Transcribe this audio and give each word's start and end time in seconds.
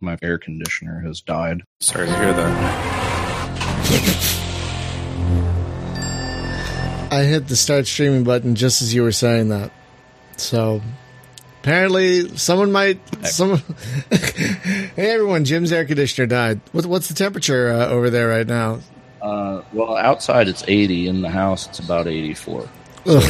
My 0.00 0.18
air 0.22 0.38
conditioner 0.38 1.00
has 1.00 1.20
died. 1.20 1.62
Sorry 1.80 2.06
to 2.06 2.16
hear 2.16 2.32
that. 2.32 2.96
I 7.12 7.22
hit 7.22 7.48
the 7.48 7.56
start 7.56 7.86
streaming 7.86 8.24
button 8.24 8.54
just 8.56 8.82
as 8.82 8.92
you 8.92 9.02
were 9.02 9.12
saying 9.12 9.48
that. 9.48 9.72
So 10.36 10.82
apparently, 11.60 12.36
someone 12.36 12.72
might. 12.72 13.00
Someone. 13.26 13.62
hey, 14.10 14.90
everyone! 14.96 15.44
Jim's 15.44 15.72
air 15.72 15.86
conditioner 15.86 16.26
died. 16.26 16.60
What, 16.72 16.84
what's 16.86 17.08
the 17.08 17.14
temperature 17.14 17.70
uh, 17.70 17.86
over 17.88 18.10
there 18.10 18.28
right 18.28 18.46
now? 18.46 18.80
Uh, 19.22 19.62
well, 19.72 19.96
outside 19.96 20.46
it's 20.48 20.62
80. 20.68 21.08
In 21.08 21.22
the 21.22 21.30
house, 21.30 21.66
it's 21.68 21.78
about 21.78 22.06
84. 22.06 22.68
So 23.06 23.20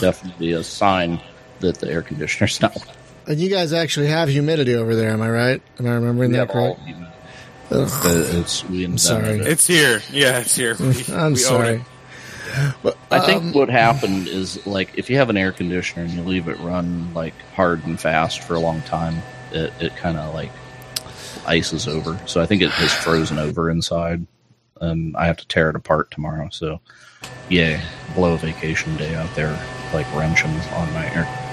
definitely 0.00 0.52
a 0.52 0.62
sign 0.62 1.20
that 1.60 1.78
the 1.78 1.90
air 1.90 2.02
conditioner's 2.02 2.60
not. 2.62 2.76
And 3.26 3.38
you 3.40 3.48
guys 3.48 3.72
actually 3.72 4.08
have 4.08 4.28
humidity 4.28 4.74
over 4.74 4.94
there, 4.94 5.10
am 5.10 5.22
I 5.22 5.30
right? 5.30 5.62
Am 5.78 5.86
I 5.86 5.94
remembering 5.94 6.30
We 6.32 6.36
that 6.36 6.48
have 6.48 6.56
all 6.56 6.74
correct? 6.74 6.80
humidity. 6.88 7.10
Ugh, 7.70 7.90
It's 8.36 8.64
we 8.64 8.84
invented 8.84 9.00
sorry. 9.00 9.38
It's 9.40 9.66
here. 9.66 10.02
Yeah, 10.10 10.40
it's 10.40 10.54
here. 10.54 10.76
We, 10.78 11.04
I'm 11.14 11.32
we 11.32 11.38
sorry. 11.38 11.74
it. 11.76 11.82
But, 12.82 12.96
I 13.10 13.20
think 13.20 13.42
um, 13.42 13.52
what 13.52 13.68
happened 13.68 14.28
is 14.28 14.64
like 14.66 14.96
if 14.96 15.10
you 15.10 15.16
have 15.16 15.30
an 15.30 15.36
air 15.36 15.50
conditioner 15.50 16.04
and 16.04 16.12
you 16.12 16.22
leave 16.22 16.46
it 16.48 16.58
run 16.60 17.12
like 17.14 17.34
hard 17.54 17.84
and 17.86 17.98
fast 17.98 18.42
for 18.44 18.54
a 18.54 18.60
long 18.60 18.80
time, 18.82 19.16
it, 19.52 19.72
it 19.80 19.96
kind 19.96 20.16
of 20.18 20.34
like 20.34 20.52
ices 21.46 21.88
over. 21.88 22.20
So 22.26 22.40
I 22.40 22.46
think 22.46 22.62
it 22.62 22.70
has 22.70 22.92
frozen 22.92 23.38
over 23.38 23.70
inside. 23.70 24.26
Um, 24.80 25.16
I 25.18 25.26
have 25.26 25.38
to 25.38 25.48
tear 25.48 25.70
it 25.70 25.76
apart 25.76 26.10
tomorrow. 26.10 26.48
So 26.52 26.80
yeah, 27.48 27.82
blow 28.14 28.34
a 28.34 28.38
vacation 28.38 28.96
day 28.96 29.14
out 29.14 29.34
there 29.34 29.58
like 29.92 30.06
wrenching 30.14 30.50
on 30.50 30.92
my 30.92 31.10
air. 31.12 31.43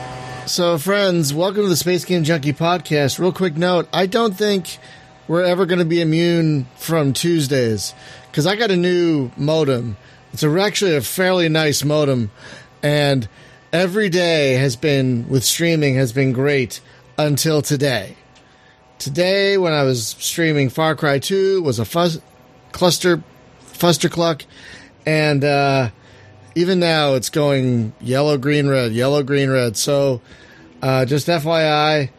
So, 0.47 0.77
friends, 0.79 1.33
welcome 1.33 1.63
to 1.63 1.69
the 1.69 1.75
Space 1.77 2.03
Game 2.03 2.23
Junkie 2.23 2.51
podcast. 2.51 3.19
Real 3.19 3.31
quick 3.31 3.55
note 3.55 3.87
I 3.93 4.05
don't 4.05 4.33
think 4.33 4.79
we're 5.27 5.43
ever 5.43 5.65
going 5.65 5.79
to 5.79 5.85
be 5.85 6.01
immune 6.01 6.65
from 6.75 7.13
Tuesdays 7.13 7.93
because 8.29 8.47
I 8.47 8.55
got 8.55 8.71
a 8.71 8.75
new 8.75 9.31
modem. 9.37 9.97
It's 10.33 10.43
a, 10.43 10.49
actually 10.59 10.95
a 10.95 11.01
fairly 11.01 11.47
nice 11.47 11.83
modem, 11.85 12.31
and 12.81 13.29
every 13.71 14.09
day 14.09 14.53
has 14.55 14.75
been, 14.75 15.29
with 15.29 15.43
streaming, 15.43 15.95
has 15.95 16.11
been 16.11 16.33
great 16.33 16.81
until 17.17 17.61
today. 17.61 18.17
Today, 18.97 19.57
when 19.57 19.73
I 19.73 19.83
was 19.83 20.07
streaming 20.07 20.69
Far 20.69 20.95
Cry 20.95 21.19
2, 21.19 21.61
was 21.61 21.79
a 21.79 21.85
fuzz, 21.85 22.19
cluster, 22.71 23.23
fustercluck, 23.73 24.45
and 25.05 25.43
uh, 25.43 25.91
even 26.55 26.79
now 26.79 27.13
it's 27.13 27.29
going 27.29 27.93
yellow, 28.01 28.37
green, 28.37 28.67
red, 28.67 28.91
yellow, 28.91 29.23
green, 29.23 29.49
red. 29.49 29.77
So, 29.77 30.21
uh, 30.81 31.05
just 31.05 31.27
FYI, 31.27 32.09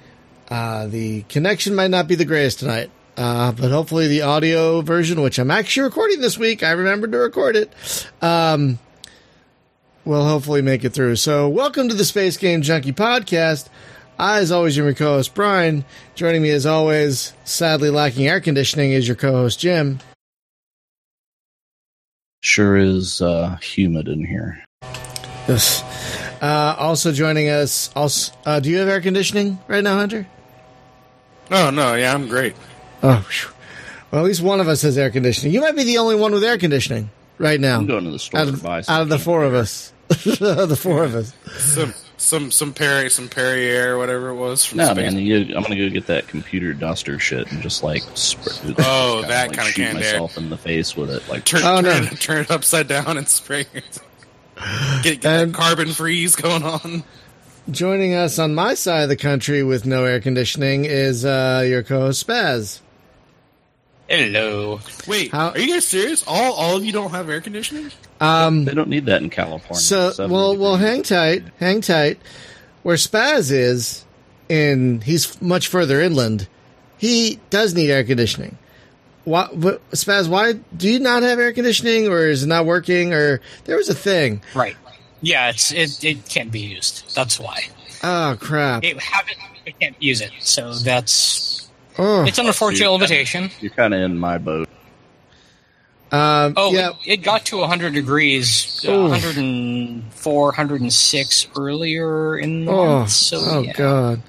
uh, 0.48 0.86
the 0.86 1.22
connection 1.22 1.74
might 1.74 1.90
not 1.90 2.08
be 2.08 2.14
the 2.14 2.24
greatest 2.24 2.60
tonight. 2.60 2.90
Uh, 3.16 3.52
but 3.52 3.70
hopefully 3.70 4.08
the 4.08 4.22
audio 4.22 4.80
version, 4.80 5.20
which 5.20 5.38
I'm 5.38 5.50
actually 5.50 5.84
recording 5.84 6.20
this 6.20 6.38
week, 6.38 6.62
I 6.62 6.70
remembered 6.70 7.12
to 7.12 7.18
record 7.18 7.56
it, 7.56 7.70
um, 8.22 8.78
will 10.06 10.24
hopefully 10.24 10.62
make 10.62 10.82
it 10.82 10.90
through. 10.90 11.16
So, 11.16 11.46
welcome 11.48 11.90
to 11.90 11.94
the 11.94 12.06
Space 12.06 12.38
Game 12.38 12.62
Junkie 12.62 12.92
podcast. 12.92 13.68
I, 14.18 14.38
as 14.38 14.50
always, 14.50 14.76
your 14.76 14.92
co-host 14.94 15.34
Brian. 15.34 15.84
Joining 16.14 16.42
me, 16.42 16.50
as 16.50 16.64
always, 16.64 17.34
sadly 17.44 17.90
lacking 17.90 18.26
air 18.26 18.40
conditioning, 18.40 18.92
is 18.92 19.06
your 19.06 19.16
co-host 19.16 19.60
Jim. 19.60 19.98
Sure 22.40 22.76
is 22.76 23.20
uh, 23.20 23.56
humid 23.56 24.08
in 24.08 24.24
here. 24.24 24.64
Yes. 25.48 25.82
Uh, 26.42 26.74
also 26.76 27.12
joining 27.12 27.48
us, 27.48 27.90
also, 27.94 28.32
uh, 28.44 28.58
do 28.58 28.68
you 28.68 28.78
have 28.78 28.88
air 28.88 29.00
conditioning 29.00 29.58
right 29.68 29.82
now, 29.84 29.96
Hunter? 29.96 30.26
Oh 31.52 31.70
no, 31.70 31.94
yeah, 31.94 32.12
I'm 32.12 32.26
great. 32.28 32.54
Oh, 33.02 33.24
phew. 33.30 33.50
well, 34.10 34.22
at 34.22 34.26
least 34.26 34.42
one 34.42 34.58
of 34.60 34.66
us 34.68 34.82
has 34.82 34.98
air 34.98 35.10
conditioning. 35.10 35.54
You 35.54 35.60
might 35.60 35.76
be 35.76 35.84
the 35.84 35.98
only 35.98 36.16
one 36.16 36.32
with 36.32 36.42
air 36.42 36.58
conditioning 36.58 37.10
right 37.38 37.60
now. 37.60 37.78
I'm 37.78 37.86
going 37.86 38.04
to 38.04 38.10
the 38.10 38.18
store 38.18 38.40
out 38.40 38.48
to 38.48 38.54
of, 38.54 38.62
buy 38.62 38.80
some 38.80 38.94
out 38.96 39.02
of 39.02 39.08
the 39.08 39.18
four 39.20 39.44
of 39.44 39.54
us. 39.54 39.92
the 40.08 40.76
four 40.78 41.04
of 41.04 41.14
us. 41.14 41.32
Some 41.58 41.94
some 42.16 42.50
some 42.50 42.72
Perry 42.74 43.08
some 43.08 43.28
Perrier 43.28 43.96
whatever 43.98 44.30
it 44.30 44.34
was 44.36 44.64
from 44.64 44.78
No, 44.78 44.86
space. 44.92 45.12
man, 45.12 45.18
you, 45.24 45.54
I'm 45.56 45.62
gonna 45.62 45.76
go 45.76 45.88
get 45.90 46.06
that 46.08 46.26
computer 46.28 46.72
duster 46.72 47.18
shit 47.20 47.50
and 47.52 47.62
just 47.62 47.82
like 47.84 48.02
spray, 48.14 48.74
Oh, 48.78 49.20
kinda, 49.20 49.28
that 49.28 49.48
like, 49.48 49.56
kinda 49.56 49.64
shoot 49.70 49.74
canned 49.76 49.98
air. 49.98 50.12
myself 50.14 50.36
in 50.36 50.50
the 50.50 50.56
face 50.58 50.96
with 50.96 51.10
it. 51.10 51.28
Like, 51.28 51.44
Turn, 51.44 51.60
Oh, 51.64 51.82
turn, 51.82 52.04
no. 52.04 52.10
turn 52.10 52.40
it 52.42 52.50
upside 52.50 52.88
down 52.88 53.16
and 53.16 53.28
spray 53.28 53.66
it. 53.74 53.98
Get, 55.02 55.20
get 55.20 55.24
And- 55.26 55.54
that 55.54 55.58
carbon 55.58 55.88
freeze 55.92 56.36
going 56.36 56.62
on. 56.62 57.04
Joining 57.70 58.12
us 58.14 58.38
on 58.40 58.54
my 58.56 58.74
side 58.74 59.04
of 59.04 59.08
the 59.08 59.16
country 59.16 59.62
with 59.62 59.86
no 59.86 60.04
air 60.04 60.20
conditioning 60.20 60.84
is 60.84 61.24
uh, 61.24 61.64
your 61.66 61.82
co-host 61.84 62.26
Spaz. 62.26 62.80
Hello. 64.08 64.80
Wait, 65.06 65.30
How- 65.30 65.50
are 65.50 65.58
you 65.58 65.72
guys 65.72 65.86
serious? 65.86 66.24
All 66.26 66.52
all 66.54 66.76
of 66.76 66.84
you 66.84 66.92
don't 66.92 67.10
have 67.12 67.30
air 67.30 67.40
conditioning? 67.40 67.90
Um, 68.20 68.64
they 68.64 68.74
don't 68.74 68.88
need 68.88 69.06
that 69.06 69.22
in 69.22 69.30
California. 69.30 69.80
so, 69.80 70.08
It's 70.08 70.16
70 70.16 70.34
well, 70.34 70.56
well, 70.56 70.76
hang 70.76 71.02
tight, 71.02 71.44
hang 71.58 71.80
tight. 71.80 72.18
Where 72.82 72.96
Spaz 72.96 73.50
is, 73.50 74.04
in 74.48 75.00
he's 75.00 75.40
much 75.40 75.68
further 75.68 76.00
inland. 76.00 76.48
He 76.98 77.40
does 77.50 77.74
need 77.74 77.90
air 77.90 78.04
conditioning. 78.04 78.58
Why, 79.24 79.48
but 79.54 79.88
Spaz, 79.92 80.28
why 80.28 80.54
do 80.76 80.88
you 80.90 80.98
not 80.98 81.22
have 81.22 81.38
air 81.38 81.52
conditioning, 81.52 82.08
or 82.08 82.26
is 82.26 82.42
it 82.42 82.46
not 82.48 82.66
working, 82.66 83.12
or 83.14 83.40
there 83.64 83.76
was 83.76 83.88
a 83.88 83.94
thing? 83.94 84.42
Right. 84.54 84.76
Yeah, 85.20 85.50
it's 85.50 85.70
it, 85.72 86.02
it 86.02 86.28
can't 86.28 86.50
be 86.50 86.60
used. 86.60 87.14
That's 87.14 87.38
why. 87.38 87.68
Oh 88.02 88.36
crap! 88.40 88.82
It 88.82 89.00
have 89.00 89.28
it, 89.28 89.36
but 89.64 89.78
can't 89.78 89.94
use 90.02 90.20
it. 90.20 90.32
So 90.40 90.74
that's 90.74 91.68
Oh, 91.98 92.24
it's 92.24 92.38
an 92.38 92.46
unfortunate 92.46 92.80
You're 92.80 92.98
kinda- 92.98 93.04
limitation. 93.04 93.50
You're 93.60 93.70
kind 93.70 93.94
of 93.94 94.00
in 94.00 94.18
my 94.18 94.38
boat. 94.38 94.68
um, 96.10 96.54
Oh, 96.56 96.72
yeah. 96.72 96.90
it, 96.90 96.96
it 97.06 97.16
got 97.22 97.46
to 97.46 97.58
100 97.58 97.92
degrees, 97.94 98.84
uh, 98.88 98.92
104, 99.08 100.44
106 100.46 101.46
earlier 101.56 102.36
in 102.38 102.64
the 102.64 102.72
Oh, 102.72 102.86
month. 102.98 103.10
So 103.10 103.38
oh 103.40 103.60
yeah. 103.60 103.72
god. 103.74 104.22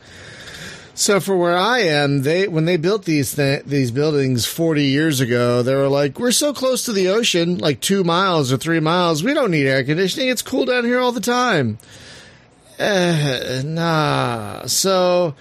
So 1.04 1.20
for 1.20 1.36
where 1.36 1.58
I 1.58 1.80
am, 1.80 2.22
they 2.22 2.48
when 2.48 2.64
they 2.64 2.78
built 2.78 3.04
these 3.04 3.36
th- 3.36 3.66
these 3.66 3.92
buildings 3.92 4.46
40 4.46 4.86
years 4.86 5.20
ago, 5.20 5.62
they 5.62 5.76
were 5.76 5.90
like, 5.90 6.18
"We're 6.18 6.32
so 6.32 6.54
close 6.54 6.86
to 6.86 6.94
the 6.94 7.10
ocean, 7.10 7.58
like 7.58 7.82
2 7.82 8.06
miles 8.06 8.54
or 8.54 8.58
3 8.58 8.80
miles. 8.80 9.22
We 9.22 9.34
don't 9.34 9.52
need 9.52 9.68
air 9.68 9.84
conditioning. 9.84 10.30
It's 10.30 10.42
cool 10.42 10.64
down 10.64 10.86
here 10.86 11.02
all 11.02 11.12
the 11.12 11.20
time." 11.20 11.78
Uh, 12.80 13.64
nah. 13.66 14.66
So 14.68 15.36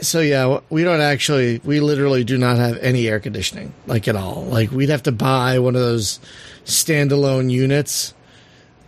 so 0.00 0.20
yeah, 0.20 0.60
we 0.70 0.84
don't 0.84 1.00
actually 1.00 1.60
we 1.64 1.80
literally 1.80 2.22
do 2.22 2.38
not 2.38 2.56
have 2.58 2.78
any 2.78 3.08
air 3.08 3.18
conditioning 3.18 3.74
like 3.88 4.06
at 4.06 4.14
all. 4.14 4.44
Like 4.44 4.70
we'd 4.70 4.90
have 4.90 5.02
to 5.02 5.12
buy 5.12 5.58
one 5.58 5.74
of 5.74 5.82
those 5.82 6.20
standalone 6.64 7.50
units. 7.50 8.14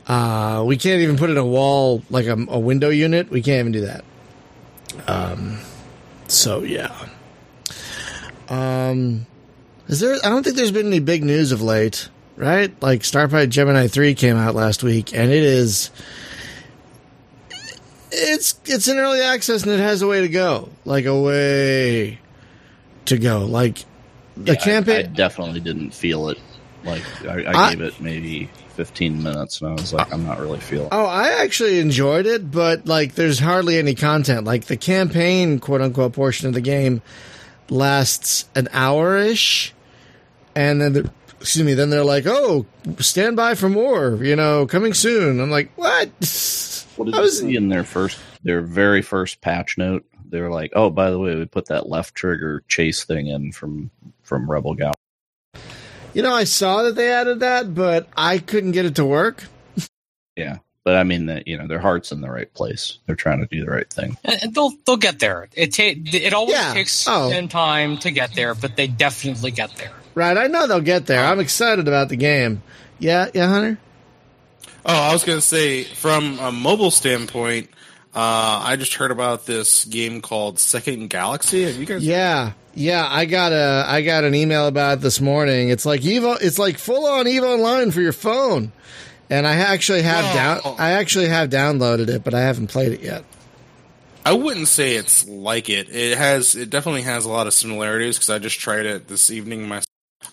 Uh, 0.06 0.62
we 0.64 0.76
can't 0.76 1.00
even 1.00 1.16
put 1.16 1.28
in 1.28 1.36
a 1.36 1.44
wall 1.44 2.04
like 2.08 2.26
a, 2.26 2.36
a 2.50 2.60
window 2.60 2.90
unit. 2.90 3.30
We 3.30 3.42
can't 3.42 3.58
even 3.58 3.72
do 3.72 3.80
that. 3.80 4.04
Um, 5.06 5.58
so 6.28 6.62
yeah. 6.62 6.94
Um, 8.48 9.26
is 9.88 10.00
there? 10.00 10.16
I 10.24 10.28
don't 10.28 10.42
think 10.42 10.56
there's 10.56 10.72
been 10.72 10.86
any 10.86 11.00
big 11.00 11.24
news 11.24 11.52
of 11.52 11.62
late, 11.62 12.08
right? 12.36 12.72
Like 12.82 13.00
Starfighter 13.02 13.48
Gemini 13.48 13.88
three 13.88 14.14
came 14.14 14.36
out 14.36 14.54
last 14.54 14.82
week, 14.82 15.12
and 15.14 15.30
it 15.30 15.42
is. 15.42 15.90
It's 18.12 18.58
it's 18.64 18.88
in 18.88 18.98
early 18.98 19.20
access 19.20 19.64
and 19.64 19.72
it 19.72 19.80
has 19.80 20.00
a 20.00 20.06
way 20.06 20.20
to 20.22 20.28
go, 20.28 20.70
like 20.84 21.04
a 21.06 21.20
way 21.20 22.18
to 23.06 23.18
go. 23.18 23.44
Like 23.44 23.84
the 24.36 24.52
Yeah, 24.52 24.82
I- 24.86 24.98
I, 24.98 25.02
definitely 25.02 25.60
didn't 25.60 25.90
feel 25.90 26.28
it. 26.30 26.38
Like 26.84 27.02
I, 27.26 27.42
I, 27.44 27.52
I- 27.66 27.70
gave 27.74 27.80
it 27.82 28.00
maybe 28.00 28.48
15 28.76 29.22
minutes, 29.22 29.60
and 29.62 29.70
I 29.70 29.72
was 29.72 29.92
like, 29.94 30.12
I'm 30.12 30.24
not 30.26 30.38
really 30.38 30.60
feeling. 30.60 30.88
Oh, 30.92 31.06
I 31.06 31.42
actually 31.42 31.80
enjoyed 31.80 32.26
it, 32.26 32.50
but 32.50 32.86
like, 32.86 33.14
there's 33.14 33.38
hardly 33.38 33.78
any 33.78 33.94
content. 33.94 34.44
Like 34.44 34.66
the 34.66 34.76
campaign, 34.76 35.58
quote 35.58 35.80
unquote, 35.80 36.12
portion 36.12 36.46
of 36.46 36.52
the 36.54 36.60
game 36.60 37.00
lasts 37.70 38.48
an 38.54 38.68
hour 38.72 39.16
ish, 39.16 39.74
and 40.54 40.80
then, 40.80 41.10
excuse 41.40 41.64
me, 41.64 41.74
then 41.74 41.90
they're 41.90 42.04
like, 42.04 42.24
"Oh, 42.26 42.66
stand 42.98 43.36
by 43.36 43.54
for 43.54 43.68
more," 43.68 44.22
you 44.22 44.36
know, 44.36 44.66
coming 44.66 44.92
soon. 44.94 45.40
I'm 45.40 45.50
like, 45.50 45.72
what? 45.76 46.08
What 46.96 47.06
did 47.06 47.14
I 47.14 47.18
you 47.18 47.22
was- 47.22 47.40
see 47.40 47.56
in 47.56 47.68
their 47.68 47.84
first, 47.84 48.18
their 48.42 48.60
very 48.60 49.02
first 49.02 49.40
patch 49.40 49.78
note? 49.78 50.04
They're 50.28 50.50
like, 50.50 50.72
"Oh, 50.74 50.90
by 50.90 51.10
the 51.10 51.18
way, 51.18 51.34
we 51.34 51.44
put 51.46 51.66
that 51.66 51.88
left 51.88 52.14
trigger 52.14 52.62
chase 52.68 53.04
thing 53.04 53.28
in 53.28 53.52
from 53.52 53.90
from 54.22 54.50
Rebel 54.50 54.74
Gal." 54.74 54.92
You 56.16 56.22
know, 56.22 56.32
I 56.32 56.44
saw 56.44 56.82
that 56.84 56.94
they 56.94 57.12
added 57.12 57.40
that, 57.40 57.74
but 57.74 58.08
I 58.16 58.38
couldn't 58.38 58.72
get 58.72 58.86
it 58.86 58.94
to 58.96 59.04
work. 59.04 59.44
Yeah, 60.36 60.58
but 60.84 60.94
I 60.96 61.02
mean 61.02 61.26
that 61.26 61.46
you 61.48 61.56
know 61.56 61.66
their 61.66 61.78
heart's 61.78 62.12
in 62.12 62.20
the 62.20 62.28
right 62.30 62.52
place. 62.52 62.98
They're 63.06 63.16
trying 63.16 63.40
to 63.40 63.46
do 63.46 63.64
the 63.64 63.70
right 63.70 63.90
thing. 63.90 64.16
And 64.24 64.42
and 64.42 64.54
they'll 64.54 64.72
they'll 64.86 64.96
get 64.98 65.18
there. 65.18 65.48
It 65.54 65.72
ta- 65.74 65.94
it 65.96 66.34
always 66.34 66.54
Yeah. 66.56 66.74
takes 66.74 67.06
Oh. 67.08 67.30
some 67.30 67.48
time 67.48 67.96
to 67.98 68.10
get 68.10 68.34
there, 68.34 68.54
but 68.54 68.76
they 68.76 68.86
definitely 68.86 69.50
get 69.50 69.74
there. 69.76 69.92
Right? 70.14 70.36
I 70.36 70.46
know 70.48 70.66
they'll 70.66 70.80
get 70.82 71.06
there. 71.06 71.24
I'm 71.24 71.40
excited 71.40 71.88
about 71.88 72.08
the 72.10 72.16
game. 72.16 72.62
Yeah, 72.98 73.28
yeah, 73.32 73.46
Hunter. 73.48 73.78
Oh, 74.84 74.94
I 74.94 75.12
was 75.14 75.24
gonna 75.24 75.40
say 75.40 75.84
from 75.84 76.38
a 76.38 76.52
mobile 76.52 76.90
standpoint, 76.90 77.70
Uh, 78.14 78.60
I 78.64 78.76
just 78.76 78.94
heard 78.94 79.10
about 79.10 79.44
this 79.46 79.84
game 79.86 80.20
called 80.22 80.58
Second 80.58 81.08
Galaxy. 81.10 81.62
Have 81.64 81.76
you 81.76 81.84
guys? 81.86 82.02
Yeah, 82.02 82.52
yeah. 82.76 83.08
I 83.10 83.24
got 83.24 83.50
a 83.52 83.84
I 83.88 84.02
got 84.02 84.22
an 84.22 84.34
email 84.36 84.68
about 84.68 84.98
it 84.98 85.00
this 85.00 85.20
morning. 85.20 85.70
It's 85.70 85.84
like 85.84 86.04
Eve. 86.04 86.22
It's 86.40 86.58
like 86.58 86.78
full 86.78 87.06
on 87.06 87.26
Eve 87.26 87.42
Online 87.42 87.90
for 87.90 88.00
your 88.00 88.12
phone. 88.12 88.70
And 89.28 89.44
I 89.44 89.56
actually 89.56 90.02
have 90.02 90.24
Wow. 90.26 90.60
down. 90.62 90.76
I 90.78 90.92
actually 90.92 91.26
have 91.28 91.50
downloaded 91.50 92.08
it, 92.08 92.22
but 92.22 92.32
I 92.34 92.42
haven't 92.42 92.68
played 92.68 92.92
it 92.92 93.00
yet. 93.00 93.24
I 94.24 94.32
wouldn't 94.32 94.68
say 94.68 94.94
it's 94.96 95.26
like 95.26 95.68
it. 95.68 95.88
It 95.94 96.16
has. 96.18 96.54
It 96.54 96.70
definitely 96.70 97.02
has 97.02 97.24
a 97.24 97.28
lot 97.28 97.46
of 97.48 97.54
similarities 97.54 98.16
because 98.16 98.30
I 98.30 98.38
just 98.38 98.58
tried 98.60 98.86
it 98.86 99.08
this 99.08 99.30
evening 99.30 99.66
myself. 99.68 99.86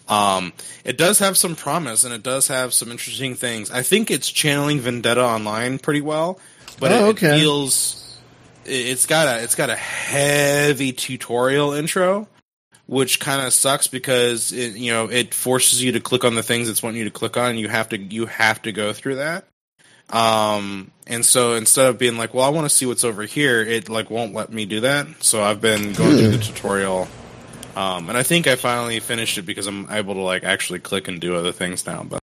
Um, 0.09 0.53
it 0.83 0.97
does 0.97 1.19
have 1.19 1.37
some 1.37 1.55
promise 1.55 2.03
and 2.03 2.13
it 2.13 2.23
does 2.23 2.47
have 2.47 2.73
some 2.73 2.91
interesting 2.91 3.35
things. 3.35 3.71
I 3.71 3.83
think 3.83 4.11
it's 4.11 4.29
channeling 4.29 4.79
Vendetta 4.79 5.23
Online 5.23 5.77
pretty 5.79 6.01
well, 6.01 6.39
but 6.79 6.91
Oh, 6.91 7.05
it, 7.05 7.09
okay. 7.09 7.35
it 7.35 7.39
feels 7.39 8.17
it's 8.65 9.05
got 9.05 9.27
a 9.27 9.43
it's 9.43 9.55
got 9.55 9.69
a 9.69 9.75
heavy 9.75 10.91
tutorial 10.91 11.73
intro, 11.73 12.27
which 12.93 13.19
kind 13.19 13.45
of 13.45 13.53
sucks 13.53 13.87
because 13.87 14.51
it 14.51 14.75
you 14.75 14.91
know 14.91 15.09
it 15.09 15.33
forces 15.33 15.83
you 15.83 15.91
to 15.93 15.99
click 15.99 16.23
on 16.23 16.35
the 16.35 16.43
things 16.43 16.69
it's 16.69 16.83
wanting 16.83 16.99
you 16.99 17.05
to 17.05 17.11
click 17.11 17.35
on, 17.37 17.51
and 17.51 17.59
you 17.59 17.67
have 17.69 17.89
to 17.89 17.97
you 17.97 18.25
have 18.27 18.61
to 18.61 18.71
go 18.71 18.93
through 18.93 19.15
that. 19.15 19.45
Um, 20.09 20.91
and 21.07 21.25
so 21.25 21.53
instead 21.55 21.87
of 21.87 21.97
being 21.97 22.17
like, 22.17 22.33
well, 22.33 22.45
I 22.45 22.49
want 22.49 22.65
to 22.69 22.75
see 22.75 22.85
what's 22.85 23.03
over 23.03 23.23
here, 23.23 23.61
it 23.61 23.89
like 23.89 24.09
won't 24.09 24.33
let 24.33 24.51
me 24.51 24.65
do 24.65 24.81
that. 24.81 25.07
So 25.23 25.41
I've 25.43 25.61
been 25.61 25.93
going 25.93 26.17
through 26.17 26.31
the 26.31 26.37
tutorial. 26.37 27.07
Um, 27.75 28.07
and 28.09 28.17
I 28.17 28.21
think 28.21 28.45
I 28.45 28.55
finally 28.55 28.99
finished 28.99 29.39
it 29.39 29.43
because 29.43 29.65
I'm 29.65 29.89
able 29.89 30.13
to 30.13 30.21
like 30.21 30.43
actually 30.43 30.79
click 30.79 31.07
and 31.07 31.19
do 31.19 31.35
other 31.35 31.51
things 31.51 31.87
now, 31.87 32.03
but 32.03 32.19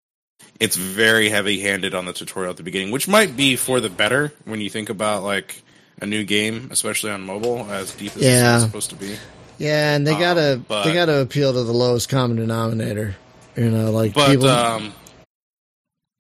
it's 0.61 0.77
very 0.77 1.29
heavy 1.29 1.59
handed 1.59 1.93
on 1.95 2.05
the 2.05 2.13
tutorial 2.13 2.51
at 2.51 2.57
the 2.57 2.63
beginning, 2.63 2.93
which 2.93 3.09
might 3.09 3.37
be 3.37 3.57
for 3.57 3.81
the 3.81 3.91
better 3.91 4.33
when 4.45 4.61
you 4.61 4.71
think 4.71 4.91
about 4.91 5.25
like 5.25 5.63
a 6.01 6.07
new 6.07 6.23
game, 6.25 6.69
especially 6.71 7.11
on 7.11 7.23
mobile, 7.23 7.67
as 7.71 7.93
deep 7.95 8.15
as 8.17 8.23
Yeah. 8.23 8.55
it's 8.57 8.65
supposed 8.65 8.91
to 8.91 8.97
be. 8.97 9.17
Yeah, 9.61 9.95
and 9.95 10.07
they 10.07 10.15
Um, 10.15 10.21
gotta 10.21 10.61
but- 10.67 10.85
they 10.85 10.93
gotta 10.95 11.21
appeal 11.21 11.53
to 11.53 11.63
the 11.63 11.73
lowest 11.73 12.09
common 12.09 12.37
denominator. 12.39 13.15
You 13.57 13.71
know, 13.71 13.91
like 13.93 14.15
But 14.15 14.31
people. 14.31 14.49
um 14.49 14.95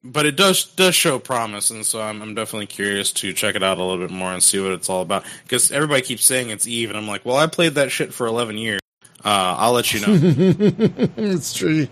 but 0.05 0.25
it 0.27 0.37
does 0.37 0.65
does 0.65 0.95
show 0.95 1.19
promise, 1.19 1.71
and 1.71 1.85
so 1.85 2.01
I'm, 2.01 2.23
I'm 2.23 2.35
definitely 2.35 2.67
curious 2.67 3.13
to 3.13 3.33
check 3.33 3.55
it 3.55 3.63
out 3.63 3.79
a 3.79 3.83
little 3.85 3.99
bit 4.07 4.11
more 4.15 4.33
and 4.33 4.43
see 4.43 4.59
what 4.61 4.73
it's 4.73 4.89
all 4.89 5.03
about. 5.03 5.25
Because 5.43 5.71
everybody 5.73 6.03
keeps 6.03 6.25
saying 6.25 6.51
it's 6.51 6.67
Eve, 6.67 6.89
and 6.91 6.99
I'm 6.99 7.07
like, 7.09 7.25
well, 7.25 7.37
I 7.37 7.47
played 7.47 7.75
that 7.75 7.91
shit 7.91 8.13
for 8.15 8.27
11 8.27 8.57
years. 8.59 8.81
Uh, 9.23 9.55
I'll 9.59 9.73
let 9.73 9.93
you 9.93 10.01
know. 10.01 10.07
it's 11.17 11.53
true. 11.55 11.87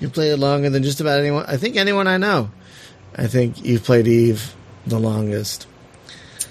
You 0.00 0.08
played 0.08 0.32
it 0.32 0.38
longer 0.38 0.70
than 0.70 0.82
just 0.82 1.00
about 1.02 1.18
anyone. 1.20 1.44
I 1.46 1.58
think 1.58 1.76
anyone 1.76 2.06
I 2.06 2.16
know. 2.16 2.50
I 3.14 3.26
think 3.26 3.62
you've 3.64 3.84
played 3.84 4.06
Eve 4.06 4.54
the 4.86 4.98
longest. 4.98 5.66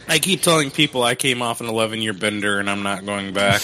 I 0.10 0.20
keep 0.20 0.42
telling 0.42 0.72
people 0.72 1.04
I 1.04 1.16
came 1.16 1.42
off 1.42 1.62
an 1.62 1.68
11 1.68 2.02
year 2.02 2.14
bender, 2.14 2.60
and 2.60 2.70
I'm 2.70 2.84
not 2.84 3.06
going 3.06 3.32
back. 3.34 3.62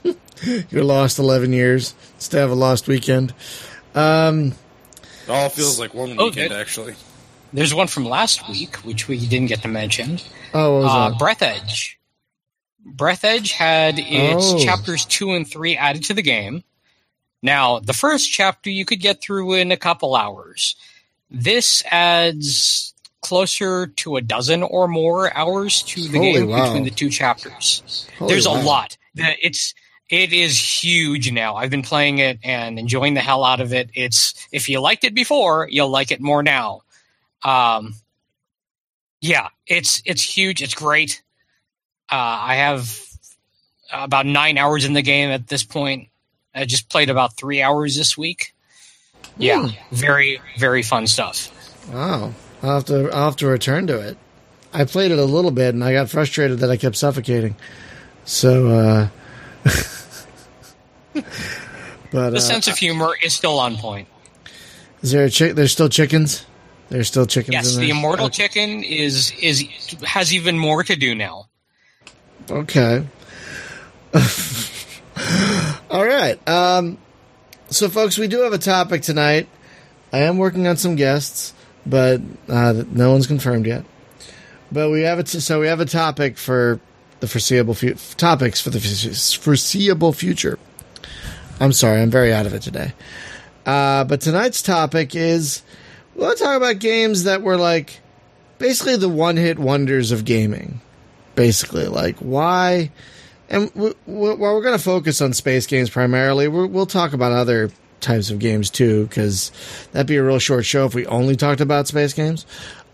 You're 0.70 0.82
lost 0.84 1.18
eleven 1.20 1.52
years 1.52 1.94
instead 2.14 2.40
have 2.40 2.50
a 2.50 2.54
lost 2.54 2.88
weekend. 2.88 3.32
Um, 3.94 4.54
It 5.24 5.30
all 5.30 5.48
feels 5.48 5.78
like 5.78 5.94
one 5.94 6.16
Oh, 6.18 6.26
weekend, 6.26 6.50
good. 6.50 6.60
actually. 6.60 6.94
There's 7.52 7.72
one 7.74 7.86
from 7.86 8.06
last 8.06 8.48
week, 8.48 8.76
which 8.76 9.06
we 9.08 9.18
didn't 9.24 9.46
get 9.48 9.62
to 9.62 9.68
mention. 9.68 10.18
oh, 10.54 10.74
what 10.80 10.82
was 10.84 11.12
Uh. 11.14 11.18
Breathedge. 11.18 11.96
Breath 12.84 13.22
Edge 13.24 13.52
had 13.52 13.98
its 14.00 14.44
Oh. 14.52 14.58
chapters 14.64 15.04
two 15.04 15.30
and 15.32 15.48
three 15.48 15.76
added 15.76 16.02
to 16.04 16.14
the 16.14 16.22
game. 16.22 16.64
Now, 17.40 17.78
the 17.78 17.92
first 17.92 18.30
chapter 18.32 18.70
you 18.70 18.84
could 18.84 19.00
get 19.00 19.20
through 19.22 19.54
in 19.54 19.70
a 19.70 19.76
couple 19.76 20.16
hours. 20.16 20.74
This 21.30 21.82
adds 21.90 22.91
closer 23.22 23.86
to 23.86 24.16
a 24.16 24.20
dozen 24.20 24.62
or 24.62 24.88
more 24.88 25.34
hours 25.36 25.82
to 25.84 26.08
the 26.08 26.18
Holy 26.18 26.32
game 26.32 26.48
wow. 26.48 26.64
between 26.64 26.84
the 26.84 26.90
two 26.90 27.08
chapters. 27.08 28.06
Holy 28.18 28.32
There's 28.32 28.46
wow. 28.46 28.60
a 28.60 28.62
lot. 28.62 28.96
It's 29.14 29.74
it 30.10 30.32
is 30.32 30.58
huge 30.58 31.32
now. 31.32 31.56
I've 31.56 31.70
been 31.70 31.82
playing 31.82 32.18
it 32.18 32.38
and 32.44 32.78
enjoying 32.78 33.14
the 33.14 33.20
hell 33.20 33.44
out 33.44 33.60
of 33.60 33.72
it. 33.72 33.90
It's 33.94 34.34
if 34.52 34.68
you 34.68 34.80
liked 34.80 35.04
it 35.04 35.14
before, 35.14 35.68
you'll 35.70 35.88
like 35.88 36.10
it 36.10 36.20
more 36.20 36.42
now. 36.42 36.82
Um, 37.42 37.94
yeah, 39.20 39.48
it's 39.66 40.02
it's 40.04 40.22
huge. 40.22 40.62
It's 40.62 40.74
great. 40.74 41.22
Uh, 42.10 42.38
I 42.40 42.56
have 42.56 43.00
about 43.92 44.26
nine 44.26 44.58
hours 44.58 44.84
in 44.84 44.92
the 44.92 45.02
game 45.02 45.30
at 45.30 45.48
this 45.48 45.64
point. 45.64 46.08
I 46.54 46.66
just 46.66 46.90
played 46.90 47.08
about 47.08 47.36
three 47.36 47.62
hours 47.62 47.96
this 47.96 48.18
week. 48.18 48.54
Yeah, 49.38 49.68
very 49.92 50.40
very 50.58 50.82
fun 50.82 51.06
stuff. 51.06 51.48
Wow. 51.90 52.34
I'll 52.62 52.74
have 52.76 52.84
to 52.86 53.10
I'll 53.12 53.24
have 53.26 53.36
to 53.36 53.46
return 53.46 53.86
to 53.88 53.98
it. 54.00 54.16
I 54.72 54.84
played 54.84 55.10
it 55.10 55.18
a 55.18 55.24
little 55.24 55.50
bit 55.50 55.74
and 55.74 55.82
I 55.84 55.92
got 55.92 56.08
frustrated 56.08 56.60
that 56.60 56.70
I 56.70 56.76
kept 56.76 56.96
suffocating. 56.96 57.56
So 58.24 58.68
uh 58.68 59.08
But 62.10 62.30
The 62.30 62.36
uh, 62.36 62.40
sense 62.40 62.68
of 62.68 62.76
humor 62.78 63.14
is 63.22 63.34
still 63.34 63.58
on 63.58 63.76
point. 63.76 64.08
is 65.02 65.10
there 65.12 65.24
a 65.24 65.30
chick 65.30 65.54
there's 65.54 65.72
still 65.72 65.88
chickens? 65.88 66.44
There's 66.88 67.08
still 67.08 67.26
chickens 67.26 67.54
Yes, 67.54 67.70
in 67.74 67.80
there. 67.80 67.86
the 67.86 67.90
immortal 67.90 68.26
Okay. 68.26 68.48
chicken 68.48 68.82
is 68.84 69.32
is 69.40 69.64
has 70.04 70.32
even 70.34 70.58
more 70.58 70.84
to 70.84 70.94
do 70.96 71.14
now. 71.14 71.48
Okay. 72.50 73.04
All 75.90 76.04
right. 76.04 76.38
Um, 76.48 76.98
so, 77.70 77.88
folks, 77.88 78.18
we 78.18 78.28
do 78.28 78.40
have 78.40 78.52
a 78.52 78.58
topic 78.58 79.02
tonight. 79.02 79.48
I 80.12 80.18
am 80.20 80.36
working 80.38 80.66
on 80.66 80.76
some 80.76 80.96
guests, 80.96 81.54
but 81.86 82.20
uh, 82.48 82.84
no 82.90 83.12
one's 83.12 83.26
confirmed 83.26 83.66
yet. 83.66 83.84
But 84.70 84.90
we 84.90 85.02
have 85.02 85.18
it. 85.18 85.28
So 85.28 85.60
we 85.60 85.66
have 85.66 85.80
a 85.80 85.84
topic 85.86 86.38
for 86.38 86.80
the 87.20 87.28
foreseeable 87.28 87.74
fu- 87.74 87.94
topics 88.16 88.60
for 88.60 88.70
the 88.70 88.80
foreseeable 88.80 90.12
future. 90.12 90.58
I'm 91.60 91.72
sorry, 91.72 92.00
I'm 92.00 92.10
very 92.10 92.32
out 92.32 92.46
of 92.46 92.54
it 92.54 92.62
today. 92.62 92.92
Uh, 93.64 94.04
but 94.04 94.20
tonight's 94.20 94.62
topic 94.62 95.14
is 95.14 95.62
we 96.14 96.24
to 96.24 96.34
talk 96.34 96.56
about 96.56 96.78
games 96.78 97.24
that 97.24 97.42
were 97.42 97.56
like 97.56 98.00
basically 98.58 98.96
the 98.96 99.08
one-hit 99.08 99.58
wonders 99.58 100.10
of 100.12 100.24
gaming 100.24 100.80
basically 101.34 101.86
like 101.86 102.16
why 102.18 102.90
and 103.48 103.72
w- 103.74 103.94
w- 104.06 104.36
while 104.36 104.54
we're 104.54 104.62
going 104.62 104.76
to 104.76 104.82
focus 104.82 105.20
on 105.20 105.32
space 105.32 105.66
games 105.66 105.88
primarily 105.88 106.46
we're, 106.48 106.66
we'll 106.66 106.86
talk 106.86 107.12
about 107.12 107.32
other 107.32 107.70
types 108.02 108.30
of 108.30 108.38
games 108.38 108.70
too 108.70 109.06
because 109.06 109.50
that'd 109.92 110.06
be 110.06 110.16
a 110.16 110.22
real 110.22 110.38
short 110.38 110.64
show 110.64 110.84
if 110.84 110.94
we 110.94 111.06
only 111.06 111.36
talked 111.36 111.60
about 111.60 111.86
space 111.88 112.12
games 112.12 112.46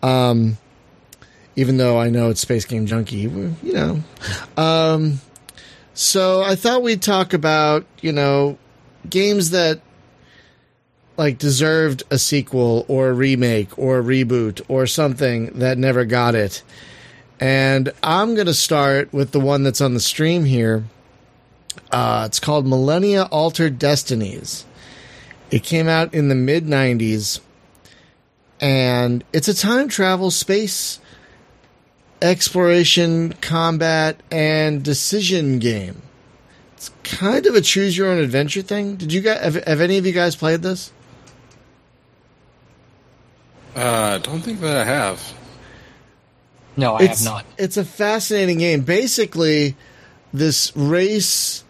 um, 0.03 0.57
even 1.57 1.77
though 1.77 1.99
i 1.99 2.09
know 2.09 2.31
it's 2.31 2.41
space 2.41 2.65
game 2.65 2.87
junkie 2.87 3.17
you 3.17 3.57
know 3.63 4.01
um, 4.57 5.21
so 5.95 6.43
i 6.43 6.55
thought 6.55 6.83
we'd 6.83 7.03
talk 7.03 7.33
about 7.33 7.85
you 8.01 8.13
know 8.13 8.59
games 9.09 9.51
that 9.51 9.81
like 11.17 11.39
deserved 11.39 12.05
a 12.11 12.19
sequel 12.19 12.85
or 12.87 13.09
a 13.09 13.13
remake 13.13 13.77
or 13.77 13.99
a 13.99 14.03
reboot 14.03 14.61
or 14.69 14.87
something 14.87 15.47
that 15.59 15.77
never 15.77 16.05
got 16.05 16.35
it 16.35 16.63
and 17.41 17.93
I'm 18.03 18.35
going 18.35 18.47
to 18.47 18.55
start 18.55 19.13
with 19.13 19.31
the 19.31 19.41
one 19.41 19.63
that's 19.63 19.81
on 19.81 19.95
the 19.95 20.01
stream 20.01 20.45
here. 20.45 20.85
Uh, 21.93 22.25
it's 22.27 22.41
called 22.41 22.67
Millennia 22.67 23.25
Altered 23.25 23.79
Destinies. 23.79 24.65
It 25.51 25.63
came 25.63 25.89
out 25.89 26.13
in 26.13 26.29
the 26.29 26.35
mid 26.35 26.67
90s, 26.67 27.41
and 28.61 29.25
it's 29.33 29.49
a 29.49 29.55
time 29.55 29.89
travel 29.89 30.31
space 30.31 31.01
exploration, 32.21 33.33
combat, 33.35 34.21
and 34.31 34.83
decision 34.83 35.59
game. 35.59 36.03
It's 36.77 36.91
kind 37.03 37.47
of 37.47 37.55
a 37.55 37.61
choose 37.61 37.97
your 37.97 38.09
own 38.09 38.19
adventure 38.19 38.63
thing. 38.63 38.97
Did 38.97 39.13
you 39.13 39.21
guys 39.21 39.41
have, 39.41 39.65
have 39.65 39.81
any 39.81 39.99
of 39.99 40.07
you 40.07 40.13
guys 40.13 40.37
played 40.37 40.63
this? 40.63 40.93
Uh, 43.75 44.19
don't 44.19 44.41
think 44.41 44.61
that 44.61 44.77
I 44.77 44.85
have. 44.85 45.35
No, 46.77 46.95
I 46.95 47.05
it's, 47.05 47.25
have 47.25 47.33
not. 47.33 47.47
It's 47.57 47.77
a 47.77 47.85
fascinating 47.85 48.59
game. 48.59 48.83
Basically, 48.83 49.77
this 50.33 50.77
race 50.77 51.65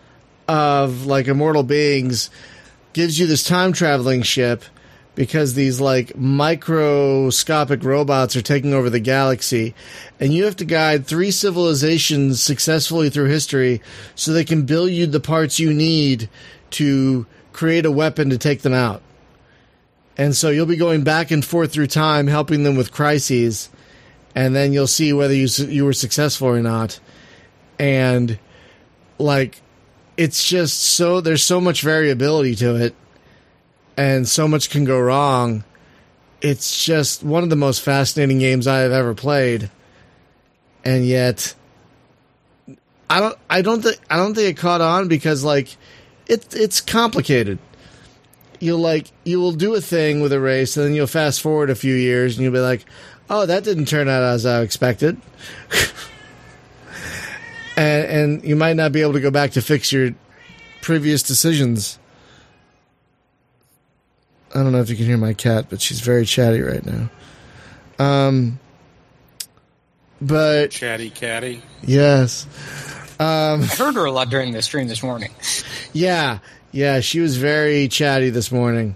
of 0.47 1.07
like 1.07 1.29
immortal 1.29 1.63
beings 1.63 2.31
gives 2.99 3.17
you 3.17 3.29
this 3.29 3.45
time 3.45 3.73
traveling 3.73 4.23
ship 4.23 4.65
because 5.15 5.55
these 5.55 5.81
like 5.81 6.17
microscopic 6.17 7.85
robots 7.85 8.35
are 8.35 8.43
taking 8.43 8.75
over 8.75 8.91
the 8.91 8.99
galaxy 8.99 9.73
and 10.19 10.35
you 10.35 10.45
have 10.45 10.57
to 10.57 10.65
guide 10.65 11.07
three 11.07 11.31
civilizations 11.31 12.43
successfully 12.43 13.09
through 13.09 13.27
history 13.27 13.81
so 14.17 14.33
they 14.33 14.45
can 14.45 14.67
build 14.67 14.91
you 14.91 15.07
the 15.07 15.21
parts 15.21 15.61
you 15.61 15.73
need 15.73 16.29
to 16.71 17.25
create 17.53 17.87
a 17.87 17.91
weapon 17.93 18.31
to 18.31 18.37
take 18.37 18.63
them 18.63 18.75
out. 18.75 19.01
And 20.17 20.35
so 20.35 20.51
you'll 20.51 20.67
be 20.67 20.75
going 20.75 21.05
back 21.05 21.31
and 21.31 21.45
forth 21.45 21.73
through 21.73 21.87
time 21.87 22.27
helping 22.27 22.65
them 22.65 22.77
with 22.77 22.91
crises 22.91 23.71
and 24.35 24.57
then 24.57 24.73
you'll 24.73 24.89
see 24.89 25.13
whether 25.13 25.35
you 25.35 25.47
you 25.69 25.85
were 25.85 25.93
successful 25.93 26.49
or 26.49 26.61
not. 26.63 26.99
And 27.79 28.41
like 29.19 29.63
it's 30.19 30.47
just 30.47 30.81
so 30.81 31.21
there's 31.23 31.45
so 31.45 31.61
much 31.61 31.81
variability 31.81 32.57
to 32.57 32.75
it 32.75 32.95
and 33.97 34.29
so 34.29 34.49
much 34.49 34.69
can 34.69 34.85
go 34.85 35.01
wrong. 35.01 35.65
It's 36.43 36.85
just 36.85 37.23
one 37.23 37.45
of 37.45 37.51
the 37.51 37.57
most 37.57 37.81
fascinating 37.83 38.39
games 38.41 38.67
I 38.67 38.81
have 38.81 38.93
ever 38.93 39.15
played. 39.15 39.71
and 40.85 41.07
yet 41.07 41.55
I 43.09 43.21
don't 43.21 43.39
I 43.49 43.63
don't 43.63 43.83
think 43.83 43.99
I 44.11 44.17
don't 44.17 44.35
think 44.35 44.51
it 44.51 44.61
caught 44.61 44.81
on 44.81 45.09
because 45.09 45.45
like 45.45 45.77
it 46.27 46.55
it's 46.55 46.81
complicated. 46.81 47.59
You'll 48.61 48.81
like 48.81 49.07
you 49.25 49.41
will 49.41 49.53
do 49.53 49.75
a 49.77 49.81
thing 49.81 50.21
with 50.21 50.33
a 50.33 50.41
race 50.41 50.77
and 50.77 50.85
then 50.85 50.95
you'll 50.95 51.07
fast 51.07 51.41
forward 51.41 51.71
a 51.71 51.75
few 51.77 51.95
years 51.95 52.37
and 52.37 52.43
you'll 52.43 52.53
be 52.53 52.59
like, 52.59 52.85
"Oh, 53.31 53.47
that 53.47 53.63
didn't 53.63 53.87
turn 53.87 54.09
out 54.09 54.23
as 54.25 54.45
I 54.45 54.63
expected." 54.63 55.17
and 57.79 58.07
and 58.11 58.45
you 58.45 58.57
might 58.57 58.77
not 58.77 58.93
be 58.93 59.01
able 59.03 59.13
to 59.15 59.21
go 59.21 59.31
back 59.31 59.53
to 59.53 59.63
fix 59.63 59.93
your 59.93 60.11
previous 60.83 61.23
decisions. 61.23 61.99
I 64.55 64.63
don't 64.63 64.73
know 64.73 64.81
if 64.81 64.89
you 64.91 64.97
can 64.97 65.07
hear 65.07 65.19
my 65.19 65.35
cat, 65.35 65.67
but 65.69 65.81
she's 65.81 66.01
very 66.01 66.25
chatty 66.25 66.61
right 66.61 66.85
now. 66.85 67.11
Um 67.99 68.59
but 70.21 70.71
Chatty 70.73 71.11
catty. 71.11 71.63
yes. 71.83 72.47
I 73.21 73.57
heard 73.77 73.95
her 73.97 74.05
a 74.05 74.13
lot 74.13 74.31
during 74.31 74.53
the 74.53 74.63
stream 74.63 74.89
this 74.89 75.03
morning. 75.03 75.31
Yeah, 75.95 76.41
yeah, 76.71 77.01
she 77.01 77.19
was 77.21 77.39
very 77.39 77.89
chatty 77.89 78.29
this 78.29 78.53
morning. 78.53 78.95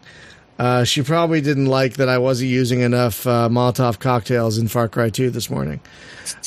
Uh, 0.63 0.85
she 0.85 1.03
probably 1.03 1.41
didn't 1.41 1.67
like 1.67 1.95
that 1.95 2.09
I 2.09 2.19
wasn't 2.19 2.51
using 2.51 2.83
enough 2.83 3.27
uh, 3.27 3.49
Molotov 3.49 3.99
cocktails 3.99 4.59
in 4.59 4.69
Far 4.69 4.89
Cry 4.89 5.11
2 5.11 5.31
this 5.31 5.51
morning. 5.51 5.81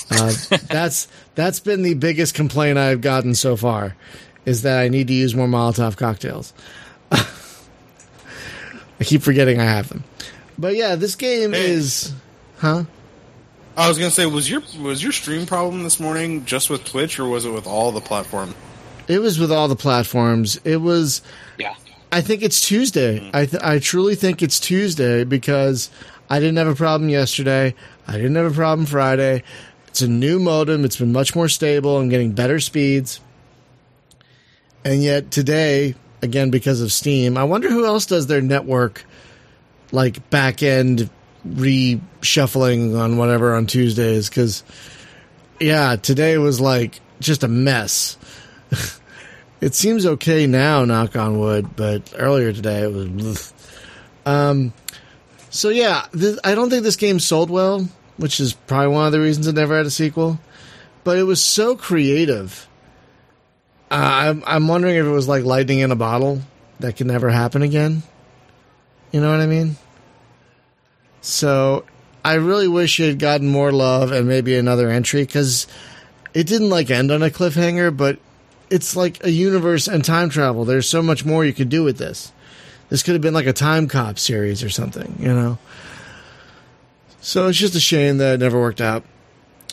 Uh, 0.09 0.31
that's 0.69 1.09
that's 1.35 1.59
been 1.59 1.81
the 1.81 1.95
biggest 1.95 2.33
complaint 2.33 2.77
I've 2.77 3.01
gotten 3.01 3.35
so 3.35 3.57
far, 3.57 3.93
is 4.45 4.61
that 4.61 4.79
I 4.79 4.87
need 4.87 5.09
to 5.09 5.13
use 5.13 5.35
more 5.35 5.47
Molotov 5.47 5.97
cocktails. 5.97 6.53
I 7.11 7.25
keep 9.03 9.21
forgetting 9.21 9.59
I 9.59 9.65
have 9.65 9.89
them, 9.89 10.05
but 10.57 10.77
yeah, 10.77 10.95
this 10.95 11.15
game 11.15 11.51
Hey. 11.51 11.71
is, 11.71 12.13
huh? 12.59 12.85
I 13.75 13.89
was 13.89 13.97
gonna 13.97 14.11
say, 14.11 14.25
was 14.27 14.49
your 14.49 14.61
was 14.79 15.03
your 15.03 15.11
stream 15.11 15.45
problem 15.45 15.83
this 15.83 15.99
morning 15.99 16.45
just 16.45 16.69
with 16.69 16.85
Twitch, 16.85 17.19
or 17.19 17.27
was 17.27 17.43
it 17.43 17.51
with 17.51 17.67
all 17.67 17.91
the 17.91 17.99
platform? 17.99 18.55
It 19.09 19.19
was 19.19 19.37
with 19.39 19.51
all 19.51 19.67
the 19.67 19.75
platforms. 19.75 20.55
It 20.63 20.77
was. 20.77 21.21
Yeah. 21.59 21.75
I 22.15 22.21
think 22.21 22.43
it's 22.43 22.61
Tuesday. 22.61 23.29
I 23.33 23.45
th- 23.45 23.61
I 23.61 23.79
truly 23.79 24.15
think 24.15 24.41
it's 24.41 24.57
Tuesday 24.57 25.25
because 25.25 25.89
I 26.29 26.39
didn't 26.39 26.55
have 26.55 26.67
a 26.69 26.73
problem 26.73 27.09
yesterday. 27.09 27.75
I 28.07 28.13
didn't 28.13 28.35
have 28.35 28.49
a 28.53 28.55
problem 28.55 28.85
Friday. 28.85 29.43
It's 29.89 30.01
a 30.01 30.07
new 30.07 30.39
modem. 30.39 30.85
It's 30.85 30.95
been 30.95 31.11
much 31.11 31.35
more 31.35 31.49
stable. 31.49 31.97
I'm 31.97 32.07
getting 32.07 32.31
better 32.31 32.61
speeds. 32.61 33.19
And 34.85 35.03
yet 35.03 35.29
today, 35.29 35.95
again 36.21 36.51
because 36.51 36.79
of 36.79 36.93
Steam, 36.93 37.35
I 37.35 37.43
wonder 37.43 37.69
who 37.69 37.85
else 37.85 38.05
does 38.05 38.27
their 38.27 38.41
network 38.41 39.03
like 39.91 40.29
back 40.29 40.63
end 40.63 41.09
reshuffling 41.45 42.97
on 42.97 43.17
whatever 43.17 43.53
on 43.53 43.65
Tuesdays 43.65 44.29
cuz 44.29 44.63
yeah, 45.59 45.97
today 45.97 46.37
was 46.37 46.61
like 46.61 47.01
just 47.19 47.43
a 47.43 47.49
mess. 47.49 48.15
It 49.65 49.73
seems 49.73 50.05
okay 50.05 50.45
now, 50.45 50.85
knock 50.85 51.15
on 51.15 51.39
wood, 51.39 51.75
but 51.75 52.13
earlier 52.15 52.53
today 52.53 52.81
it 52.81 52.93
was. 52.93 53.51
Um, 54.23 54.73
so 55.49 55.69
yeah, 55.69 56.05
I 56.43 56.53
don't 56.53 56.69
think 56.69 56.83
this 56.83 56.95
game 56.95 57.19
sold 57.19 57.49
well, 57.49 57.89
which 58.17 58.39
is 58.39 58.53
probably 58.53 58.89
one 58.89 59.07
of 59.07 59.11
the 59.11 59.19
reasons 59.19 59.47
it 59.47 59.55
never 59.55 59.75
had 59.75 59.87
a 59.87 59.89
sequel. 59.89 60.39
But 61.03 61.17
it 61.17 61.23
was 61.23 61.41
so 61.41 61.75
creative. 61.75 62.67
Uh, 63.89 63.95
I'm 63.95 64.43
I'm 64.45 64.67
wondering 64.67 64.97
if 64.97 65.05
it 65.07 65.09
was 65.09 65.27
like 65.27 65.45
lightning 65.45 65.79
in 65.79 65.89
a 65.89 65.95
bottle 65.95 66.43
that 66.79 66.95
can 66.95 67.07
never 67.07 67.31
happen 67.31 67.63
again. 67.63 68.03
You 69.11 69.19
know 69.19 69.31
what 69.31 69.39
I 69.39 69.47
mean? 69.47 69.77
So 71.21 71.85
I 72.23 72.35
really 72.35 72.67
wish 72.67 72.99
it 72.99 73.07
had 73.07 73.19
gotten 73.19 73.47
more 73.47 73.71
love 73.71 74.11
and 74.11 74.27
maybe 74.27 74.55
another 74.55 74.91
entry 74.91 75.23
because 75.23 75.65
it 76.35 76.45
didn't 76.45 76.69
like 76.69 76.91
end 76.91 77.09
on 77.09 77.23
a 77.23 77.31
cliffhanger, 77.31 77.97
but 77.97 78.19
it's 78.69 78.95
like 78.95 79.23
a 79.23 79.29
universe 79.31 79.87
and 79.87 80.03
time 80.03 80.29
travel. 80.29 80.65
There's 80.65 80.87
so 80.89 81.01
much 81.01 81.23
more 81.25 81.45
you 81.45 81.53
could 81.53 81.69
do 81.69 81.83
with 81.83 81.97
this. 81.97 82.31
This 82.89 83.03
could 83.03 83.13
have 83.13 83.21
been 83.21 83.33
like 83.33 83.47
a 83.47 83.53
time 83.53 83.87
cop 83.87 84.19
series 84.19 84.63
or 84.63 84.69
something, 84.69 85.15
you 85.19 85.27
know. 85.33 85.57
So 87.21 87.47
it's 87.47 87.57
just 87.57 87.75
a 87.75 87.79
shame 87.79 88.17
that 88.19 88.35
it 88.35 88.39
never 88.39 88.59
worked 88.59 88.81
out. 88.81 89.03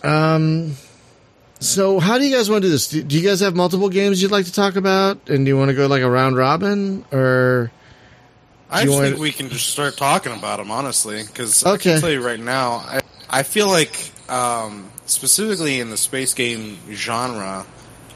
Um 0.02 0.76
so 1.60 2.00
how 2.00 2.18
do 2.18 2.26
you 2.26 2.34
guys 2.34 2.50
want 2.50 2.62
to 2.62 2.68
do 2.68 2.72
this? 2.72 2.88
Do 2.88 3.16
you 3.16 3.22
guys 3.26 3.38
have 3.40 3.54
multiple 3.54 3.88
games 3.88 4.20
you'd 4.20 4.32
like 4.32 4.46
to 4.46 4.52
talk 4.52 4.74
about 4.76 5.28
and 5.28 5.44
do 5.44 5.50
you 5.50 5.56
want 5.56 5.68
to 5.68 5.74
go 5.76 5.86
like 5.86 6.02
a 6.02 6.10
round 6.10 6.36
robin 6.36 7.04
or 7.12 7.70
I 8.68 8.80
you 8.80 8.86
just 8.86 8.94
want- 8.96 9.08
think 9.10 9.20
we 9.20 9.30
can 9.32 9.48
just 9.48 9.68
start 9.70 9.96
talking 9.96 10.32
about 10.32 10.56
them 10.58 10.70
honestly, 10.70 11.22
because 11.24 11.64
Okay. 11.64 11.90
I 11.90 11.92
can 11.94 12.00
tell 12.00 12.10
you 12.10 12.24
right 12.24 12.40
now, 12.40 12.72
I 12.86 13.00
I 13.30 13.42
feel 13.44 13.68
like 13.68 14.10
um, 14.28 14.90
specifically 15.06 15.78
in 15.80 15.90
the 15.90 15.96
space 15.96 16.32
game 16.34 16.78
genre, 16.90 17.64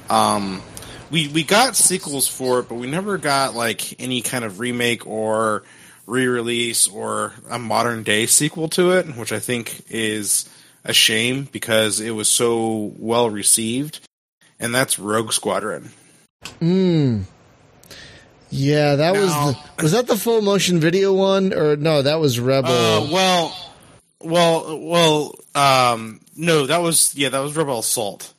um, 0.09 0.63
we 1.11 1.29
we 1.29 1.43
got 1.45 1.77
sequels 1.77 2.29
for 2.29 2.61
it, 2.61 2.69
but 2.69 2.77
we 2.77 2.87
never 2.87 3.19
got 3.19 3.55
like 3.55 4.01
any 4.01 4.23
kind 4.23 4.45
of 4.45 4.61
remake 4.61 5.07
or 5.07 5.63
re-release 6.07 6.87
or 6.89 7.33
a 7.51 7.59
modern 7.59 8.03
day 8.03 8.27
sequel 8.27 8.69
to 8.69 8.93
it, 8.93 9.07
which 9.17 9.33
I 9.33 9.41
think 9.41 9.85
is 9.91 10.49
a 10.85 10.93
shame 10.93 11.49
because 11.51 12.01
it 12.01 12.13
was 12.13 12.29
so 12.29 12.93
well 12.99 13.29
received. 13.29 14.01
And 14.59 14.75
that's 14.75 14.99
Rogue 14.99 15.33
Squadron. 15.33 15.91
Mm. 16.61 17.25
Yeah, 18.49 18.97
that 18.97 19.13
was 19.13 19.31
the, 19.31 19.83
was 19.83 19.93
that 19.93 20.07
the 20.07 20.17
full 20.17 20.41
motion 20.41 20.79
video 20.81 21.13
one 21.13 21.53
or 21.53 21.77
no, 21.77 22.03
that 22.03 22.21
was 22.21 22.39
Rebel. 22.41 22.71
Uh, 22.71 23.11
well, 23.11 23.73
well, 24.21 24.81
well. 24.81 25.35
Um, 25.55 26.21
no, 26.37 26.67
that 26.67 26.81
was 26.81 27.15
yeah, 27.15 27.31
that 27.31 27.41
was 27.41 27.57
Rebel 27.57 27.81
Assault. 27.81 28.33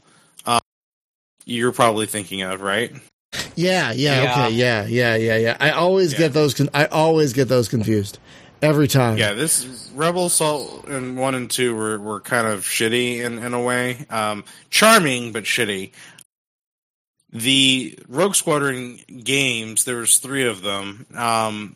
You're 1.50 1.72
probably 1.72 2.08
thinking 2.08 2.42
of 2.42 2.60
right. 2.60 2.92
Yeah, 3.56 3.94
yeah, 3.94 4.22
Yeah. 4.24 4.32
okay, 4.46 4.56
yeah, 4.56 4.86
yeah, 4.86 5.16
yeah, 5.16 5.38
yeah. 5.38 5.58
I 5.62 5.70
always 5.72 6.12
Yeah. 6.12 6.18
get 6.20 6.34
those. 6.34 6.54
Con- 6.54 6.70
I 6.74 6.86
always 6.86 7.32
get 7.32 7.48
those 7.48 7.70
confused 7.70 8.20
every 8.62 8.90
time. 8.90 9.18
Yeah, 9.18 9.32
this 9.32 9.66
Rebel 9.96 10.26
Assault 10.26 10.86
and 10.90 11.18
one 11.18 11.36
and 11.36 11.50
two 11.50 11.74
were, 11.74 11.98
were 12.00 12.20
kind 12.20 12.48
of 12.48 12.64
shitty 12.64 13.20
in, 13.22 13.40
in 13.40 13.54
a 13.54 13.62
way. 13.62 14.06
Um, 14.10 14.44
charming 14.70 15.32
but 15.32 15.46
shitty. 15.46 15.92
The 17.32 17.98
Rogue 18.10 18.36
Squadron 18.36 19.00
games, 19.24 19.84
there 19.86 19.98
was 19.98 20.18
three 20.18 20.46
of 20.48 20.62
them. 20.62 21.06
Um, 21.16 21.76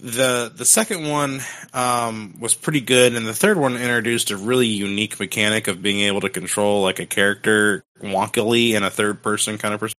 the 0.00 0.52
the 0.54 0.64
second 0.64 1.08
one 1.08 1.40
um, 1.72 2.34
was 2.38 2.54
pretty 2.54 2.80
good, 2.80 3.14
and 3.14 3.26
the 3.26 3.34
third 3.34 3.56
one 3.56 3.76
introduced 3.76 4.30
a 4.30 4.36
really 4.36 4.66
unique 4.66 5.18
mechanic 5.18 5.68
of 5.68 5.82
being 5.82 6.00
able 6.00 6.20
to 6.20 6.28
control 6.28 6.82
like 6.82 6.98
a 6.98 7.06
character 7.06 7.84
wonkily 8.02 8.72
in 8.72 8.82
a 8.82 8.90
third 8.90 9.22
person 9.22 9.58
kind 9.58 9.74
of 9.74 9.80
person, 9.80 9.96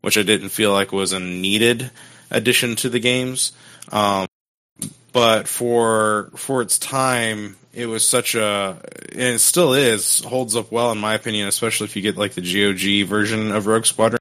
which 0.00 0.18
I 0.18 0.22
didn't 0.22 0.48
feel 0.48 0.72
like 0.72 0.92
was 0.92 1.12
a 1.12 1.20
needed 1.20 1.90
addition 2.30 2.76
to 2.76 2.88
the 2.88 3.00
games. 3.00 3.52
Um, 3.92 4.26
but 5.12 5.46
for 5.46 6.30
for 6.36 6.60
its 6.62 6.78
time, 6.78 7.56
it 7.72 7.86
was 7.86 8.06
such 8.06 8.34
a 8.34 8.80
and 9.12 9.20
it 9.20 9.40
still 9.40 9.74
is 9.74 10.20
holds 10.24 10.56
up 10.56 10.72
well 10.72 10.90
in 10.92 10.98
my 10.98 11.14
opinion, 11.14 11.48
especially 11.48 11.84
if 11.84 11.94
you 11.94 12.02
get 12.02 12.16
like 12.16 12.34
the 12.34 12.40
GOG 12.40 13.08
version 13.08 13.52
of 13.52 13.66
Rogue 13.66 13.86
Squadron. 13.86 14.20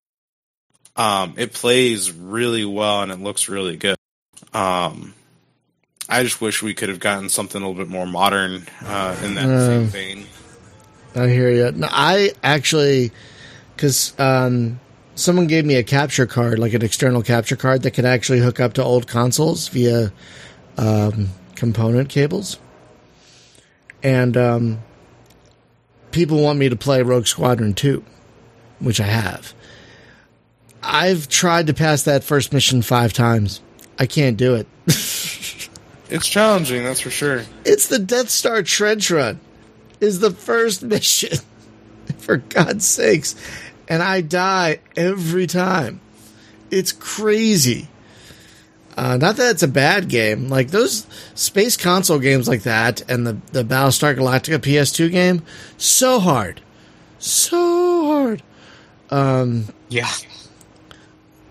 Um, 0.95 1.33
it 1.37 1.51
plays 1.51 2.11
really 2.11 2.63
well 2.63 3.01
and 3.01 3.11
it 3.11 3.19
looks 3.19 3.49
really 3.49 3.75
good. 3.75 3.97
Um, 4.53 5.13
I 6.07 6.23
just 6.23 6.39
wish 6.41 6.61
we 6.61 6.73
could 6.73 6.89
have 6.89 6.99
gotten 6.99 7.29
something 7.29 7.61
a 7.61 7.67
little 7.67 7.83
bit 7.83 7.91
more 7.91 8.05
modern 8.05 8.67
uh, 8.83 9.15
in 9.23 9.35
that 9.35 9.43
same 9.43 9.81
Um, 9.81 9.87
vein. 9.87 10.25
I 11.15 11.27
hear 11.27 11.49
you. 11.49 11.71
No, 11.71 11.87
I 11.91 12.33
actually, 12.43 13.11
because 13.75 14.13
um, 14.19 14.79
someone 15.15 15.47
gave 15.47 15.65
me 15.65 15.75
a 15.75 15.83
capture 15.83 16.25
card, 16.25 16.59
like 16.59 16.73
an 16.73 16.83
external 16.83 17.23
capture 17.23 17.55
card 17.55 17.83
that 17.83 17.91
could 17.91 18.05
actually 18.05 18.39
hook 18.39 18.59
up 18.59 18.73
to 18.73 18.83
old 18.83 19.07
consoles 19.07 19.67
via 19.69 20.11
um, 20.77 21.29
component 21.55 22.09
cables, 22.09 22.59
and 24.03 24.35
um, 24.35 24.79
people 26.11 26.41
want 26.41 26.59
me 26.59 26.69
to 26.69 26.75
play 26.75 27.01
Rogue 27.01 27.27
Squadron 27.27 27.73
two, 27.73 28.03
which 28.79 28.99
I 28.99 29.05
have. 29.07 29.53
I've 30.83 31.27
tried 31.29 31.67
to 31.67 31.73
pass 31.73 32.03
that 32.03 32.23
first 32.23 32.53
mission 32.53 32.81
five 32.81 33.11
times. 33.13 33.61
I 33.97 34.05
can't 34.05 34.37
do 34.37 34.55
it. 34.55 34.67
It's 36.07 36.27
challenging, 36.27 36.83
that's 36.83 37.01
for 37.01 37.09
sure. 37.09 37.43
It's 37.63 37.87
the 37.87 37.99
Death 37.99 38.29
Star 38.29 38.61
trench 38.61 39.09
run. 39.09 39.39
Is 39.99 40.19
the 40.19 40.31
first 40.31 40.83
mission. 40.83 41.39
For 42.17 42.37
God's 42.37 42.85
sakes. 42.85 43.35
And 43.87 44.03
I 44.03 44.21
die 44.21 44.79
every 44.95 45.47
time. 45.47 46.01
It's 46.69 46.91
crazy. 46.91 47.87
Uh, 48.97 49.17
not 49.17 49.35
that 49.37 49.51
it's 49.51 49.63
a 49.63 49.67
bad 49.67 50.07
game. 50.07 50.49
Like 50.49 50.69
those 50.69 51.07
space 51.33 51.77
console 51.77 52.19
games 52.19 52.47
like 52.47 52.63
that 52.63 53.09
and 53.09 53.25
the, 53.25 53.37
the 53.51 53.63
Battlestar 53.63 54.15
Galactica 54.15 54.57
PS2 54.59 55.11
game, 55.11 55.43
so 55.77 56.19
hard. 56.19 56.61
So 57.19 58.05
hard. 58.05 58.43
Yeah. 59.89 60.09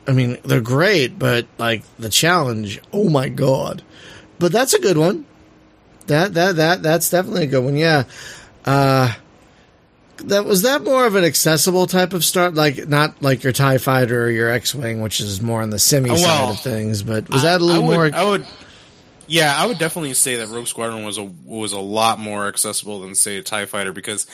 I 0.07 0.13
mean, 0.13 0.39
they're 0.45 0.61
great, 0.61 1.19
but 1.19 1.47
like 1.59 1.83
the 1.99 2.09
challenge, 2.11 2.81
oh 2.93 3.09
my 3.09 3.29
god. 3.29 3.83
But 4.39 4.53
that's 4.53 4.75
a 4.75 4.81
good 4.81 4.99
one. 4.99 5.25
That 6.07 6.35
that 6.35 6.57
that 6.57 6.83
that's 6.83 7.09
definitely 7.11 7.45
a 7.45 7.47
good 7.49 7.65
one. 7.65 7.77
Yeah. 7.77 8.05
Uh 8.65 9.15
that 10.19 10.45
was 10.45 10.63
that 10.63 10.83
more 10.85 11.07
of 11.07 11.17
an 11.17 11.25
accessible 11.25 11.87
type 11.87 12.13
of 12.13 12.25
start, 12.25 12.55
like 12.55 12.87
not 12.89 13.21
like 13.23 13.43
your 13.43 13.53
Tie 13.53 13.79
Fighter 13.79 14.25
or 14.27 14.31
your 14.31 14.51
X 14.51 14.75
Wing, 14.75 15.01
which 15.01 15.21
is 15.21 15.41
more 15.43 15.61
on 15.63 15.71
the 15.71 15.79
semi 15.79 16.11
Well, 16.11 16.19
side 16.19 16.51
of 16.51 16.61
things. 16.61 17.03
But 17.03 17.29
was 17.29 17.43
that 17.43 17.61
a 17.61 17.65
little 17.65 17.85
I 17.85 17.87
would, 17.89 17.95
more? 18.13 18.21
I 18.21 18.25
would. 18.25 18.47
Yeah, 19.27 19.55
I 19.57 19.67
would 19.67 19.79
definitely 19.79 20.13
say 20.15 20.37
that 20.37 20.49
Rogue 20.49 20.67
Squadron 20.67 21.05
was 21.05 21.19
a 21.19 21.25
was 21.45 21.73
a 21.73 21.81
lot 21.81 22.19
more 22.19 22.47
accessible 22.47 23.01
than 23.01 23.15
say 23.15 23.41
Tie 23.43 23.65
Fighter 23.67 23.93
because 23.93 24.27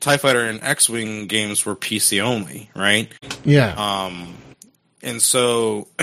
Tie 0.00 0.16
Fighter 0.16 0.40
and 0.42 0.62
X 0.62 0.88
Wing 0.88 1.26
games 1.26 1.66
were 1.66 1.74
PC 1.74 2.20
only, 2.22 2.70
right? 2.74 3.10
yeah, 3.44 3.74
Um, 3.76 4.34
and 5.08 5.22
so, 5.22 5.88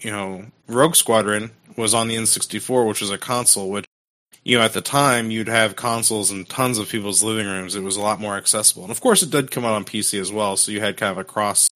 you 0.00 0.10
know, 0.10 0.46
Rogue 0.66 0.96
Squadron 0.96 1.50
was 1.76 1.92
on 1.92 2.08
the 2.08 2.16
N64, 2.16 2.88
which 2.88 3.02
was 3.02 3.10
a 3.10 3.18
console, 3.18 3.70
which, 3.70 3.84
you 4.42 4.56
know, 4.56 4.64
at 4.64 4.72
the 4.72 4.80
time 4.80 5.30
you'd 5.30 5.48
have 5.48 5.76
consoles 5.76 6.30
in 6.30 6.46
tons 6.46 6.78
of 6.78 6.88
people's 6.88 7.22
living 7.22 7.46
rooms. 7.46 7.74
It 7.74 7.82
was 7.82 7.96
a 7.96 8.00
lot 8.00 8.20
more 8.20 8.36
accessible. 8.38 8.84
And 8.84 8.90
of 8.90 9.02
course, 9.02 9.22
it 9.22 9.30
did 9.30 9.50
come 9.50 9.66
out 9.66 9.74
on 9.74 9.84
PC 9.84 10.18
as 10.18 10.32
well. 10.32 10.56
So 10.56 10.72
you 10.72 10.80
had 10.80 10.96
kind 10.96 11.12
of 11.12 11.18
a 11.18 11.24
cross, 11.24 11.68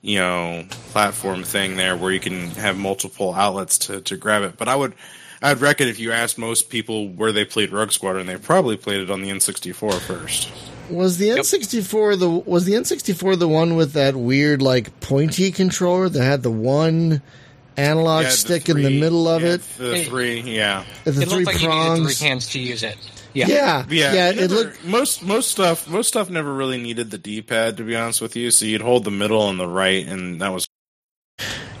you 0.00 0.18
know, 0.20 0.64
platform 0.92 1.42
thing 1.42 1.76
there 1.76 1.96
where 1.96 2.12
you 2.12 2.20
can 2.20 2.50
have 2.50 2.78
multiple 2.78 3.34
outlets 3.34 3.76
to, 3.78 4.00
to 4.02 4.16
grab 4.16 4.44
it. 4.44 4.56
But 4.56 4.68
I 4.68 4.76
would, 4.76 4.94
I'd 5.42 5.60
reckon 5.60 5.88
if 5.88 5.98
you 5.98 6.12
asked 6.12 6.38
most 6.38 6.70
people 6.70 7.08
where 7.08 7.32
they 7.32 7.44
played 7.44 7.72
Rogue 7.72 7.90
Squadron, 7.90 8.28
they 8.28 8.36
probably 8.36 8.76
played 8.76 9.00
it 9.00 9.10
on 9.10 9.22
the 9.22 9.30
N64 9.30 9.98
first. 9.98 10.52
Was 10.90 11.18
the 11.18 11.30
N 11.30 11.44
sixty 11.44 11.80
four 11.80 12.16
the 12.16 12.28
was 12.28 12.64
the 12.64 12.74
N 12.76 12.84
sixty 12.84 13.12
four 13.12 13.36
the 13.36 13.48
one 13.48 13.76
with 13.76 13.92
that 13.94 14.14
weird 14.16 14.62
like 14.62 14.98
pointy 15.00 15.50
controller 15.52 16.08
that 16.08 16.22
had 16.22 16.42
the 16.42 16.50
one 16.50 17.22
analog 17.76 18.22
Yeah, 18.24 18.30
the 18.30 18.36
stick 18.36 18.68
in 18.68 18.82
the 18.82 19.00
middle 19.00 19.28
of 19.28 19.42
yeah, 19.42 19.48
it, 19.54 19.60
The 19.78 20.04
three, 20.04 20.40
yeah. 20.40 20.84
the 21.04 21.10
it 21.10 21.14
three 21.14 21.24
looked 21.44 21.46
like 21.46 21.62
you 21.62 21.68
needed 21.68 21.80
prongs? 21.82 22.18
three 22.18 22.26
hands 22.28 22.46
to 22.50 22.58
use 22.58 22.82
it. 22.82 22.96
Yeah. 23.34 23.48
yeah, 23.48 23.84
Yeah, 23.90 24.12
yeah, 24.14 24.28
it 24.30 24.38
it 24.38 24.40
never- 24.42 24.54
looked 24.54 24.84
most 24.84 25.22
most 25.22 25.50
stuff 25.50 25.86
most 25.88 26.08
stuff 26.08 26.30
never 26.30 26.52
really 26.54 26.78
needed 26.78 27.10
the 27.10 27.18
D 27.18 27.42
pad 27.42 27.76
to 27.76 27.82
be 27.82 27.94
honest 27.94 28.20
with 28.22 28.34
you. 28.34 28.50
So 28.50 28.64
you'd 28.64 28.80
hold 28.80 29.04
the 29.04 29.10
middle 29.10 29.48
and 29.50 29.60
the 29.60 29.68
right, 29.68 30.06
and 30.06 30.40
that 30.40 30.48
was 30.52 30.66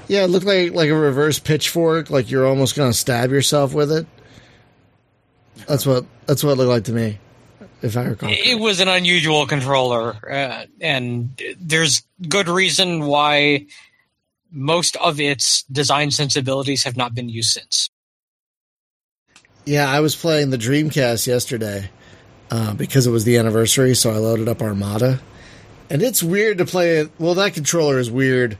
yeah, 0.08 0.24
it 0.24 0.28
looked 0.28 0.44
like 0.46 0.72
like 0.72 0.90
a 0.90 0.94
reverse 0.94 1.38
pitchfork, 1.38 2.10
like 2.10 2.30
you're 2.30 2.46
almost 2.46 2.76
gonna 2.76 2.92
stab 2.92 3.30
yourself 3.30 3.72
with 3.72 3.90
it. 3.90 4.06
That's 5.66 5.86
what 5.86 6.04
that's 6.26 6.44
what 6.44 6.52
it 6.52 6.56
looked 6.56 6.68
like 6.68 6.84
to 6.84 6.92
me, 6.92 7.18
if 7.86 7.96
I 7.96 8.04
recall. 8.04 8.28
It 8.32 8.58
was 8.58 8.80
an 8.80 8.88
unusual 8.88 9.46
controller, 9.46 10.16
uh, 10.30 10.66
and 10.80 11.40
there's 11.58 12.02
good 12.28 12.48
reason 12.48 13.06
why 13.06 13.66
most 14.50 14.96
of 14.96 15.18
its 15.20 15.62
design 15.64 16.10
sensibilities 16.10 16.84
have 16.84 16.96
not 16.96 17.14
been 17.14 17.28
used 17.28 17.50
since. 17.52 17.90
Yeah, 19.64 19.90
I 19.90 20.00
was 20.00 20.14
playing 20.14 20.50
the 20.50 20.58
Dreamcast 20.58 21.26
yesterday 21.26 21.90
uh, 22.50 22.74
because 22.74 23.06
it 23.06 23.10
was 23.10 23.24
the 23.24 23.36
anniversary, 23.38 23.94
so 23.94 24.10
I 24.10 24.16
loaded 24.16 24.48
up 24.48 24.62
Armada. 24.62 25.20
And 25.90 26.02
it's 26.02 26.22
weird 26.22 26.58
to 26.58 26.64
play 26.64 26.98
it. 26.98 27.10
Well, 27.18 27.34
that 27.34 27.54
controller 27.54 27.98
is 27.98 28.10
weird 28.10 28.58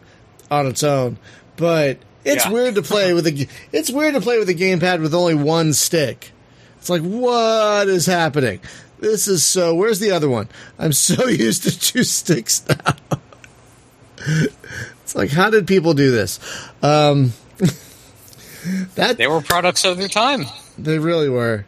on 0.50 0.66
its 0.66 0.82
own, 0.82 1.18
but 1.56 1.98
it's 2.24 2.44
Yeah. 2.44 2.52
weird 2.52 2.74
to 2.76 2.82
play 2.94 3.12
with 3.14 3.26
a. 3.26 3.46
It's 3.72 3.90
weird 3.90 4.14
to 4.14 4.20
play 4.20 4.38
with 4.38 4.48
a 4.48 4.54
gamepad 4.54 5.00
with 5.00 5.14
only 5.14 5.34
one 5.34 5.72
stick. 5.72 6.32
It's 6.78 6.90
like, 6.90 7.02
what 7.02 7.88
is 7.88 8.06
happening? 8.06 8.60
This 8.98 9.28
is 9.28 9.44
so. 9.44 9.74
Where's 9.74 9.98
the 10.00 10.10
other 10.10 10.28
one? 10.28 10.48
I'm 10.78 10.92
so 10.92 11.26
used 11.28 11.64
to 11.64 11.78
two 11.78 12.02
sticks 12.04 12.64
now. 12.68 12.94
it's 15.02 15.14
like, 15.14 15.30
how 15.30 15.50
did 15.50 15.66
people 15.66 15.94
do 15.94 16.10
this? 16.10 16.40
Um, 16.82 17.32
that 18.94 19.16
They 19.18 19.26
were 19.26 19.40
products 19.42 19.84
of 19.84 19.98
their 19.98 20.08
time. 20.08 20.46
they 20.78 20.98
really 20.98 21.28
were. 21.28 21.64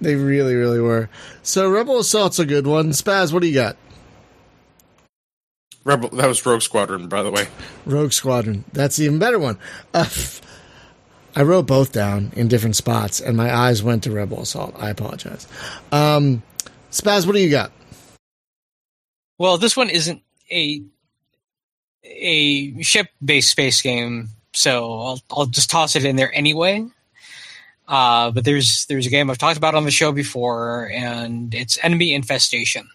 They 0.00 0.14
really, 0.14 0.54
really 0.54 0.80
were. 0.80 1.08
So 1.42 1.68
Rebel 1.68 1.98
Assault's 1.98 2.38
a 2.38 2.46
good 2.46 2.66
one. 2.66 2.90
Spaz, 2.90 3.32
what 3.32 3.42
do 3.42 3.48
you 3.48 3.54
got? 3.54 3.76
Rebel. 5.84 6.10
That 6.10 6.28
was 6.28 6.44
Rogue 6.44 6.62
Squadron, 6.62 7.08
by 7.08 7.22
the 7.22 7.30
way. 7.30 7.48
Rogue 7.86 8.12
Squadron. 8.12 8.64
That's 8.72 8.96
the 8.96 9.06
even 9.06 9.18
better 9.18 9.38
one. 9.38 9.58
Uh, 9.92 10.06
I 11.36 11.42
wrote 11.42 11.66
both 11.66 11.92
down 11.92 12.32
in 12.36 12.48
different 12.48 12.76
spots, 12.76 13.20
and 13.20 13.36
my 13.36 13.54
eyes 13.54 13.82
went 13.82 14.02
to 14.04 14.10
Rebel 14.10 14.42
Assault. 14.42 14.74
I 14.78 14.90
apologize. 14.90 15.46
Um, 15.92 16.42
Spaz, 16.98 17.26
what 17.26 17.34
do 17.34 17.40
you 17.40 17.50
got? 17.50 17.70
Well, 19.38 19.56
this 19.56 19.76
one 19.76 19.88
isn't 19.88 20.20
a 20.50 20.82
a 22.04 22.82
ship 22.82 23.08
based 23.24 23.50
space 23.50 23.80
game, 23.82 24.30
so 24.52 24.98
I'll 24.98 25.20
I'll 25.30 25.46
just 25.46 25.70
toss 25.70 25.94
it 25.94 26.04
in 26.04 26.16
there 26.16 26.34
anyway. 26.34 26.86
Uh, 27.86 28.32
but 28.32 28.44
there's 28.44 28.86
there's 28.86 29.06
a 29.06 29.10
game 29.10 29.30
I've 29.30 29.38
talked 29.38 29.56
about 29.56 29.76
on 29.76 29.84
the 29.84 29.92
show 29.92 30.10
before, 30.10 30.90
and 30.92 31.54
it's 31.54 31.78
Enemy 31.82 32.14
Infestation. 32.14 32.88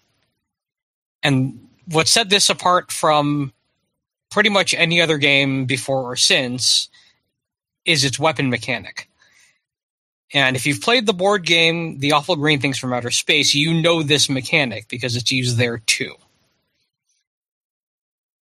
And 1.22 1.66
what 1.86 2.06
set 2.06 2.28
this 2.28 2.50
apart 2.50 2.92
from 2.92 3.54
pretty 4.30 4.50
much 4.50 4.74
any 4.74 5.00
other 5.00 5.16
game 5.16 5.64
before 5.64 6.02
or 6.02 6.16
since 6.16 6.90
is 7.86 8.04
its 8.04 8.18
weapon 8.18 8.50
mechanic. 8.50 9.08
And 10.34 10.56
if 10.56 10.66
you've 10.66 10.82
played 10.82 11.06
the 11.06 11.14
board 11.14 11.46
game 11.46 12.00
The 12.00 12.12
Awful 12.12 12.36
Green 12.36 12.60
Things 12.60 12.78
from 12.78 12.92
Outer 12.92 13.10
Space, 13.10 13.54
you 13.54 13.80
know 13.80 14.02
this 14.02 14.28
mechanic 14.28 14.88
because 14.88 15.16
it's 15.16 15.30
used 15.32 15.56
there 15.56 15.78
too 15.78 16.14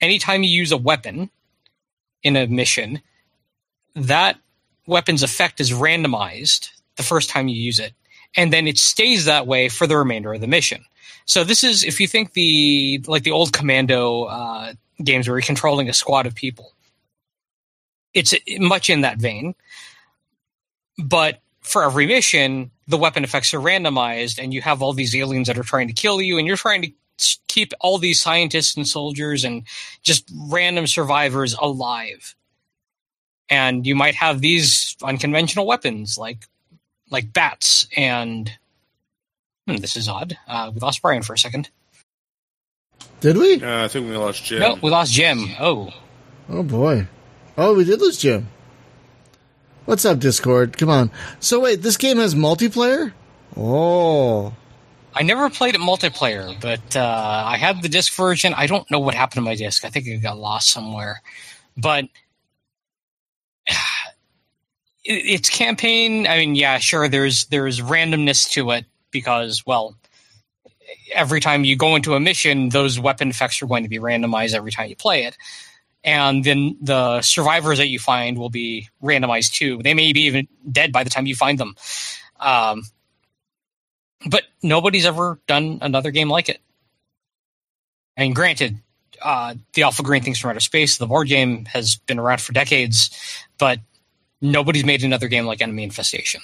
anytime 0.00 0.42
you 0.42 0.50
use 0.50 0.72
a 0.72 0.76
weapon 0.76 1.30
in 2.22 2.36
a 2.36 2.46
mission, 2.46 3.00
that 3.94 4.38
weapon's 4.86 5.22
effect 5.22 5.60
is 5.60 5.72
randomized 5.72 6.70
the 6.96 7.02
first 7.02 7.30
time 7.30 7.48
you 7.48 7.60
use 7.60 7.78
it, 7.78 7.92
and 8.36 8.52
then 8.52 8.66
it 8.66 8.78
stays 8.78 9.24
that 9.24 9.46
way 9.46 9.68
for 9.68 9.86
the 9.86 9.96
remainder 9.96 10.32
of 10.32 10.40
the 10.40 10.46
mission. 10.46 10.84
So 11.24 11.44
this 11.44 11.62
is 11.62 11.84
if 11.84 12.00
you 12.00 12.06
think 12.06 12.32
the 12.32 13.02
like 13.06 13.22
the 13.22 13.30
old 13.30 13.52
Commando 13.52 14.24
uh, 14.24 14.72
games 15.02 15.28
where 15.28 15.36
you're 15.36 15.42
controlling 15.42 15.88
a 15.88 15.92
squad 15.92 16.26
of 16.26 16.34
people, 16.34 16.72
it's 18.14 18.34
much 18.58 18.90
in 18.90 19.02
that 19.02 19.18
vein. 19.18 19.54
But 20.98 21.40
for 21.60 21.84
every 21.84 22.06
mission, 22.06 22.70
the 22.88 22.96
weapon 22.96 23.24
effects 23.24 23.52
are 23.54 23.60
randomized, 23.60 24.42
and 24.42 24.52
you 24.52 24.62
have 24.62 24.82
all 24.82 24.92
these 24.92 25.14
aliens 25.14 25.48
that 25.48 25.58
are 25.58 25.62
trying 25.62 25.88
to 25.88 25.92
kill 25.92 26.20
you, 26.20 26.38
and 26.38 26.46
you're 26.46 26.56
trying 26.56 26.82
to 26.82 26.92
keep 27.48 27.72
all 27.80 27.98
these 27.98 28.20
scientists 28.20 28.76
and 28.76 28.88
soldiers 28.88 29.44
and 29.44 29.64
just 30.02 30.30
random 30.48 30.86
survivors 30.86 31.54
alive. 31.60 32.34
And 33.48 33.86
you 33.86 33.94
might 33.94 34.14
have 34.14 34.40
these 34.40 34.96
unconventional 35.02 35.66
weapons 35.66 36.16
like 36.16 36.46
like 37.10 37.32
bats 37.32 37.86
and 37.96 38.50
hmm, 39.66 39.76
this 39.76 39.96
is 39.96 40.08
odd. 40.08 40.38
Uh, 40.46 40.70
we 40.72 40.80
lost 40.80 41.02
Brian 41.02 41.22
for 41.22 41.34
a 41.34 41.38
second. 41.38 41.68
Did 43.20 43.36
we? 43.36 43.60
Uh, 43.60 43.84
I 43.84 43.88
think 43.88 44.08
we 44.08 44.16
lost 44.16 44.44
Jim. 44.44 44.60
No, 44.60 44.78
we 44.80 44.88
lost 44.88 45.12
Jim. 45.12 45.50
Oh, 45.58 45.92
Oh 46.52 46.64
boy. 46.64 47.06
Oh, 47.56 47.76
we 47.76 47.84
did 47.84 48.00
lose 48.00 48.18
Jim. 48.18 48.48
What's 49.86 50.04
up, 50.04 50.18
Discord? 50.18 50.76
Come 50.78 50.88
on. 50.88 51.10
So 51.40 51.60
wait, 51.60 51.82
this 51.82 51.96
game 51.96 52.18
has 52.18 52.34
multiplayer? 52.34 53.12
Oh. 53.56 54.54
I 55.14 55.22
never 55.22 55.50
played 55.50 55.74
it 55.74 55.80
multiplayer, 55.80 56.58
but 56.60 56.96
uh, 56.96 57.44
I 57.46 57.56
have 57.56 57.82
the 57.82 57.88
disc 57.88 58.14
version. 58.14 58.54
I 58.54 58.66
don't 58.66 58.88
know 58.90 59.00
what 59.00 59.14
happened 59.14 59.36
to 59.36 59.40
my 59.40 59.56
disc. 59.56 59.84
I 59.84 59.90
think 59.90 60.06
it 60.06 60.18
got 60.18 60.38
lost 60.38 60.70
somewhere. 60.70 61.22
But 61.76 62.04
it, 63.66 63.74
it's 65.04 65.48
campaign. 65.48 66.26
I 66.26 66.38
mean, 66.38 66.54
yeah, 66.54 66.78
sure. 66.78 67.08
There's 67.08 67.46
there's 67.46 67.80
randomness 67.80 68.50
to 68.52 68.70
it 68.70 68.84
because, 69.10 69.66
well, 69.66 69.96
every 71.12 71.40
time 71.40 71.64
you 71.64 71.76
go 71.76 71.96
into 71.96 72.14
a 72.14 72.20
mission, 72.20 72.68
those 72.68 73.00
weapon 73.00 73.30
effects 73.30 73.60
are 73.62 73.66
going 73.66 73.82
to 73.82 73.88
be 73.88 73.98
randomized 73.98 74.54
every 74.54 74.70
time 74.70 74.88
you 74.88 74.96
play 74.96 75.24
it. 75.24 75.36
And 76.02 76.42
then 76.44 76.76
the 76.80 77.20
survivors 77.20 77.78
that 77.78 77.88
you 77.88 77.98
find 77.98 78.38
will 78.38 78.50
be 78.50 78.88
randomized 79.02 79.52
too. 79.52 79.82
They 79.82 79.94
may 79.94 80.12
be 80.12 80.22
even 80.22 80.48
dead 80.70 80.92
by 80.92 81.04
the 81.04 81.10
time 81.10 81.26
you 81.26 81.34
find 81.34 81.58
them. 81.58 81.74
Um, 82.38 82.82
but 84.26 84.44
nobody's 84.62 85.06
ever 85.06 85.38
done 85.46 85.78
another 85.82 86.10
game 86.10 86.30
like 86.30 86.48
it. 86.48 86.60
And 88.16 88.34
granted, 88.34 88.78
uh, 89.22 89.54
the 89.74 89.82
Awful 89.82 90.04
Green 90.04 90.22
Things 90.22 90.38
from 90.38 90.50
Outer 90.50 90.60
Space, 90.60 90.98
the 90.98 91.06
board 91.06 91.28
game, 91.28 91.66
has 91.66 91.96
been 91.96 92.18
around 92.18 92.40
for 92.40 92.52
decades, 92.52 93.10
but 93.58 93.78
nobody's 94.40 94.84
made 94.84 95.04
another 95.04 95.28
game 95.28 95.46
like 95.46 95.60
Enemy 95.60 95.84
Infestation. 95.84 96.40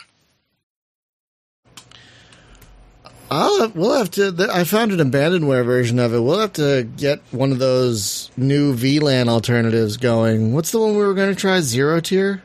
I'll 3.31 3.61
have, 3.61 3.75
we'll 3.77 3.95
have 3.99 4.11
to. 4.13 4.31
th- 4.33 4.49
I 4.51 4.65
found 4.65 4.93
an 4.93 4.99
abandonware 5.11 5.65
version 5.65 5.99
of 5.99 6.15
it. 6.15 6.21
We'll 6.21 6.39
have 6.39 6.53
to 6.55 6.89
get 6.97 7.21
one 7.33 7.51
of 7.53 7.59
those 7.59 8.31
new 8.37 8.75
VLAN 8.75 9.29
alternatives 9.29 9.97
going. 9.97 10.53
What's 10.53 10.71
the 10.71 10.79
one 10.79 10.93
we 10.93 10.99
were 11.05 11.15
going 11.15 11.35
to 11.35 11.41
try? 11.41 11.59
ZeroTier, 11.59 12.41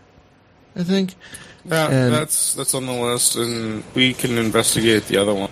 I 0.75 0.83
think. 0.83 1.13
Yeah, 1.65 1.87
And- 1.89 2.13
that's 2.13 2.55
that's 2.55 2.73
on 2.73 2.87
the 2.87 2.93
list, 2.93 3.35
and 3.35 3.83
we 3.93 4.13
can 4.13 4.37
investigate 4.39 5.05
the 5.05 5.17
other 5.17 5.33
one. 5.35 5.49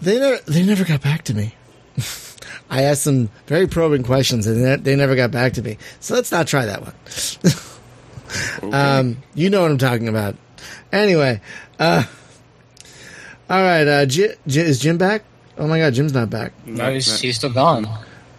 They 0.00 0.18
never. 0.18 0.38
They 0.50 0.62
never 0.64 0.84
got 0.84 1.02
back 1.02 1.24
to 1.24 1.34
me. 1.34 1.54
I 2.70 2.82
asked 2.84 3.04
them 3.04 3.28
very 3.46 3.66
probing 3.66 4.02
questions, 4.04 4.46
and 4.46 4.64
they- 4.64 4.76
they 4.76 4.96
never 4.96 5.14
got 5.16 5.30
back 5.30 5.52
to 5.54 5.62
me. 5.62 5.76
So 6.00 6.14
let's 6.14 6.32
not 6.32 6.46
try 6.46 6.64
that 6.66 6.80
one. 6.82 6.94
Okay. 8.62 8.70
Um, 8.72 9.18
you 9.34 9.50
know 9.50 9.60
what 9.60 9.70
I'm 9.70 9.76
talking 9.76 10.08
about. 10.08 10.36
Anyway, 10.90 11.42
uh, 11.78 12.04
all 13.52 13.62
right. 13.62 13.86
Uh, 13.86 14.06
J- 14.06 14.34
J- 14.46 14.60
is 14.62 14.80
Jim 14.80 14.98
back? 14.98 15.22
Oh 15.58 15.66
my 15.68 15.78
god, 15.78 15.94
Jim's 15.94 16.12
not 16.14 16.30
back. 16.30 16.52
No, 16.66 16.92
he's, 16.92 17.20
he's 17.20 17.36
still 17.36 17.52
gone. 17.52 17.86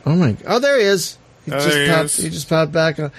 Oh 0.06 0.16
my! 0.16 0.36
Oh, 0.48 0.60
there 0.60 0.78
he 0.80 0.86
is. 0.86 1.18
He 1.46 1.52
Oh, 1.52 1.56
just 1.56 1.70
there 1.70 1.86
he 1.86 1.92
popped. 1.92 2.06
is. 2.06 2.18
He 2.18 2.30
just 2.30 2.50
popped 2.50 2.72
back. 2.72 3.00
Uh, 3.00 3.10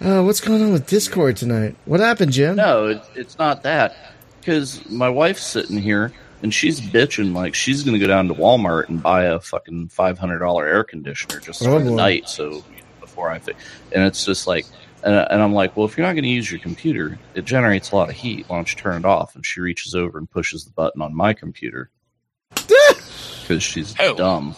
uh, 0.00 0.22
what's 0.22 0.40
going 0.40 0.62
on 0.62 0.72
with 0.72 0.86
Discord 0.86 1.36
tonight? 1.36 1.74
What 1.86 2.00
happened, 2.00 2.32
Jim? 2.32 2.56
No, 2.56 2.86
it, 2.88 3.02
it's 3.14 3.38
not 3.38 3.62
that. 3.64 3.96
Because 4.40 4.88
my 4.90 5.08
wife's 5.08 5.42
sitting 5.42 5.78
here 5.78 6.12
and 6.42 6.54
she's 6.54 6.80
bitching 6.80 7.34
like 7.34 7.54
she's 7.54 7.82
going 7.82 7.94
to 7.94 7.98
go 7.98 8.06
down 8.06 8.28
to 8.28 8.34
Walmart 8.34 8.88
and 8.88 9.02
buy 9.02 9.24
a 9.24 9.40
fucking 9.40 9.88
five 9.88 10.18
hundred 10.18 10.38
dollar 10.38 10.66
air 10.66 10.84
conditioner 10.84 11.40
just 11.40 11.62
Oh, 11.62 11.78
for 11.78 11.82
the 11.82 11.90
boy. 11.90 11.96
night. 11.96 12.28
So 12.28 12.44
you 12.44 12.50
know, 12.52 12.62
before 13.00 13.30
I, 13.30 13.38
think, 13.38 13.56
and 13.92 14.04
it's 14.04 14.24
just 14.24 14.46
like, 14.46 14.66
and, 15.06 15.14
and 15.30 15.40
I'm 15.42 15.54
like, 15.54 15.74
well, 15.76 15.86
if 15.86 15.96
you're 15.96 16.06
not 16.06 16.12
going 16.12 16.24
to 16.24 16.28
use 16.28 16.50
your 16.50 16.60
computer, 16.60 17.18
it 17.34 17.44
generates 17.46 17.92
a 17.92 17.96
lot 17.96 18.10
of 18.10 18.16
heat. 18.16 18.44
Why 18.48 18.56
don't 18.56 18.70
you 18.70 18.76
turn 18.78 18.96
it 18.96 19.04
off? 19.06 19.34
And 19.34 19.46
she 19.46 19.60
reaches 19.62 19.94
over 19.94 20.18
and 20.18 20.30
pushes 20.30 20.64
the 20.66 20.72
button 20.72 21.00
on 21.00 21.14
my 21.14 21.32
computer 21.32 21.88
because 22.54 23.62
she's 23.62 23.94
Oh. 23.98 24.14
dumb. 24.14 24.54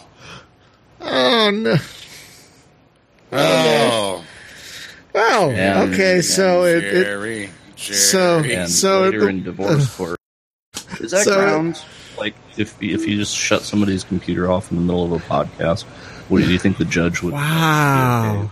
Oh 1.01 1.49
no! 1.53 1.75
Oh, 3.31 3.31
Oh, 3.31 4.25
oh 5.15 5.49
Yeah. 5.51 5.83
okay. 5.83 6.21
So 6.21 6.65
it, 6.65 6.83
it 6.83 7.03
Jerry, 7.05 7.49
Jerry. 7.75 7.97
So- 7.97 8.39
And 8.39 8.69
So 8.69 9.03
later 9.03 9.19
the- 9.21 9.27
in 9.27 9.43
divorce 9.43 9.95
court, 9.97 10.19
is 10.99 11.11
that 11.11 11.23
So- 11.25 11.35
grounds? 11.35 11.83
Like 12.17 12.35
if 12.57 12.75
if 12.83 13.07
you 13.07 13.15
just 13.15 13.33
shut 13.33 13.61
somebody's 13.61 14.03
computer 14.03 14.51
off 14.51 14.71
in 14.71 14.77
the 14.77 14.83
middle 14.83 15.05
of 15.05 15.11
a 15.13 15.25
podcast, 15.25 15.83
what 16.27 16.39
do 16.41 16.51
you 16.51 16.59
think 16.59 16.77
the 16.77 16.83
judge 16.83 17.21
would? 17.21 17.33
wow. 17.33 18.51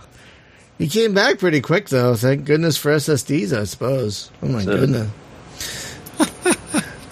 He 0.78 0.88
came 0.88 1.12
back 1.12 1.38
pretty 1.38 1.60
quick 1.60 1.88
though. 1.88 2.14
Thank 2.14 2.44
goodness 2.44 2.76
for 2.76 2.92
SSDs, 2.92 3.52
I 3.52 3.64
suppose. 3.64 4.30
Oh 4.42 4.46
my 4.48 4.62
So- 4.64 4.76
goodness. 4.78 5.10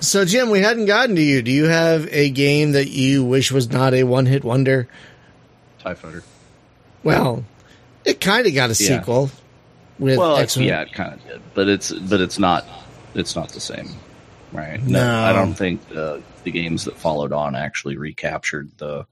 so 0.01 0.25
Jim, 0.25 0.51
we 0.51 0.61
hadn't 0.61 0.87
gotten 0.87 1.17
to 1.17 1.23
you. 1.23 1.43
Do 1.43 1.51
you 1.51 1.65
have 1.65 2.09
a 2.13 2.31
game 2.31 2.73
that 2.73 2.89
you 2.89 3.25
wish 3.25 3.51
was 3.51 3.71
not 3.71 3.95
a 3.95 4.05
one-hit 4.05 4.45
wonder? 4.45 4.89
Tie 5.81 5.95
Fighter. 5.95 6.23
Well, 7.03 7.45
it 8.05 8.21
kind 8.21 8.47
of 8.47 8.55
got 8.55 8.67
a 8.71 8.83
Yeah. 8.83 8.99
sequel 8.99 9.31
with 9.99 10.19
Well, 10.19 10.37
yeah, 10.57 10.83
it 10.83 10.93
kind 10.93 11.15
of 11.15 11.25
did, 11.27 11.41
but 11.55 11.69
it's 11.69 11.91
but 11.93 12.21
it's 12.21 12.39
not 12.39 12.67
it's 13.15 13.35
not 13.35 13.49
the 13.51 13.61
same, 13.61 13.91
right? 14.53 14.83
No. 14.85 15.25
I 15.25 15.33
don't 15.33 15.55
think 15.55 15.89
the 15.89 16.23
the 16.45 16.51
games 16.53 16.85
that 16.85 16.97
followed 16.97 17.33
on 17.33 17.57
actually 17.57 17.97
recaptured 17.97 18.71
the. 18.79 19.07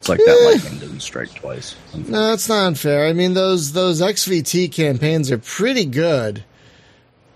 It's 0.00 0.08
like 0.08 0.18
that 0.18 0.60
lightning 0.62 0.78
didn't 0.80 1.00
strike 1.00 1.34
twice. 1.34 1.74
No, 1.94 2.32
it's 2.32 2.48
not 2.48 2.66
unfair. 2.68 3.06
I 3.08 3.12
mean, 3.12 3.34
those 3.34 3.72
those 3.72 4.00
XVT 4.00 4.70
campaigns 4.72 5.30
are 5.32 5.38
pretty 5.38 5.84
good. 5.86 6.44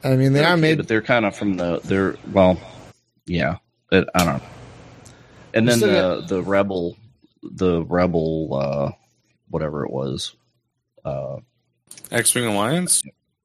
I 0.05 0.11
mean, 0.17 0.33
they 0.33 0.41
They're 0.41 0.49
are 0.49 0.53
okay, 0.53 0.61
made. 0.61 0.77
but 0.79 0.89
they're 0.89 1.03
kind 1.03 1.25
of 1.25 1.35
from 1.37 1.57
the 1.57 1.81
they're 1.85 2.17
well, 2.33 2.61
yeah. 3.27 3.57
It, 3.91 4.09
I 4.15 4.25
don't 4.25 4.39
know. 4.39 4.49
And 5.55 5.69
then 5.69 5.79
still 5.79 6.21
the 6.23 6.27
the 6.37 6.43
rebel, 6.43 6.97
the 7.43 7.83
rebel, 7.85 8.55
uh, 8.55 8.93
whatever 9.51 9.85
it 9.85 9.91
was, 9.91 10.35
uh, 11.05 11.37
X-wing 12.11 12.47
Alliance. 12.47 13.03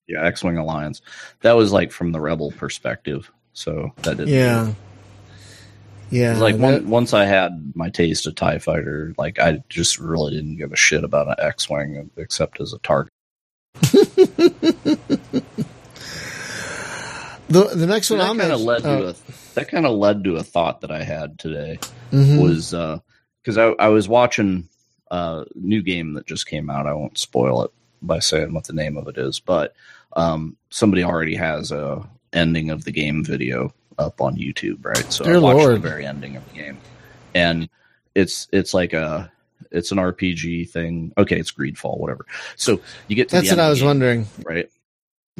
yeah, 0.07 0.23
X 0.25 0.43
Wing 0.43 0.57
Alliance. 0.57 1.01
That 1.41 1.53
was 1.53 1.71
like 1.73 1.91
from 1.91 2.11
the 2.11 2.19
rebel 2.21 2.51
perspective, 2.51 3.29
so 3.53 3.91
that 4.03 4.17
didn't. 4.17 4.29
yeah, 4.33 4.73
yeah. 6.09 6.37
Like 6.37 6.57
that- 6.57 6.61
one, 6.61 6.89
once 6.89 7.13
I 7.13 7.25
had 7.25 7.73
my 7.75 7.89
taste 7.89 8.27
of 8.27 8.35
Tie 8.35 8.59
Fighter, 8.59 9.13
like 9.17 9.39
I 9.39 9.63
just 9.69 9.99
really 9.99 10.33
didn't 10.35 10.57
give 10.57 10.71
a 10.73 10.77
shit 10.77 11.03
about 11.03 11.27
an 11.27 11.35
X 11.39 11.69
Wing 11.69 12.09
except 12.17 12.61
as 12.61 12.73
a 12.73 12.79
target. 12.79 13.11
the 17.49 17.69
the 17.73 17.87
next 17.87 18.09
one 18.09 18.19
that 18.19 18.27
I'll 18.27 18.35
kind 18.35 18.51
of 18.51 18.61
led 18.61 18.85
oh, 18.85 19.01
to 19.01 19.09
a 19.09 19.15
that 19.55 19.69
kind 19.69 19.85
of 19.85 19.95
led 19.95 20.23
to 20.23 20.35
a 20.35 20.43
thought 20.43 20.81
that 20.81 20.91
I 20.91 21.03
had 21.03 21.39
today. 21.39 21.79
mhm. 22.11 22.41
was 22.41 22.71
because 23.43 23.57
I, 23.57 23.67
I 23.83 23.89
was 23.89 24.07
watching 24.09 24.67
a 25.11 25.45
new 25.55 25.81
game 25.81 26.13
that 26.13 26.25
just 26.25 26.47
came 26.47 26.69
out. 26.69 26.87
I 26.87 26.93
won't 26.93 27.17
spoil 27.17 27.63
it 27.63 27.71
by 28.01 28.19
saying 28.19 28.53
what 28.53 28.65
the 28.65 28.73
name 28.73 28.97
of 28.97 29.07
it 29.07 29.17
is, 29.17 29.39
but 29.39 29.73
um, 30.13 30.57
somebody 30.69 31.03
already 31.03 31.35
has 31.35 31.71
a 31.71 32.07
ending 32.33 32.69
of 32.69 32.83
the 32.83 32.91
game 32.91 33.23
video 33.23 33.73
up 33.97 34.21
on 34.21 34.35
YouTube, 34.35 34.85
right? 34.85 35.11
So 35.11 35.25
I 35.25 35.37
watched 35.37 35.57
Lord. 35.57 35.75
the 35.75 35.79
very 35.79 36.05
ending 36.05 36.35
of 36.35 36.47
the 36.49 36.59
game, 36.59 36.77
and 37.33 37.69
it's 38.15 38.47
it's 38.51 38.73
like 38.73 38.93
a 38.93 39.31
it's 39.71 39.91
an 39.91 39.97
RPG 39.97 40.69
thing. 40.69 41.13
Okay, 41.17 41.39
it's 41.39 41.51
Greedfall, 41.51 41.99
whatever. 41.99 42.25
So 42.55 42.79
you 43.07 43.15
get 43.15 43.29
to 43.29 43.35
That's 43.37 43.49
the 43.49 43.55
what 43.55 43.63
I 43.65 43.69
was 43.69 43.79
game, 43.79 43.87
wondering. 43.87 44.27
right? 44.45 44.69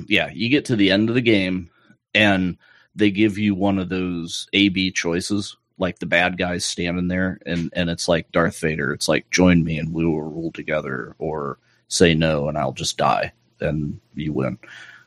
Yeah, 0.07 0.29
you 0.33 0.49
get 0.49 0.65
to 0.65 0.75
the 0.75 0.91
end 0.91 1.09
of 1.09 1.15
the 1.15 1.21
game 1.21 1.69
and 2.13 2.57
they 2.95 3.11
give 3.11 3.37
you 3.37 3.55
one 3.55 3.79
of 3.79 3.89
those 3.89 4.47
A 4.53 4.69
B 4.69 4.91
choices, 4.91 5.55
like 5.77 5.99
the 5.99 6.05
bad 6.05 6.37
guys 6.37 6.65
standing 6.65 7.07
there 7.07 7.39
and 7.45 7.71
and 7.73 7.89
it's 7.89 8.07
like 8.07 8.31
Darth 8.31 8.59
Vader. 8.59 8.93
It's 8.93 9.07
like 9.07 9.29
join 9.31 9.63
me 9.63 9.79
and 9.79 9.93
we 9.93 10.05
will 10.05 10.21
rule 10.21 10.51
together 10.51 11.15
or 11.19 11.57
say 11.87 12.13
no 12.13 12.47
and 12.47 12.57
I'll 12.57 12.73
just 12.73 12.97
die 12.97 13.33
and 13.59 13.99
you 14.13 14.33
win 14.33 14.57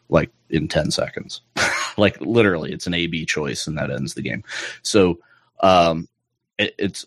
like 0.09 0.31
in 0.51 0.69
10 0.69 0.91
seconds. 0.91 1.41
like 1.97 2.21
literally 2.21 2.73
it's 2.73 2.87
an 2.87 2.95
A 2.95 3.07
B 3.07 3.25
choice 3.27 3.67
and 3.67 3.79
that 3.79 3.91
ends 3.91 4.15
the 4.15 4.23
game. 4.23 4.45
So 4.83 5.19
um 5.61 6.09
it, 6.59 6.75
it's 6.79 7.07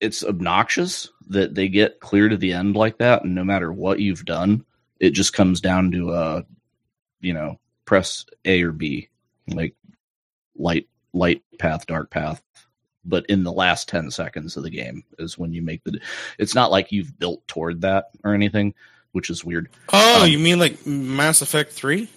it's 0.00 0.24
obnoxious 0.24 1.08
that 1.28 1.54
they 1.54 1.68
get 1.68 2.00
clear 2.00 2.28
to 2.28 2.36
the 2.36 2.52
end 2.52 2.76
like 2.76 2.98
that 2.98 3.24
and 3.24 3.34
no 3.34 3.44
matter 3.44 3.72
what 3.72 4.00
you've 4.00 4.24
done 4.24 4.64
it 5.00 5.10
just 5.10 5.32
comes 5.32 5.60
down 5.60 5.90
to 5.90 6.10
uh 6.10 6.42
you 7.20 7.32
know 7.32 7.58
press 7.86 8.26
a 8.44 8.62
or 8.62 8.72
b 8.72 9.08
like 9.48 9.74
light 10.56 10.86
light 11.14 11.42
path 11.58 11.86
dark 11.86 12.10
path 12.10 12.42
but 13.06 13.24
in 13.26 13.44
the 13.44 13.52
last 13.52 13.88
10 13.88 14.10
seconds 14.10 14.56
of 14.56 14.62
the 14.62 14.70
game 14.70 15.04
is 15.18 15.38
when 15.38 15.52
you 15.54 15.62
make 15.62 15.82
the 15.84 15.98
it's 16.38 16.54
not 16.54 16.70
like 16.70 16.92
you've 16.92 17.18
built 17.18 17.46
toward 17.46 17.80
that 17.80 18.10
or 18.24 18.34
anything 18.34 18.74
which 19.12 19.30
is 19.30 19.44
weird 19.44 19.70
Oh, 19.92 20.24
Um, 20.24 20.28
you 20.28 20.38
mean 20.38 20.58
like 20.58 20.84
Mass 20.86 21.40
Effect 21.40 21.72
Three? 21.72 22.10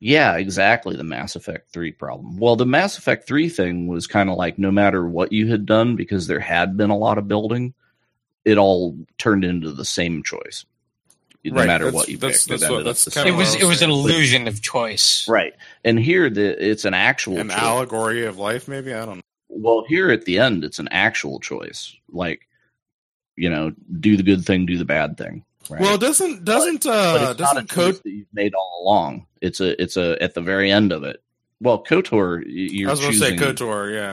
Yeah 0.00 0.36
exactly 0.36 0.96
the 0.96 1.04
mass 1.04 1.36
effect 1.36 1.72
3 1.72 1.92
problem 1.92 2.36
well 2.36 2.56
the 2.56 2.66
mass 2.66 2.98
effect 2.98 3.26
3 3.26 3.48
thing 3.48 3.86
was 3.86 4.06
kind 4.06 4.28
of 4.28 4.36
like 4.36 4.58
no 4.58 4.70
matter 4.70 5.06
what 5.06 5.32
you 5.32 5.46
had 5.48 5.64
done 5.66 5.96
because 5.96 6.26
there 6.26 6.40
had 6.40 6.76
been 6.76 6.90
a 6.90 6.96
lot 6.98 7.16
of 7.18 7.28
building 7.28 7.72
it 8.44 8.58
all 8.58 8.96
turned 9.18 9.44
into 9.44 9.72
the 9.72 9.84
same 9.84 10.22
choice 10.22 10.64
no 11.46 11.56
Right, 11.56 11.66
matter 11.66 11.84
that's- 11.86 11.94
what 11.94 12.08
you 12.08 12.16
that's- 12.18 12.46
picked 12.46 12.50
that's 12.50 12.62
it 12.62 12.70
what- 12.70 12.76
ended 12.78 12.86
up 12.88 12.90
that's 12.96 13.04
the 13.04 13.10
It 13.20 13.24
same. 13.24 13.36
was 13.36 13.54
it 13.54 13.64
was 13.64 13.82
an 13.82 13.90
illusion 13.90 14.48
of 14.48 14.62
choice. 14.62 15.26
right 15.28 15.52
and 15.84 15.98
here 15.98 16.28
the 16.30 16.70
it's 16.70 16.84
an 16.84 16.94
actual 16.94 17.38
An 17.38 17.48
choice. 17.50 17.58
allegory 17.58 18.24
of 18.26 18.38
life, 18.38 18.66
maybe? 18.66 18.92
I 18.94 19.04
don't 19.06 19.16
know. 19.16 19.20
well 19.48 19.84
here 19.88 20.10
at 20.10 20.24
the 20.24 20.38
end 20.38 20.64
it's 20.64 20.78
an 20.78 20.88
actual 20.90 21.38
choice 21.40 21.94
like 22.10 22.48
you 23.36 23.48
know 23.50 23.72
do 24.00 24.16
the 24.16 24.22
good 24.22 24.44
thing 24.44 24.64
do 24.66 24.76
the 24.78 24.84
bad 24.84 25.16
thing 25.18 25.44
right. 25.70 25.80
Well, 25.80 25.98
doesn't 25.98 26.44
doesn't 26.44 26.84
but 26.84 26.90
uh 26.90 27.30
it's 27.30 27.40
not 27.40 27.52
a 27.56 27.62
doesn't 27.62 27.68
code 27.70 27.94
that 28.02 28.10
you've 28.10 28.32
made 28.32 28.54
all 28.54 28.82
along. 28.82 29.26
It's 29.40 29.60
a 29.60 29.80
it's 29.82 29.96
a 29.96 30.16
at 30.22 30.34
the 30.34 30.40
very 30.42 30.70
end 30.70 30.92
of 30.92 31.04
it. 31.04 31.22
Well 31.60 31.82
kotor 31.82 32.42
you're 32.46 32.88
I 32.88 32.92
was 32.92 33.00
going 33.00 33.12
to 33.12 33.18
say 33.18 33.36
Kotor, 33.36 33.92
yeah. 33.94 34.12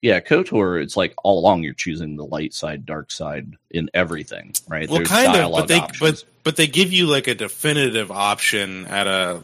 yeah 0.00 0.20
kotor 0.20 0.82
it's 0.82 0.96
like 0.96 1.14
all 1.24 1.38
along 1.40 1.62
you're 1.64 1.74
choosing 1.74 2.16
the 2.16 2.24
light 2.24 2.54
side 2.54 2.86
dark 2.86 3.10
side 3.10 3.54
in 3.70 3.90
everything 3.94 4.52
right? 4.68 4.88
Well, 4.88 4.98
There's 4.98 5.08
kind 5.08 5.36
of, 5.36 5.52
but 5.52 5.68
they 5.68 5.78
options. 5.80 6.00
but 6.00 6.24
but 6.44 6.56
they 6.56 6.66
give 6.66 6.92
you 6.92 7.06
like 7.06 7.26
a 7.26 7.34
definitive 7.34 8.10
option 8.10 8.86
at 8.86 9.06
a 9.06 9.42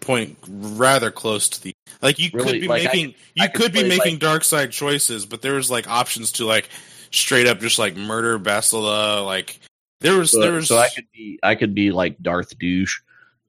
point 0.00 0.38
rather 0.48 1.10
close 1.12 1.48
to 1.50 1.62
the 1.62 1.72
like 2.00 2.18
you 2.18 2.30
Really, 2.32 2.52
could 2.52 2.60
be 2.62 2.68
like, 2.68 2.82
I 2.82 2.84
making 2.86 3.14
you 3.34 3.44
I 3.44 3.48
could 3.48 3.62
could 3.62 3.72
be 3.72 3.84
making 3.84 4.14
like- 4.14 4.20
dark 4.20 4.44
side 4.44 4.72
choices, 4.72 5.24
but 5.26 5.42
there 5.42 5.54
was 5.54 5.70
like 5.70 5.88
options 5.88 6.32
to 6.32 6.46
like 6.46 6.68
straight 7.12 7.46
up 7.46 7.60
just 7.60 7.78
like 7.78 7.94
murder 7.94 8.38
Bastila, 8.40 9.24
like 9.24 9.60
there 10.02 10.18
was 10.18 10.32
so, 10.32 10.40
there 10.40 10.52
was 10.52 10.68
so 10.68 10.78
I 10.78 10.88
could 10.88 11.06
be 11.12 11.38
I 11.42 11.54
could 11.54 11.74
be 11.74 11.90
like 11.90 12.18
Darth 12.22 12.58
douche 12.58 13.00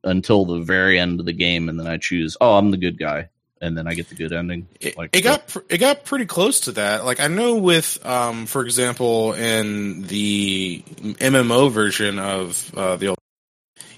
until 0.03 0.45
the 0.45 0.59
very 0.61 0.99
end 0.99 1.19
of 1.19 1.25
the 1.25 1.33
game, 1.33 1.69
and 1.69 1.79
then 1.79 1.87
I 1.87 1.97
choose 1.97 2.37
oh 2.39 2.55
I'm 2.57 2.71
the 2.71 2.77
good 2.77 2.97
guy, 2.97 3.29
and 3.61 3.77
then 3.77 3.87
I 3.87 3.93
get 3.93 4.09
the 4.09 4.15
good 4.15 4.33
ending. 4.33 4.67
It, 4.79 4.97
Like 4.97 5.15
it 5.15 5.21
got 5.21 5.47
pr- 5.47 5.59
it 5.69 5.77
got 5.77 6.03
pretty 6.05 6.25
close 6.25 6.61
to 6.61 6.73
that. 6.73 7.05
Like 7.05 7.19
I 7.19 7.27
know 7.27 7.55
with, 7.55 8.05
um, 8.05 8.45
for 8.45 8.63
example, 8.63 9.33
in 9.33 10.03
the 10.07 10.83
MMO 10.85 11.71
version 11.71 12.19
of 12.19 12.73
uh, 12.75 12.97
the 12.97 13.07
old, 13.09 13.17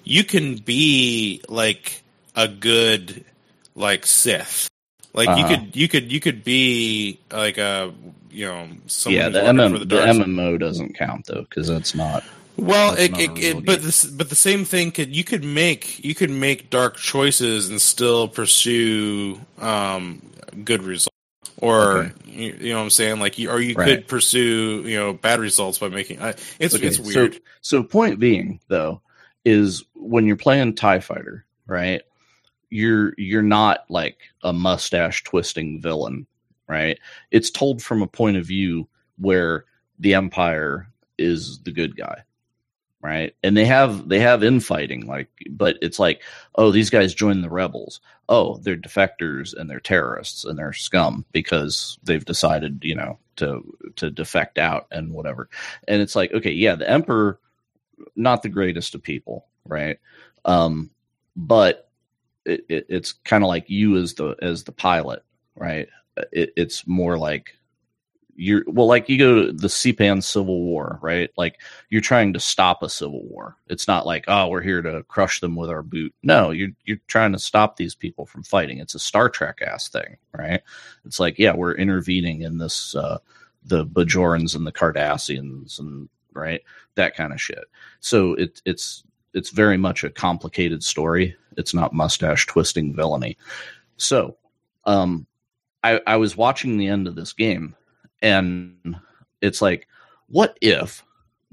you 0.03 0.23
can 0.23 0.57
be 0.57 1.41
like 1.49 2.03
a 2.35 2.47
good 2.47 3.25
like 3.75 4.05
Sith. 4.05 4.69
Like 5.13 5.29
you 5.29 5.45
Uh-huh. 5.45 5.55
could 5.55 5.75
you 5.75 5.87
could 5.87 6.11
you 6.11 6.19
could 6.19 6.43
be 6.43 7.19
like 7.31 7.57
a 7.57 7.93
you 8.29 8.45
know 8.45 8.67
yeah, 9.07 9.29
the, 9.29 9.39
MM, 9.39 9.71
for 9.71 9.79
the, 9.79 9.85
the. 9.85 9.95
MMO 9.95 10.59
doesn't 10.59 10.93
count 10.95 11.25
though 11.25 11.41
because 11.41 11.67
that's 11.67 11.95
not. 11.95 12.23
Well, 12.57 12.95
it, 12.97 13.11
it, 13.19 13.37
it, 13.37 13.65
but 13.65 13.81
this, 13.81 14.05
but 14.05 14.29
the 14.29 14.35
same 14.35 14.65
thing 14.65 14.91
could 14.91 15.15
you 15.15 15.23
could 15.23 15.43
make 15.43 16.03
you 16.03 16.15
could 16.15 16.29
make 16.29 16.69
dark 16.69 16.95
choices 16.97 17.69
and 17.69 17.81
still 17.81 18.27
pursue 18.27 19.39
um, 19.59 20.21
good 20.63 20.81
results, 20.83 21.15
or 21.57 21.97
Okay. 21.97 22.11
you, 22.25 22.57
you 22.59 22.69
know 22.73 22.77
what 22.77 22.83
I'm 22.85 22.89
saying, 22.91 23.19
like 23.19 23.37
you, 23.37 23.49
or 23.49 23.59
you 23.59 23.75
Right. 23.75 23.87
could 23.97 24.07
pursue 24.07 24.83
you 24.85 24.95
know 24.97 25.13
bad 25.13 25.39
results 25.39 25.79
by 25.79 25.89
making. 25.89 26.19
It's 26.59 26.73
Okay, 26.75 26.87
it's 26.87 26.97
so- 26.97 27.03
weird. 27.03 27.39
So 27.61 27.83
point 27.83 28.19
being 28.19 28.59
though 28.67 29.01
is 29.43 29.83
when 29.93 30.25
you're 30.25 30.35
playing 30.37 30.75
Tie 30.75 30.99
Fighter, 31.01 31.45
right? 31.67 32.01
You're 32.69 33.13
you're 33.17 33.41
not 33.43 33.85
like 33.89 34.17
a 34.43 34.53
mustache 34.53 35.23
twisting 35.23 35.81
villain. 35.81 36.25
right? 36.67 36.97
It's 37.31 37.51
told 37.51 37.83
from 37.83 38.01
a 38.01 38.07
point 38.07 38.37
of 38.37 38.45
view 38.45 38.87
where 39.19 39.65
the 39.99 40.15
Empire 40.15 40.87
is 41.19 41.59
the 41.59 41.71
good 41.71 41.95
guy, 41.95 42.23
right? 43.05 43.35
And 43.43 43.55
they 43.55 43.65
have 43.65 44.09
they 44.09 44.19
have 44.19 44.43
infighting, 44.43 45.05
like, 45.05 45.29
but 45.51 45.77
it's 45.83 45.99
like, 45.99 46.23
oh, 46.55 46.71
these 46.71 46.89
guys 46.89 47.13
joined 47.13 47.43
the 47.43 47.51
rebels. 47.51 48.01
Oh, 48.27 48.57
they're 48.57 48.75
defectors 48.75 49.53
and 49.55 49.69
they're 49.69 49.79
terrorists 49.79 50.43
and 50.43 50.57
they're 50.57 50.73
scum 50.73 51.23
because 51.31 51.99
they've 52.01 52.25
decided, 52.25 52.79
you 52.83 52.95
know, 52.95 53.19
to 53.35 53.61
to 53.97 54.09
defect 54.09 54.57
out 54.57 54.87
and 54.91 55.13
whatever. 55.13 55.49
And 55.87 56.01
it's 56.01 56.15
like, 56.15 56.33
okay, 56.33 56.49
yeah, 56.49 56.73
the 56.73 56.89
Emperor, 56.89 57.39
not 58.15 58.41
the 58.41 58.49
greatest 58.49 58.95
of 58.95 59.03
people, 59.03 59.45
right? 59.67 59.99
Um, 60.43 60.89
but 61.35 61.87
it, 62.43 62.65
it, 62.67 62.87
it's 62.89 63.11
kind 63.13 63.43
of 63.43 63.49
like 63.49 63.69
you 63.69 63.97
as 63.97 64.15
the 64.15 64.35
as 64.41 64.63
the 64.63 64.71
pilot, 64.71 65.23
right? 65.55 65.87
It, 66.31 66.53
it's 66.57 66.87
more 66.87 67.19
like 67.19 67.55
you're 68.35 68.63
well, 68.67 68.87
like 68.87 69.07
you 69.09 69.17
go 69.17 69.45
to 69.45 69.51
the 69.51 69.67
Sepan 69.67 70.21
Civil 70.21 70.61
War, 70.61 70.99
right? 71.01 71.29
Like 71.37 71.61
you're 71.89 72.01
trying 72.01 72.33
to 72.33 72.39
stop 72.39 72.83
a 72.83 72.89
civil 72.89 73.23
war. 73.23 73.55
It's 73.67 73.87
not 73.87 74.05
like 74.05 74.25
oh, 74.27 74.47
we're 74.47 74.61
here 74.61 74.81
to 74.81 75.03
crush 75.03 75.39
them 75.39 75.55
with 75.55 75.69
our 75.69 75.83
boot. 75.83 76.13
No, 76.23 76.51
you're 76.51 76.71
you're 76.83 76.99
trying 77.07 77.31
to 77.33 77.39
stop 77.39 77.77
these 77.77 77.95
people 77.95 78.25
from 78.25 78.43
fighting. 78.43 78.79
It's 78.79 78.95
a 78.95 78.99
Star 78.99 79.29
Trek 79.29 79.61
ass 79.61 79.87
thing, 79.87 80.17
right? 80.33 80.61
It's 81.05 81.19
like 81.19 81.39
yeah, 81.39 81.53
we're 81.53 81.75
intervening 81.75 82.41
in 82.41 82.57
this 82.57 82.95
uh, 82.95 83.19
the 83.63 83.85
Bajorans 83.85 84.55
and 84.55 84.67
the 84.67 84.71
Cardassians 84.71 85.79
and 85.79 86.09
right 86.33 86.61
that 86.95 87.15
kind 87.15 87.31
of 87.31 87.41
shit. 87.41 87.65
So 87.99 88.33
it, 88.33 88.61
it's 88.65 89.03
it's 89.33 89.49
very 89.49 89.77
much 89.77 90.03
a 90.03 90.09
complicated 90.09 90.83
story. 90.83 91.35
It's 91.57 91.73
not 91.73 91.93
mustache 91.93 92.45
twisting 92.47 92.95
villainy. 92.95 93.37
So, 93.97 94.37
um, 94.85 95.27
I, 95.83 96.01
I 96.07 96.15
was 96.17 96.37
watching 96.37 96.77
the 96.77 96.87
end 96.87 97.07
of 97.07 97.15
this 97.15 97.33
game, 97.33 97.75
and 98.21 98.95
it's 99.41 99.61
like, 99.61 99.87
what 100.27 100.57
if? 100.61 101.03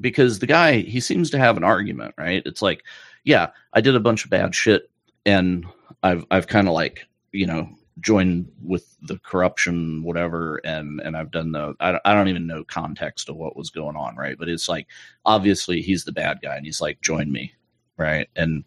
Because 0.01 0.39
the 0.39 0.47
guy 0.47 0.81
he 0.81 1.01
seems 1.01 1.31
to 1.31 1.39
have 1.39 1.57
an 1.57 1.65
argument, 1.65 2.15
right? 2.19 2.43
It's 2.47 2.63
like, 2.63 2.83
yeah, 3.25 3.49
I 3.73 3.81
did 3.81 3.95
a 3.95 4.01
bunch 4.01 4.25
of 4.25 4.31
bad 4.31 4.55
shit, 4.55 4.91
and 5.27 5.67
I've 6.03 6.25
I've 6.31 6.47
kind 6.47 6.69
of 6.69 6.75
like 6.75 7.07
you 7.33 7.47
know 7.47 7.69
joined 8.01 8.51
with 8.63 8.97
the 9.03 9.19
corruption, 9.19 10.03
whatever, 10.03 10.57
and 10.65 11.01
and 11.01 11.17
I've 11.17 11.31
done 11.31 11.53
the 11.53 11.75
I, 11.81 12.01
I 12.05 12.15
don't 12.15 12.29
even 12.29 12.47
know 12.47 12.65
context 12.65 13.29
of 13.29 13.37
what 13.37 13.57
was 13.57 13.71
going 13.71 13.97
on, 13.97 14.17
right? 14.17 14.37
But 14.39 14.49
it's 14.49 14.69
like 14.69 14.89
obviously 15.25 15.83
he's 15.83 16.05
the 16.05 16.13
bad 16.13 16.39
guy, 16.43 16.57
and 16.57 16.65
he's 16.67 16.81
like, 16.81 17.01
join 17.01 17.31
me, 17.31 17.53
right? 17.97 18.29
And 18.37 18.65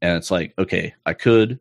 and 0.00 0.16
it's 0.16 0.30
like, 0.30 0.54
okay, 0.58 0.94
I 1.06 1.12
could, 1.12 1.60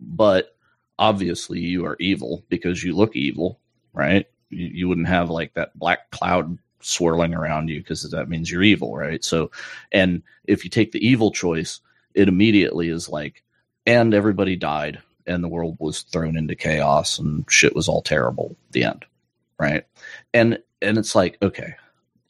but 0.00 0.56
obviously 0.98 1.60
you 1.60 1.84
are 1.86 1.96
evil 1.98 2.44
because 2.48 2.84
you 2.84 2.94
look 2.94 3.16
evil, 3.16 3.58
right? 3.92 4.26
You, 4.50 4.66
you 4.66 4.88
wouldn't 4.88 5.08
have 5.08 5.30
like 5.30 5.54
that 5.54 5.78
black 5.78 6.10
cloud 6.10 6.58
swirling 6.80 7.34
around 7.34 7.68
you 7.68 7.80
because 7.80 8.02
that 8.10 8.28
means 8.28 8.50
you're 8.50 8.62
evil, 8.62 8.96
right? 8.96 9.22
So, 9.24 9.50
and 9.92 10.22
if 10.44 10.64
you 10.64 10.70
take 10.70 10.92
the 10.92 11.06
evil 11.06 11.30
choice, 11.30 11.80
it 12.14 12.28
immediately 12.28 12.88
is 12.88 13.08
like, 13.08 13.42
and 13.86 14.14
everybody 14.14 14.56
died 14.56 15.00
and 15.26 15.44
the 15.44 15.48
world 15.48 15.76
was 15.78 16.02
thrown 16.02 16.36
into 16.36 16.54
chaos 16.54 17.18
and 17.18 17.44
shit 17.48 17.74
was 17.74 17.88
all 17.88 18.02
terrible. 18.02 18.56
The 18.72 18.84
end, 18.84 19.04
right? 19.58 19.84
And 20.34 20.58
and 20.82 20.98
it's 20.98 21.14
like, 21.14 21.38
okay, 21.42 21.74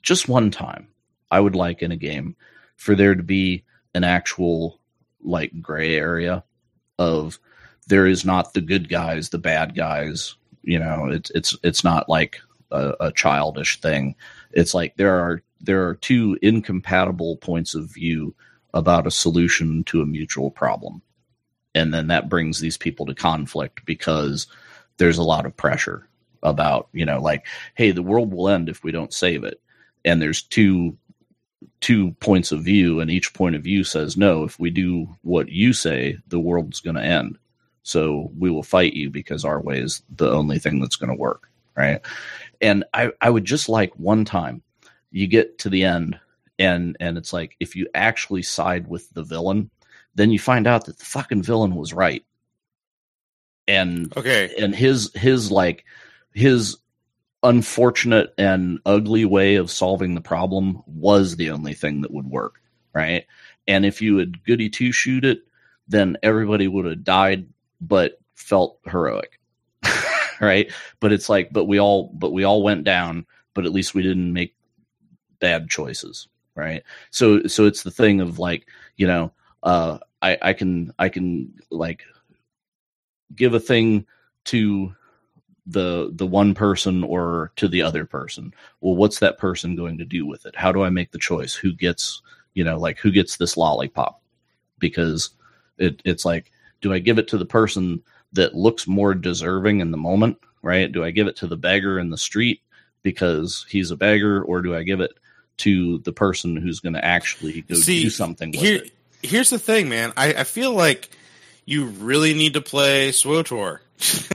just 0.02 0.28
one 0.28 0.50
time, 0.50 0.88
I 1.30 1.40
would 1.40 1.54
like 1.54 1.82
in 1.82 1.92
a 1.92 1.96
game 1.96 2.36
for 2.76 2.94
there 2.94 3.14
to 3.14 3.22
be 3.22 3.64
an 3.94 4.04
actual 4.04 4.80
like 5.22 5.60
gray 5.60 5.96
area 5.96 6.44
of 6.98 7.38
there 7.86 8.06
is 8.06 8.24
not 8.24 8.54
the 8.54 8.60
good 8.60 8.88
guys, 8.88 9.28
the 9.28 9.38
bad 9.38 9.74
guys. 9.74 10.34
You 10.62 10.78
know, 10.78 11.06
it's 11.10 11.30
it's 11.30 11.56
it's 11.62 11.84
not 11.84 12.08
like 12.08 12.40
a, 12.70 12.94
a 13.00 13.12
childish 13.12 13.80
thing. 13.80 14.14
It's 14.52 14.74
like 14.74 14.96
there 14.96 15.18
are 15.18 15.42
there 15.60 15.86
are 15.88 15.94
two 15.94 16.38
incompatible 16.42 17.36
points 17.36 17.74
of 17.74 17.92
view 17.92 18.34
about 18.72 19.06
a 19.06 19.10
solution 19.10 19.84
to 19.84 20.02
a 20.02 20.06
mutual 20.06 20.50
problem, 20.50 21.02
and 21.74 21.92
then 21.92 22.08
that 22.08 22.28
brings 22.28 22.60
these 22.60 22.76
people 22.76 23.06
to 23.06 23.14
conflict 23.14 23.84
because 23.84 24.46
there's 24.98 25.18
a 25.18 25.22
lot 25.22 25.46
of 25.46 25.56
pressure 25.56 26.06
about 26.42 26.88
you 26.92 27.04
know 27.04 27.20
like 27.20 27.46
hey 27.74 27.90
the 27.90 28.02
world 28.02 28.32
will 28.32 28.48
end 28.48 28.70
if 28.70 28.82
we 28.82 28.90
don't 28.90 29.12
save 29.12 29.44
it 29.44 29.60
and 30.06 30.22
there's 30.22 30.40
two 30.40 30.96
two 31.80 32.12
points 32.12 32.52
of 32.52 32.62
view, 32.62 33.00
and 33.00 33.10
each 33.10 33.32
point 33.34 33.54
of 33.54 33.62
view 33.62 33.84
says, 33.84 34.16
no, 34.16 34.44
if 34.44 34.58
we 34.58 34.70
do 34.70 35.08
what 35.22 35.48
you 35.48 35.72
say, 35.72 36.18
the 36.28 36.40
world's 36.40 36.80
going 36.80 36.96
to 36.96 37.02
end. 37.02 37.38
So 37.82 38.30
we 38.38 38.50
will 38.50 38.62
fight 38.62 38.92
you 38.92 39.10
because 39.10 39.44
our 39.44 39.60
way 39.60 39.80
is 39.80 40.02
the 40.14 40.30
only 40.30 40.58
thing 40.58 40.80
that's 40.80 40.96
going 40.96 41.10
to 41.10 41.16
work. 41.16 41.48
Right. 41.76 42.00
And 42.60 42.84
I, 42.92 43.12
I 43.20 43.30
would 43.30 43.44
just 43.44 43.68
like 43.68 43.92
one 43.94 44.24
time 44.24 44.62
you 45.10 45.26
get 45.26 45.58
to 45.60 45.70
the 45.70 45.84
end 45.84 46.18
and, 46.58 46.96
and 47.00 47.16
it's 47.16 47.32
like, 47.32 47.56
if 47.58 47.74
you 47.74 47.86
actually 47.94 48.42
side 48.42 48.86
with 48.86 49.08
the 49.14 49.22
villain, 49.22 49.70
then 50.14 50.30
you 50.30 50.38
find 50.38 50.66
out 50.66 50.84
that 50.84 50.98
the 50.98 51.04
fucking 51.04 51.42
villain 51.42 51.74
was 51.74 51.94
right. 51.94 52.24
And, 53.66 54.14
Okay. 54.16 54.52
and 54.58 54.74
his, 54.74 55.10
his 55.14 55.50
like, 55.50 55.84
his 56.34 56.76
unfortunate 57.42 58.34
and 58.36 58.80
ugly 58.84 59.24
way 59.24 59.54
of 59.54 59.70
solving 59.70 60.14
the 60.14 60.20
problem 60.20 60.82
was 60.86 61.36
the 61.36 61.50
only 61.50 61.72
thing 61.72 62.02
that 62.02 62.12
would 62.12 62.26
work, 62.26 62.60
right? 62.92 63.24
And 63.66 63.86
if 63.86 64.02
you 64.02 64.18
had 64.18 64.44
goody 64.44 64.68
two 64.68 64.92
shoot 64.92 65.24
it, 65.24 65.40
then 65.88 66.18
everybody 66.22 66.68
would 66.68 66.84
have 66.84 67.04
died 67.04 67.46
but 67.80 68.20
felt 68.34 68.78
heroic. 68.86 69.38
right? 70.40 70.72
But 71.00 71.12
it's 71.12 71.28
like 71.28 71.52
but 71.52 71.66
we 71.66 71.78
all 71.80 72.10
but 72.14 72.32
we 72.32 72.44
all 72.44 72.62
went 72.62 72.84
down, 72.84 73.26
but 73.54 73.64
at 73.64 73.72
least 73.72 73.94
we 73.94 74.02
didn't 74.02 74.32
make 74.32 74.54
bad 75.38 75.68
choices, 75.68 76.28
right? 76.54 76.82
So 77.10 77.46
so 77.46 77.66
it's 77.66 77.82
the 77.82 77.90
thing 77.90 78.20
of 78.20 78.38
like, 78.38 78.66
you 78.96 79.06
know, 79.06 79.32
uh 79.62 79.98
I 80.22 80.38
I 80.42 80.52
can 80.52 80.92
I 80.98 81.08
can 81.08 81.52
like 81.70 82.04
give 83.34 83.54
a 83.54 83.60
thing 83.60 84.06
to 84.46 84.94
the 85.66 86.10
the 86.14 86.26
one 86.26 86.54
person 86.54 87.04
or 87.04 87.52
to 87.56 87.68
the 87.68 87.82
other 87.82 88.04
person 88.04 88.52
well 88.80 88.96
what's 88.96 89.18
that 89.18 89.38
person 89.38 89.76
going 89.76 89.98
to 89.98 90.04
do 90.04 90.26
with 90.26 90.46
it 90.46 90.56
how 90.56 90.72
do 90.72 90.82
i 90.82 90.88
make 90.88 91.10
the 91.12 91.18
choice 91.18 91.54
who 91.54 91.72
gets 91.72 92.22
you 92.54 92.64
know 92.64 92.78
like 92.78 92.98
who 92.98 93.10
gets 93.10 93.36
this 93.36 93.56
lollipop 93.56 94.20
because 94.78 95.30
it, 95.78 96.00
it's 96.04 96.24
like 96.24 96.50
do 96.80 96.92
i 96.92 96.98
give 96.98 97.18
it 97.18 97.28
to 97.28 97.38
the 97.38 97.46
person 97.46 98.02
that 98.32 98.54
looks 98.54 98.86
more 98.86 99.14
deserving 99.14 99.80
in 99.80 99.90
the 99.90 99.96
moment 99.96 100.38
right 100.62 100.92
do 100.92 101.04
i 101.04 101.10
give 101.10 101.26
it 101.26 101.36
to 101.36 101.46
the 101.46 101.56
beggar 101.56 101.98
in 101.98 102.10
the 102.10 102.18
street 102.18 102.60
because 103.02 103.66
he's 103.68 103.90
a 103.90 103.96
beggar 103.96 104.42
or 104.42 104.62
do 104.62 104.74
i 104.74 104.82
give 104.82 105.00
it 105.00 105.12
to 105.56 105.98
the 105.98 106.12
person 106.12 106.56
who's 106.56 106.80
going 106.80 106.94
to 106.94 107.04
actually 107.04 107.62
go 107.62 107.74
See, 107.74 108.04
do 108.04 108.10
something 108.10 108.50
with 108.50 108.60
Here, 108.60 108.76
it 108.76 108.92
here's 109.22 109.50
the 109.50 109.58
thing, 109.58 109.88
man. 109.88 110.12
I, 110.16 110.34
I 110.34 110.44
feel 110.44 110.72
like 110.72 111.10
you 111.64 111.86
really 111.86 112.34
need 112.34 112.54
to 112.54 112.60
play 112.60 113.10
SWOTOR. 113.10 113.80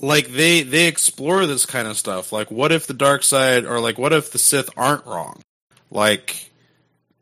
like 0.00 0.28
they 0.28 0.62
they 0.62 0.86
explore 0.86 1.46
this 1.46 1.66
kind 1.66 1.88
of 1.88 1.96
stuff. 1.96 2.32
Like, 2.32 2.50
what 2.50 2.72
if 2.72 2.86
the 2.86 2.94
dark 2.94 3.22
side, 3.22 3.64
or 3.64 3.80
like, 3.80 3.98
what 3.98 4.12
if 4.12 4.32
the 4.32 4.38
Sith 4.38 4.70
aren't 4.76 5.06
wrong? 5.06 5.40
Like, 5.90 6.47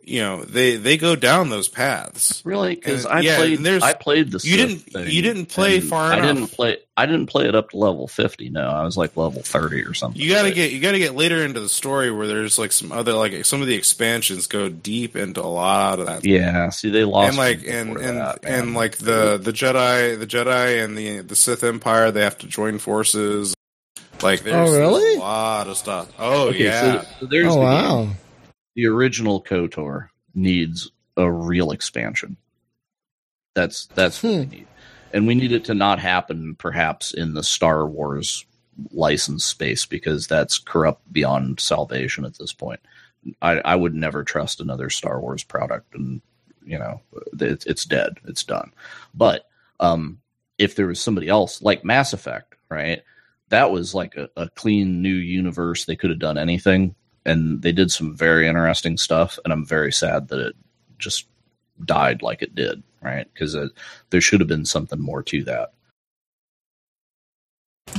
you 0.06 0.20
know, 0.20 0.44
they 0.44 0.76
they 0.76 0.96
go 0.96 1.16
down 1.16 1.50
those 1.50 1.68
paths. 1.68 2.40
Really? 2.44 2.74
Because 2.76 3.04
I 3.04 3.20
yeah, 3.20 3.36
played. 3.36 3.58
there's- 3.58 3.82
I 3.82 3.92
played 3.92 4.30
the. 4.30 4.34
you 4.44 4.56
Sith 4.56 4.68
didn't- 4.68 4.78
thing, 4.92 5.10
you 5.10 5.20
didn't 5.22 5.46
play 5.46 5.78
and 5.78 5.84
far 5.88 6.12
I 6.12 6.18
enough. 6.18 6.34
didn't 6.36 6.52
play. 6.52 6.76
I 6.96 7.04
didn't 7.04 7.26
play 7.26 7.46
it 7.46 7.54
up 7.54 7.70
to 7.70 7.76
level 7.76 8.08
fifty. 8.08 8.48
No, 8.48 8.68
I 8.68 8.82
was 8.84 8.96
like 8.96 9.16
level 9.16 9.42
thirty 9.42 9.82
or 9.82 9.92
something. 9.92 10.20
You 10.22 10.30
gotta 10.30 10.44
right? 10.44 10.54
get 10.54 10.70
you 10.72 10.80
gotta 10.80 10.98
get 10.98 11.14
later 11.14 11.44
into 11.44 11.60
the 11.60 11.68
story 11.68 12.10
where 12.10 12.26
there's 12.26 12.58
like 12.58 12.72
some 12.72 12.90
other 12.92 13.12
like 13.12 13.44
some 13.44 13.60
of 13.60 13.66
the 13.66 13.74
expansions 13.74 14.46
go 14.46 14.68
deep 14.70 15.14
into 15.16 15.42
a 15.42 15.42
lot 15.42 15.98
of 15.98 16.06
that. 16.06 16.24
Yeah. 16.24 16.70
See, 16.70 16.88
they 16.90 17.04
lost. 17.04 17.30
and 17.30 17.36
like 17.36 17.66
and 17.66 17.96
and 17.98 18.18
that, 18.18 18.38
and 18.44 18.74
like 18.74 18.96
the 18.98 19.36
the 19.36 19.52
Jedi 19.52 20.18
the 20.18 20.26
Jedi 20.26 20.82
and 20.84 20.96
the 20.96 21.20
the 21.20 21.36
Sith 21.36 21.62
Empire 21.64 22.10
they 22.10 22.22
have 22.22 22.38
to 22.38 22.46
join 22.46 22.78
forces. 22.78 23.54
Like 24.22 24.44
there's, 24.44 24.70
Oh, 24.70 24.72
really? 24.78 25.16
a 25.16 25.18
lot 25.18 25.66
of 25.68 25.76
stuff. 25.76 26.10
Oh 26.18 26.48
Okay, 26.48 26.64
yeah. 26.64 27.02
So, 27.02 27.06
so 27.20 27.26
there's 27.26 27.46
oh 27.54 27.60
the 27.60 28.04
game. 28.06 28.16
The 28.76 28.86
original 28.86 29.42
Kotor 29.42 30.10
needs 30.34 30.92
a 31.16 31.30
real 31.30 31.72
expansion. 31.72 32.38
That's 33.54 33.86
that's 33.94 34.22
what 34.22 34.30
we 34.30 34.44
Hmm. 34.44 34.50
need, 34.50 34.68
and 35.14 35.26
we 35.26 35.34
need 35.34 35.52
it 35.52 35.64
to 35.66 35.74
not 35.74 35.98
happen 35.98 36.56
perhaps 36.56 37.14
in 37.14 37.34
the 37.34 37.42
Star 37.42 37.86
Wars 37.86 38.46
license 38.92 39.44
space 39.46 39.86
because 39.86 40.26
that's 40.28 40.58
corrupt 40.58 41.12
beyond 41.12 41.60
salvation 41.60 42.26
at 42.26 42.38
this 42.38 42.52
point. 42.52 42.80
I, 43.42 43.60
I 43.60 43.76
would 43.76 43.94
never 43.94 44.24
trust 44.24 44.60
another 44.60 44.90
Star 44.90 45.20
Wars 45.20 45.44
product, 45.44 45.94
and 45.94 46.22
you 46.66 46.78
know 46.78 47.00
it's, 47.40 47.66
it's 47.66 47.86
dead, 47.86 48.18
it's 48.26 48.44
done. 48.44 48.72
But 49.14 49.48
um, 49.80 50.20
if 50.58 50.76
there 50.76 50.86
was 50.88 51.00
somebody 51.00 51.28
else 51.28 51.62
like 51.62 51.84
Mass 51.84 52.12
Effect, 52.12 52.54
right? 52.70 53.02
That 53.48 53.70
was 53.70 53.94
like 53.94 54.16
a, 54.16 54.28
a 54.36 54.50
clean 54.50 55.02
new 55.02 55.14
universe. 55.14 55.86
They 55.86 55.96
could 55.96 56.10
have 56.10 56.18
done 56.18 56.36
anything, 56.38 56.94
and 57.26 57.60
they 57.60 57.72
did 57.72 57.90
some 57.90 58.16
very 58.16 58.46
interesting 58.46 58.96
stuff. 58.96 59.38
And 59.44 59.52
I'm 59.52 59.66
very 59.66 59.92
sad 59.92 60.28
that 60.28 60.38
it 60.38 60.56
just 60.98 61.26
died 61.84 62.22
like 62.22 62.40
it 62.40 62.54
did, 62.54 62.82
right? 63.02 63.26
Because 63.34 63.56
there 64.10 64.20
should 64.20 64.40
have 64.40 64.48
been 64.48 64.64
something 64.64 65.00
more 65.00 65.22
to 65.24 65.44
that. 65.44 65.72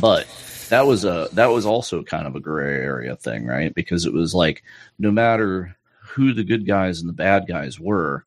But 0.01 0.27
that 0.69 0.87
was 0.87 1.05
a 1.05 1.29
that 1.33 1.47
was 1.47 1.65
also 1.65 2.03
kind 2.03 2.25
of 2.27 2.35
a 2.35 2.39
gray 2.39 2.75
area 2.75 3.15
thing, 3.15 3.45
right? 3.45 3.73
Because 3.73 4.05
it 4.05 4.13
was 4.13 4.33
like 4.33 4.63
no 4.97 5.11
matter 5.11 5.75
who 5.99 6.33
the 6.33 6.43
good 6.43 6.65
guys 6.65 6.99
and 6.99 7.09
the 7.09 7.13
bad 7.13 7.47
guys 7.47 7.79
were, 7.79 8.25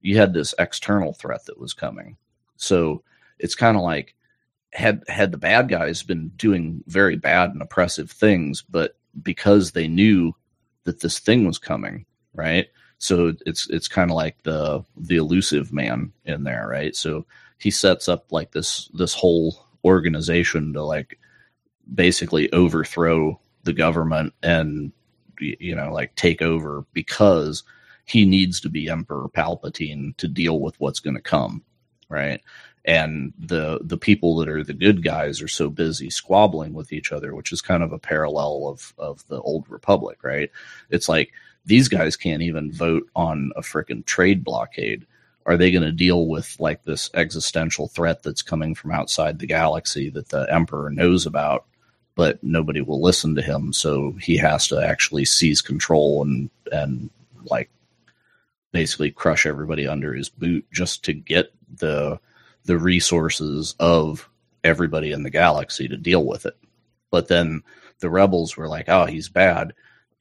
you 0.00 0.16
had 0.18 0.34
this 0.34 0.54
external 0.58 1.14
threat 1.14 1.46
that 1.46 1.58
was 1.58 1.72
coming. 1.72 2.16
So 2.56 3.02
it's 3.38 3.54
kind 3.54 3.76
of 3.76 3.82
like 3.82 4.14
had 4.72 5.04
had 5.08 5.32
the 5.32 5.38
bad 5.38 5.68
guys 5.68 6.02
been 6.02 6.28
doing 6.36 6.82
very 6.86 7.16
bad 7.16 7.50
and 7.50 7.62
oppressive 7.62 8.10
things, 8.10 8.62
but 8.62 8.96
because 9.22 9.72
they 9.72 9.88
knew 9.88 10.34
that 10.84 11.00
this 11.00 11.18
thing 11.18 11.46
was 11.46 11.58
coming, 11.58 12.04
right? 12.34 12.68
So 12.98 13.34
it's 13.46 13.68
it's 13.70 13.88
kind 13.88 14.10
of 14.10 14.16
like 14.16 14.42
the 14.42 14.84
the 14.96 15.16
Illusive 15.16 15.72
Man 15.72 16.12
in 16.24 16.44
there, 16.44 16.66
right? 16.68 16.94
So 16.94 17.26
he 17.58 17.70
sets 17.70 18.08
up 18.08 18.30
like 18.30 18.52
this 18.52 18.88
this 18.94 19.14
whole 19.14 19.66
organization 19.84 20.72
to 20.72 20.82
like 20.82 21.18
basically 21.94 22.50
overthrow 22.52 23.38
the 23.64 23.72
government 23.72 24.32
and 24.42 24.92
you 25.40 25.74
know 25.74 25.92
like 25.92 26.14
take 26.14 26.40
over 26.40 26.84
because 26.92 27.62
he 28.06 28.24
needs 28.24 28.60
to 28.60 28.68
be 28.68 28.88
emperor 28.88 29.28
palpatine 29.28 30.16
to 30.16 30.28
deal 30.28 30.60
with 30.60 30.78
what's 30.80 31.00
going 31.00 31.16
to 31.16 31.20
come 31.20 31.62
right 32.08 32.40
and 32.84 33.32
the 33.38 33.80
the 33.82 33.96
people 33.96 34.36
that 34.36 34.48
are 34.48 34.62
the 34.62 34.74
good 34.74 35.02
guys 35.02 35.40
are 35.40 35.48
so 35.48 35.70
busy 35.70 36.10
squabbling 36.10 36.74
with 36.74 36.92
each 36.92 37.12
other 37.12 37.34
which 37.34 37.52
is 37.52 37.62
kind 37.62 37.82
of 37.82 37.92
a 37.92 37.98
parallel 37.98 38.66
of 38.68 38.92
of 38.98 39.26
the 39.28 39.40
old 39.40 39.68
republic 39.68 40.22
right? 40.22 40.50
It's 40.90 41.08
like 41.08 41.32
these 41.66 41.88
guys 41.88 42.16
can't 42.16 42.42
even 42.42 42.72
vote 42.72 43.08
on 43.16 43.52
a 43.56 43.62
freaking 43.62 44.04
trade 44.04 44.44
blockade. 44.44 45.06
Are 45.46 45.56
they 45.56 45.70
going 45.70 45.82
to 45.84 45.92
deal 45.92 46.26
with 46.26 46.56
like 46.58 46.84
this 46.84 47.10
existential 47.14 47.88
threat 47.88 48.22
that's 48.22 48.42
coming 48.42 48.74
from 48.74 48.90
outside 48.90 49.38
the 49.38 49.46
galaxy 49.46 50.10
that 50.10 50.28
the 50.28 50.46
emperor 50.50 50.90
knows 50.90 51.26
about 51.26 51.66
but 52.16 52.42
nobody 52.44 52.80
will 52.80 53.02
listen 53.02 53.34
to 53.34 53.42
him 53.42 53.72
so 53.72 54.12
he 54.20 54.36
has 54.36 54.68
to 54.68 54.80
actually 54.80 55.24
seize 55.24 55.60
control 55.60 56.22
and 56.22 56.48
and 56.70 57.10
like 57.44 57.68
basically 58.72 59.10
crush 59.10 59.46
everybody 59.46 59.86
under 59.86 60.14
his 60.14 60.28
boot 60.28 60.64
just 60.72 61.04
to 61.04 61.12
get 61.12 61.52
the 61.76 62.18
the 62.64 62.78
resources 62.78 63.74
of 63.80 64.28
everybody 64.62 65.12
in 65.12 65.22
the 65.22 65.30
galaxy 65.30 65.88
to 65.88 65.96
deal 65.96 66.24
with 66.24 66.46
it. 66.46 66.56
But 67.10 67.28
then 67.28 67.62
the 68.00 68.10
rebels 68.10 68.56
were 68.56 68.68
like 68.68 68.88
oh 68.88 69.04
he's 69.06 69.28
bad 69.28 69.72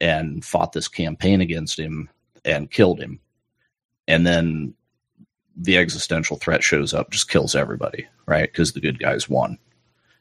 and 0.01 0.43
fought 0.43 0.73
this 0.73 0.87
campaign 0.87 1.41
against 1.41 1.79
him 1.79 2.09
and 2.45 2.71
killed 2.71 2.99
him. 2.99 3.19
And 4.07 4.27
then 4.27 4.73
the 5.55 5.77
existential 5.77 6.37
threat 6.37 6.63
shows 6.63 6.93
up 6.93 7.11
just 7.11 7.29
kills 7.29 7.55
everybody 7.55 8.07
right? 8.25 8.51
Because 8.51 8.73
the 8.73 8.81
good 8.81 8.99
guys 8.99 9.29
won. 9.29 9.57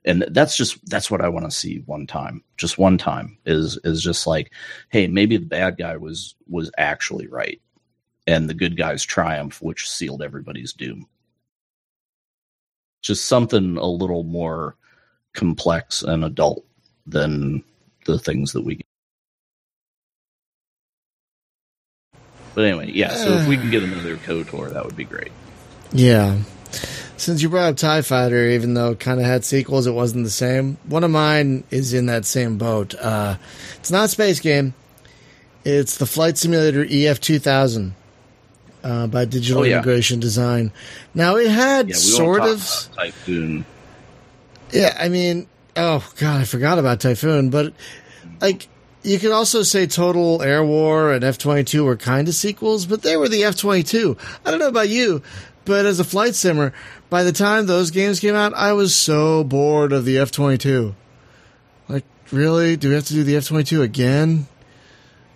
And 0.05 0.25
that's 0.31 0.57
just 0.57 0.85
that's 0.91 1.11
what 1.13 1.21
i 1.21 1.29
want 1.29 1.45
to 1.45 1.51
see 1.57 1.83
one 1.87 2.07
time. 2.09 2.43
Just 2.57 2.77
one 2.77 2.99
time 2.99 3.39
is 3.47 3.79
is 3.85 4.03
just 4.03 4.27
like 4.27 4.53
hey 4.89 5.07
maybe 5.07 5.37
the 5.37 5.47
bad 5.47 5.77
guy 5.79 5.97
was 5.97 6.35
was 6.49 6.71
actually 6.77 7.29
right. 7.29 7.61
And 8.27 8.49
the 8.49 8.55
good 8.55 8.77
guy's 8.77 9.05
triumph 9.05 9.63
which 9.63 9.89
sealed 9.89 10.23
everybody's 10.23 10.73
doom 10.73 11.07
just 13.03 13.27
something 13.27 13.77
a 13.77 13.87
little 13.87 14.23
more 14.23 14.77
complex 15.35 16.03
and 16.03 16.25
adult 16.25 16.65
than 17.07 17.63
the 18.07 18.19
things 18.19 18.53
that 18.53 18.63
we 18.63 18.77
get. 18.77 18.87
But 22.55 22.65
anyway, 22.65 22.91
yeah, 22.93 23.15
so 23.15 23.33
if 23.33 23.49
we 23.49 23.57
can 23.57 23.71
get 23.71 23.83
another 23.83 24.17
KOTOR, 24.17 24.73
that 24.73 24.85
would 24.85 24.97
be 24.97 25.05
great. 25.05 25.33
Yeah. 25.93 26.39
Since 27.17 27.41
you 27.41 27.49
brought 27.49 27.71
up 27.71 27.77
TIE 27.77 28.03
Fighter, 28.03 28.49
even 28.49 28.75
though 28.75 28.91
it 28.91 29.01
kind 29.01 29.21
of 29.21 29.27
had 29.27 29.45
sequels, 29.45 29.87
it 29.87 29.93
wasn't 29.93 30.25
the 30.25 30.31
same. 30.31 30.77
One 30.85 31.05
of 31.05 31.11
mine 31.11 31.65
is 31.71 31.95
in 31.95 32.07
that 32.07 32.27
same 32.27 32.59
boat. 32.59 32.95
Uh, 32.95 33.37
it's 33.77 33.91
not 33.91 34.07
a 34.07 34.09
space 34.09 34.41
game, 34.41 34.75
it's 35.65 35.97
the 35.97 36.07
Flight 36.07 36.37
Simulator 36.37 36.85
EF 36.89 37.21
2000 37.21 37.95
uh, 38.83 39.07
by 39.07 39.25
Digital 39.25 39.63
Oh, 39.63 39.65
yeah. 39.65 39.77
Integration 39.77 40.21
Design. 40.21 40.73
Now, 41.15 41.37
it 41.37 41.49
had 41.49 41.89
Yeah, 41.89 41.95
we 41.95 41.99
sort 42.01 42.43
of. 42.43 42.59
Typhoon. 42.97 43.65
Yeah, 44.73 44.97
I 44.99 45.09
mean, 45.09 45.47
oh 45.77 46.07
god, 46.19 46.41
I 46.41 46.45
forgot 46.45 46.79
about 46.79 47.01
Typhoon, 47.01 47.51
but 47.51 47.75
like 48.41 48.69
you 49.03 49.19
could 49.19 49.33
also 49.33 49.63
say 49.63 49.87
Total 49.87 50.41
Air 50.43 50.65
War 50.65 51.13
and 51.13 51.23
F 51.23 51.37
twenty 51.39 51.65
two 51.65 51.85
were 51.85 51.97
kind 51.97 52.27
of 52.27 52.35
sequels, 52.35 52.87
but 52.87 53.03
they 53.03 53.17
were 53.17 53.29
the 53.29 53.45
F 53.45 53.57
twenty 53.57 53.83
two. 53.83 54.17
I 54.47 54.51
don't 54.51 54.61
know 54.61 54.69
about 54.69 54.89
you, 54.89 55.23
but 55.67 55.85
as 55.85 56.01
a 56.01 56.05
flight 56.05 56.35
simmer, 56.35 56.73
by 57.11 57.23
the 57.23 57.33
time 57.33 57.67
those 57.67 57.91
games 57.91 58.19
came 58.19 58.35
out, 58.35 58.55
I 58.55 58.73
was 58.73 58.97
so 58.97 59.45
bored 59.45 59.93
of 59.93 60.07
the 60.07 60.17
F 60.19 60.31
twenty 60.31 60.57
two. 60.57 60.95
Like, 61.87 62.05
really? 62.31 62.77
Do 62.77 62.89
we 62.89 62.95
have 62.95 63.05
to 63.09 63.13
do 63.15 63.25
the 63.25 63.37
F 63.37 63.47
twenty 63.49 63.65
two 63.65 63.83
again? 63.83 64.47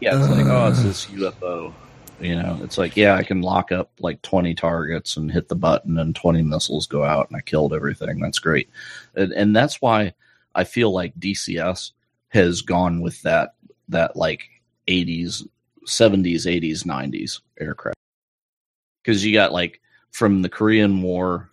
Yeah, 0.01 0.19
it's 0.19 0.29
like, 0.31 0.47
oh, 0.47 0.69
it's 0.69 0.83
this 0.83 1.07
UFO. 1.07 1.75
You 2.21 2.35
know, 2.35 2.59
it's 2.63 2.79
like, 2.79 2.97
yeah, 2.97 3.15
I 3.15 3.23
can 3.23 3.43
lock 3.43 3.73
up 3.73 3.91
like 4.01 4.23
20 4.23 4.55
targets 4.55 5.17
and 5.17 5.31
hit 5.31 5.49
the 5.49 5.55
button 5.55 5.99
and 5.99 6.17
20 6.17 6.43
missiles 6.43 6.87
go 6.87 7.05
out 7.05 7.29
and 7.29 7.37
I 7.37 7.43
killed 7.43 7.75
everything. 7.75 8.21
That's 8.21 8.39
great. 8.39 8.71
And, 9.15 9.33
and 9.33 9.55
that's 9.55 9.83
why 9.83 10.15
I 10.55 10.65
feel 10.65 10.93
like 10.93 11.19
DCS 11.19 11.93
has 12.29 12.63
gone 12.63 13.03
with 13.03 13.21
that, 13.23 13.55
that 13.89 14.17
like 14.17 14.49
80s, 14.89 15.47
70s, 15.87 16.47
80s, 16.47 16.85
90s 16.85 17.41
aircraft. 17.61 17.99
Because 19.03 19.25
you 19.25 19.35
got 19.35 19.53
like 19.53 19.81
from 20.11 20.41
the 20.41 20.49
Korean 20.49 21.03
War 21.03 21.51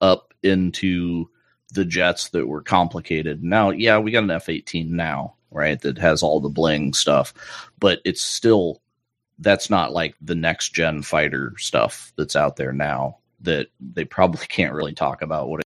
up 0.00 0.32
into 0.42 1.28
the 1.72 1.84
jets 1.84 2.30
that 2.30 2.46
were 2.46 2.62
complicated. 2.62 3.44
Now, 3.44 3.70
yeah, 3.70 3.98
we 3.98 4.12
got 4.12 4.24
an 4.24 4.30
F 4.30 4.48
18 4.48 4.94
now, 4.96 5.34
right? 5.50 5.80
That 5.82 5.98
has 5.98 6.22
all 6.22 6.40
the 6.40 6.48
bling 6.48 6.94
stuff, 6.94 7.34
but 7.78 8.00
it's 8.04 8.22
still 8.22 8.80
that's 9.38 9.68
not 9.70 9.92
like 9.92 10.14
the 10.20 10.34
next 10.34 10.70
gen 10.74 11.02
fighter 11.02 11.52
stuff 11.58 12.12
that's 12.16 12.36
out 12.36 12.56
there 12.56 12.72
now 12.72 13.18
that 13.42 13.68
they 13.80 14.04
probably 14.04 14.46
can't 14.48 14.72
really 14.74 14.94
talk 14.94 15.22
about 15.22 15.48
what 15.48 15.60
it 15.60 15.66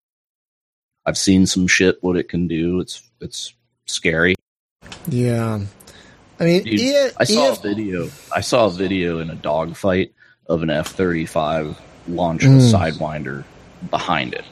I've 1.07 1.19
seen 1.19 1.47
some 1.47 1.67
shit 1.67 2.03
what 2.03 2.17
it 2.17 2.29
can 2.29 2.47
do. 2.49 2.81
It's 2.81 3.03
it's 3.21 3.55
scary. 3.87 4.35
Yeah, 5.07 5.61
I 6.39 6.45
mean, 6.45 6.63
Dude, 6.65 6.81
E- 6.81 7.09
I 7.17 7.25
saw 7.25 7.53
EF 7.53 7.59
a 7.59 7.63
video. 7.63 8.11
I 8.35 8.41
saw 8.43 8.67
a 8.67 8.71
video 8.71 9.19
in 9.21 9.31
a 9.31 9.35
dogfight 9.35 10.13
of 10.49 10.63
an 10.63 10.69
F 10.71 10.89
thirty 10.89 11.25
five 11.25 11.79
launch 12.09 12.45
a 12.45 12.49
Mm. 12.49 12.73
sidewinder 12.93 13.45
behind 13.91 14.35
it 14.35 14.45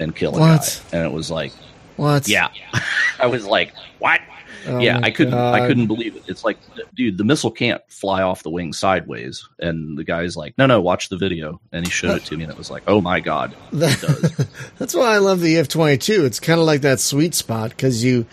and 0.00 0.14
kill 0.16 0.36
a 0.36 0.40
What? 0.40 0.82
guy, 0.90 0.98
and 0.98 1.06
it 1.06 1.12
was 1.12 1.30
like, 1.30 1.52
what? 1.96 2.26
yeah, 2.26 2.48
I 3.20 3.26
was 3.26 3.44
like, 3.46 3.72
what? 4.00 4.20
Oh 4.66 4.78
yeah, 4.78 5.00
I 5.02 5.10
couldn't. 5.10 5.34
I 5.34 5.66
couldn't 5.66 5.86
believe 5.86 6.16
it. 6.16 6.24
It's 6.26 6.44
like, 6.44 6.58
dude, 6.94 7.18
the 7.18 7.24
missile 7.24 7.50
can't 7.50 7.82
fly 7.88 8.22
off 8.22 8.42
the 8.42 8.50
wing 8.50 8.72
sideways, 8.72 9.48
and 9.58 9.96
the 9.98 10.04
guy's 10.04 10.36
like, 10.36 10.56
no, 10.58 10.66
no, 10.66 10.80
watch 10.80 11.08
the 11.08 11.16
video, 11.16 11.60
and 11.72 11.86
he 11.86 11.90
showed 11.90 12.16
it 12.16 12.24
to 12.26 12.36
me, 12.36 12.44
and 12.44 12.52
it 12.52 12.58
was 12.58 12.70
like, 12.70 12.82
oh 12.86 13.00
my 13.00 13.20
god. 13.20 13.54
That's 13.72 14.94
why 14.94 15.14
I 15.14 15.18
love 15.18 15.40
the 15.40 15.58
F 15.58 15.68
twenty 15.68 15.98
two. 15.98 16.24
It's 16.24 16.40
kind 16.40 16.60
of 16.60 16.66
like 16.66 16.82
that 16.82 17.00
sweet 17.00 17.34
spot 17.34 17.70
because 17.70 18.04
you 18.04 18.26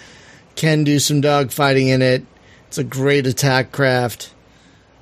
can 0.56 0.84
do 0.84 1.00
some 1.00 1.22
dog 1.22 1.52
fighting 1.52 1.88
in 1.88 2.02
it. 2.02 2.24
It's 2.68 2.78
a 2.78 2.84
great 2.84 3.26
attack 3.26 3.72
craft. 3.72 4.34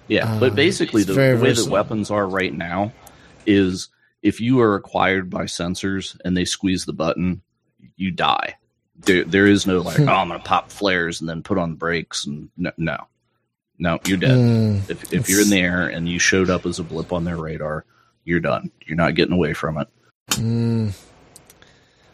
Yeah, 0.07 0.35
Uh, 0.35 0.39
but 0.39 0.55
basically, 0.55 1.03
the, 1.03 1.13
the 1.13 1.37
way 1.41 1.51
that 1.51 1.67
weapons 1.69 2.11
are 2.11 2.25
right 2.27 2.53
now 2.53 2.93
is 3.45 3.89
if 4.21 4.39
you 4.39 4.61
are 4.61 4.75
acquired 4.75 5.29
by 5.29 5.43
sensors 5.43 6.17
and 6.23 6.35
they 6.37 6.45
squeeze 6.45 6.85
the 6.85 6.93
button, 6.93 7.41
you 7.97 8.11
die. 8.11 8.55
There, 8.99 9.23
there 9.23 9.45
is 9.47 9.67
no 9.67 9.79
like, 9.81 9.99
oh, 9.99 10.07
I'm 10.07 10.27
going 10.27 10.39
to 10.41 10.47
pop 10.47 10.71
flares 10.71 11.21
and 11.21 11.29
then 11.29 11.43
put 11.43 11.57
on 11.57 11.75
brakes 11.75 12.25
and 12.25 12.49
no, 12.57 12.71
no, 12.77 12.97
no, 13.77 13.99
you're 14.05 14.17
dead. 14.17 14.31
Mm, 14.37 14.89
If 14.89 15.13
if 15.13 15.29
you're 15.29 15.41
in 15.41 15.49
the 15.49 15.59
air 15.59 15.87
and 15.87 16.09
you 16.09 16.19
showed 16.19 16.49
up 16.49 16.65
as 16.65 16.79
a 16.79 16.83
blip 16.83 17.13
on 17.13 17.23
their 17.23 17.37
radar, 17.37 17.85
you're 18.23 18.39
done. 18.39 18.71
You're 18.85 18.97
not 18.97 19.15
getting 19.15 19.33
away 19.35 19.53
from 19.53 19.77
it. 19.77 19.87
mm. 20.31 20.91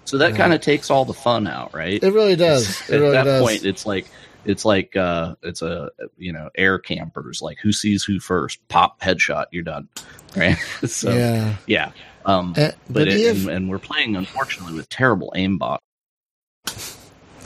So 0.06 0.18
that 0.18 0.32
Yeah. 0.32 0.38
kind 0.38 0.54
of 0.54 0.62
takes 0.62 0.92
all 0.92 1.06
the 1.06 1.14
fun 1.14 1.48
out, 1.48 1.74
right? 1.74 2.04
It 2.04 2.14
really 2.14 2.36
does. 2.36 2.82
It 2.90 2.96
At 2.96 3.00
really 3.00 3.14
that 3.14 3.24
does. 3.24 3.42
point, 3.42 3.66
it's 3.66 3.86
like 3.86 4.06
it's 4.46 4.66
like 4.66 4.96
uh, 4.98 5.36
it's 5.42 5.62
a 5.62 5.90
you 6.18 6.34
know 6.34 6.50
air 6.56 6.78
campers. 6.80 7.42
Like 7.42 7.60
who 7.60 7.72
sees 7.72 8.04
who 8.04 8.20
first? 8.20 8.60
Pop 8.68 9.00
headshot. 9.00 9.46
You're 9.52 9.64
done, 9.64 9.88
right? 10.36 10.58
so 10.86 11.16
yeah, 11.16 11.56
yeah. 11.66 11.92
Um, 12.26 12.54
Uh, 12.58 12.72
but 12.88 12.94
but 12.94 13.08
it, 13.08 13.22
if 13.22 13.38
and, 13.48 13.50
and 13.50 13.70
we're 13.70 13.80
playing 13.80 14.16
unfortunately 14.18 14.74
with 14.76 14.90
terrible 14.90 15.34
aimbot. 15.36 15.80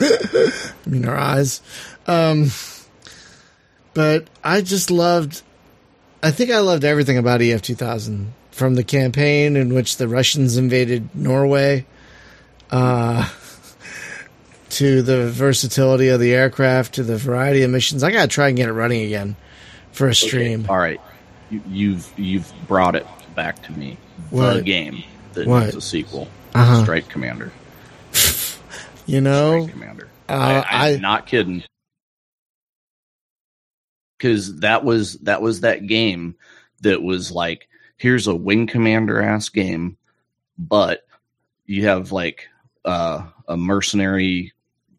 I 0.00 0.72
mean 0.88 1.06
our 1.06 1.16
eyes. 1.16 1.60
Um, 2.06 2.50
but 3.94 4.28
I 4.44 4.60
just 4.60 4.90
loved. 4.90 5.42
I 6.22 6.30
think 6.30 6.50
I 6.50 6.58
loved 6.60 6.84
everything 6.84 7.18
about 7.18 7.40
EF 7.42 7.62
two 7.62 7.74
thousand 7.74 8.32
from 8.50 8.74
the 8.74 8.84
campaign 8.84 9.56
in 9.56 9.72
which 9.74 9.96
the 9.98 10.08
Russians 10.08 10.56
invaded 10.56 11.14
Norway, 11.14 11.86
uh, 12.70 13.28
to 14.70 15.02
the 15.02 15.30
versatility 15.30 16.08
of 16.08 16.18
the 16.20 16.34
aircraft, 16.34 16.94
to 16.94 17.02
the 17.02 17.16
variety 17.16 17.62
of 17.62 17.70
missions. 17.70 18.02
I 18.02 18.10
gotta 18.10 18.28
try 18.28 18.48
and 18.48 18.56
get 18.56 18.68
it 18.68 18.72
running 18.72 19.04
again 19.04 19.36
for 19.92 20.08
a 20.08 20.14
stream. 20.14 20.66
All 20.68 20.78
right, 20.78 21.00
you, 21.50 21.62
you've 21.68 22.12
you've 22.18 22.52
brought 22.66 22.96
it 22.96 23.06
back 23.34 23.62
to 23.64 23.72
me. 23.72 23.96
The 24.32 24.60
game 24.62 25.04
that 25.34 25.46
What? 25.46 25.64
needs 25.64 25.76
a 25.76 25.80
sequel. 25.80 26.28
Uh-huh. 26.54 26.82
Strike 26.82 27.08
Commander. 27.08 27.52
You 29.08 29.22
know, 29.22 29.66
Commander. 29.66 30.06
uh, 30.28 30.62
I, 30.68 30.90
I'm 30.90 31.00
not 31.00 31.26
kidding. 31.26 31.64
Because 34.18 34.56
that 34.56 34.84
was 34.84 35.14
that 35.20 35.40
was 35.40 35.62
that 35.62 35.86
game 35.86 36.36
that 36.82 37.02
was 37.02 37.32
like, 37.32 37.68
here's 37.96 38.26
a 38.26 38.34
wing 38.34 38.66
commander 38.66 39.22
ass 39.22 39.48
game, 39.48 39.96
but 40.58 41.06
you 41.64 41.86
have 41.86 42.12
like 42.12 42.48
uh, 42.84 43.26
a 43.48 43.56
mercenary 43.56 44.52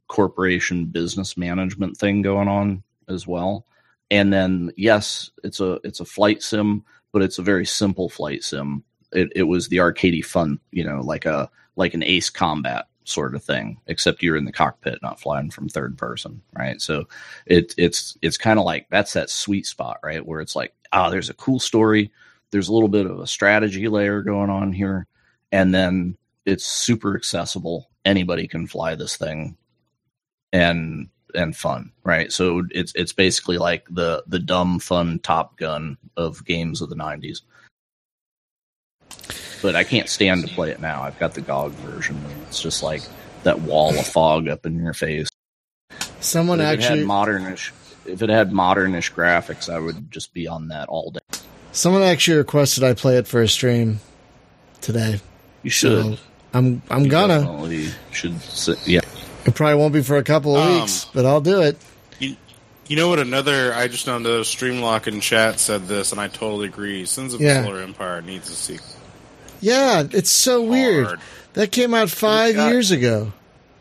corporation 0.08 0.86
business 0.86 1.38
management 1.38 1.96
thing 1.96 2.24
going 2.24 2.48
on 2.48 2.82
as 3.08 3.28
well. 3.28 3.64
And 4.10 4.34
then 4.34 4.72
yes, 4.76 5.30
it's 5.44 5.60
a 5.60 5.80
it's 5.84 6.00
a 6.00 6.06
flight 6.06 6.42
sim, 6.42 6.84
but 7.12 7.22
it's 7.22 7.38
a 7.38 7.44
very 7.44 7.68
simple 7.68 8.10
flight 8.10 8.44
sim. 8.44 8.84
It 9.12 9.32
it 9.36 9.44
was 9.44 9.68
the 9.68 9.78
arcadey 9.78 10.26
fun, 10.26 10.60
you 10.72 10.84
know, 10.84 11.02
like 11.02 11.28
a 11.28 11.52
like 11.76 11.94
an 11.94 12.04
ace 12.04 12.32
combat 12.32 12.88
sort 13.10 13.36
of 13.36 13.44
thing, 13.44 13.80
except 13.88 14.24
you're 14.24 14.38
in 14.38 14.46
the 14.46 14.52
cockpit, 14.52 15.00
not 15.02 15.20
flying 15.20 15.50
from 15.52 15.70
third 15.70 15.98
person, 15.98 16.42
right? 16.54 16.82
So 16.82 17.06
it 17.46 17.74
it's 17.78 18.18
it's 18.22 18.38
kind 18.38 18.60
of 18.60 18.66
like 18.66 18.88
that's 18.90 19.14
that 19.14 19.30
sweet 19.30 19.66
spot, 19.66 20.00
right? 20.04 20.26
Where 20.26 20.42
it's 20.42 20.56
like, 20.56 20.74
ah, 20.92 21.10
there's 21.10 21.30
a 21.30 21.36
cool 21.36 21.60
story, 21.60 22.12
there's 22.52 22.70
a 22.70 22.74
little 22.74 22.90
bit 22.90 23.06
of 23.06 23.20
a 23.20 23.28
strategy 23.28 23.88
layer 23.88 24.22
going 24.22 24.50
on 24.50 24.74
here, 24.74 25.08
and 25.52 25.74
then 25.74 26.18
it's 26.46 26.66
super 26.66 27.16
accessible. 27.16 27.90
Anybody 28.06 28.48
can 28.48 28.68
fly 28.68 28.96
this 28.96 29.18
thing, 29.18 29.58
and 30.54 31.10
and 31.36 31.56
fun, 31.56 31.92
right? 32.04 32.32
So 32.32 32.64
it's 32.72 32.94
it's 32.96 33.14
basically 33.14 33.58
like 33.58 33.86
the 33.90 34.24
the 34.28 34.40
dumb 34.40 34.80
fun 34.80 35.20
Top 35.20 35.58
Gun 35.58 35.98
of 36.18 36.46
games 36.46 36.82
of 36.82 36.90
the 36.90 36.96
'90s. 36.96 37.42
But 39.62 39.76
I 39.76 39.84
can't 39.84 40.08
stand 40.10 40.48
to 40.48 40.54
play 40.54 40.72
it 40.72 40.80
now. 40.80 41.02
I've 41.04 41.20
got 41.20 41.34
the 41.34 41.42
GOG 41.42 41.72
version. 41.74 42.16
And 42.18 42.42
it's 42.44 42.62
just 42.62 42.82
like 42.84 43.02
that 43.44 43.60
wall 43.62 43.98
of 43.98 44.06
fog 44.08 44.48
up 44.48 44.66
in 44.66 44.82
your 44.82 44.94
face. 44.94 45.28
someone 46.20 46.60
But 46.60 46.66
if 46.66 46.80
it 46.80 46.84
actually, 46.84 47.00
had 47.00 47.08
modernish, 47.08 47.72
if 48.06 48.22
it 48.22 48.30
had 48.30 48.52
modernish 48.52 49.14
graphics, 49.14 49.70
I 49.74 49.80
would 49.80 50.12
just 50.12 50.34
be 50.34 50.48
on 50.48 50.70
that 50.70 50.88
all 50.90 51.12
day. 51.12 51.20
someone 51.72 52.02
actually 52.04 52.38
requested 52.38 52.84
I 52.84 52.94
play 52.94 53.18
it 53.18 53.28
for 53.28 53.42
a 53.42 53.48
stream 53.48 54.00
today. 54.82 55.20
You 55.64 55.70
should. 55.70 56.18
So 56.18 56.24
I'm 56.54 56.82
I'm 56.90 57.06
You 57.06 57.12
gonna. 57.12 57.92
should. 58.12 58.42
Sit, 58.42 58.80
yeah, 58.88 59.02
It 59.46 59.54
probably 59.56 59.76
won't 59.76 59.94
be 59.94 60.02
for 60.02 60.18
a 60.18 60.24
couple 60.24 60.56
of 60.58 60.66
Um, 60.66 60.82
weeks, 60.82 61.06
but 61.14 61.26
I'll 61.26 61.42
do 61.42 61.62
it. 61.62 61.78
You, 62.20 62.36
you 62.88 62.96
know 62.96 63.10
what? 63.10 63.20
Another 63.20 63.74
I 63.74 63.88
just 63.88 64.08
know 64.08 64.18
the 64.20 64.42
Streamlock 64.42 65.08
in 65.08 65.20
chat 65.22 65.60
said 65.60 65.88
this, 65.88 66.12
and 66.12 66.20
I 66.20 66.28
totally 66.30 66.68
agree. 66.68 67.06
Sins 67.06 67.34
of 67.34 67.42
Yeah. 67.42 67.62
the 67.62 67.68
Solar 67.68 67.82
Empire 67.82 68.22
needs 68.22 68.50
a 68.50 68.54
sequel. 68.56 68.88
Yeah, 69.62 70.04
it's 70.12 70.30
so 70.32 70.64
weird. 70.64 71.20
That 71.54 71.72
came 71.72 71.94
out 71.94 72.10
five 72.10 72.56
got- 72.56 72.72
years 72.72 72.92
ago. 72.92 73.32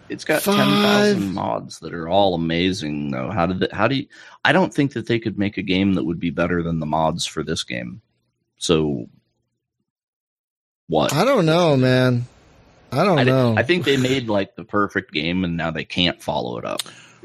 it's 0.09 0.25
got 0.25 0.43
Five. 0.43 0.57
ten 0.57 0.67
thousand 0.83 1.35
mods 1.35 1.79
that 1.81 1.93
are 1.95 2.09
all 2.09 2.35
amazing. 2.35 3.11
Though, 3.11 3.31
how 3.31 3.47
did 3.47 3.63
it, 3.65 3.73
how 3.73 3.89
do 3.89 3.97
you? 3.97 4.07
I 4.45 4.53
don't 4.53 4.73
think 4.73 4.95
that 4.95 5.07
they 5.07 5.19
could 5.19 5.39
make 5.39 5.59
a 5.59 5.63
game 5.63 5.95
that 5.95 6.05
would 6.05 6.19
be 6.19 6.31
better 6.31 6.63
than 6.63 6.81
the 6.81 6.87
mods 6.87 7.27
for 7.27 7.43
this 7.43 7.63
game. 7.65 8.01
So, 8.57 9.09
what? 10.89 11.13
I 11.13 11.25
don't 11.25 11.47
know, 11.47 11.77
man. 11.77 12.25
I 12.91 13.05
don't 13.05 13.19
I, 13.19 13.25
di- 13.25 13.31
know. 13.31 13.55
I 13.57 13.63
think 13.63 13.85
they 13.85 13.99
made 13.99 14.29
like 14.29 14.57
the 14.57 14.65
perfect 14.65 15.13
game, 15.13 15.45
and 15.45 15.57
now 15.57 15.71
they 15.71 15.85
can't 15.85 16.23
follow 16.23 16.59
it 16.59 16.65
up. 16.65 16.81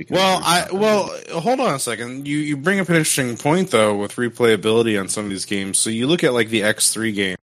Well, 0.10 0.42
I 0.44 0.68
well 0.74 1.12
hold 1.40 1.60
on 1.60 1.76
a 1.76 1.80
second. 1.80 2.28
You 2.28 2.38
you 2.40 2.58
bring 2.58 2.80
up 2.80 2.90
an 2.90 2.96
interesting 2.96 3.38
point 3.38 3.70
though 3.72 3.96
with 3.96 4.16
replayability 4.16 5.00
on 5.00 5.08
some 5.08 5.24
of 5.26 5.30
these 5.30 5.46
games. 5.46 5.78
So 5.78 5.90
you 5.92 6.08
look 6.08 6.24
at 6.24 6.34
like 6.34 6.50
the 6.50 6.64
X 6.64 6.92
three 6.92 7.12
game. 7.12 7.38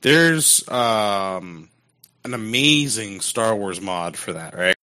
There's 0.00 0.66
um 0.68 1.68
an 2.24 2.34
amazing 2.34 3.20
Star 3.20 3.54
Wars 3.54 3.80
mod 3.80 4.16
for 4.16 4.32
that, 4.34 4.56
right? 4.56 4.76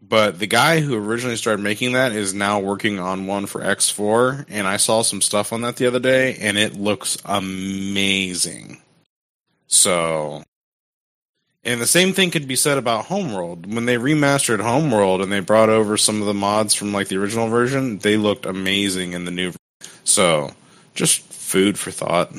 But 0.00 0.38
the 0.38 0.46
guy 0.46 0.80
who 0.80 0.96
originally 0.96 1.36
started 1.36 1.62
making 1.62 1.92
that 1.92 2.12
is 2.12 2.32
now 2.32 2.60
working 2.60 2.98
on 2.98 3.26
one 3.26 3.46
for 3.46 3.60
X4, 3.60 4.46
and 4.48 4.66
I 4.66 4.78
saw 4.78 5.02
some 5.02 5.20
stuff 5.20 5.52
on 5.52 5.60
that 5.62 5.76
the 5.76 5.86
other 5.86 6.00
day, 6.00 6.36
and 6.36 6.56
it 6.56 6.74
looks 6.74 7.18
amazing. 7.26 8.80
So, 9.66 10.44
and 11.62 11.80
the 11.80 11.86
same 11.86 12.14
thing 12.14 12.30
could 12.30 12.48
be 12.48 12.56
said 12.56 12.78
about 12.78 13.06
Homeworld. 13.06 13.72
When 13.74 13.84
they 13.84 13.96
remastered 13.96 14.60
Homeworld 14.60 15.20
and 15.20 15.30
they 15.30 15.40
brought 15.40 15.68
over 15.68 15.98
some 15.98 16.20
of 16.22 16.26
the 16.26 16.32
mods 16.32 16.72
from 16.72 16.94
like 16.94 17.08
the 17.08 17.18
original 17.18 17.48
version, 17.48 17.98
they 17.98 18.16
looked 18.16 18.46
amazing 18.46 19.12
in 19.12 19.26
the 19.26 19.30
new. 19.30 19.52
So, 20.04 20.52
just 20.94 21.20
food 21.20 21.78
for 21.78 21.90
thought. 21.90 22.32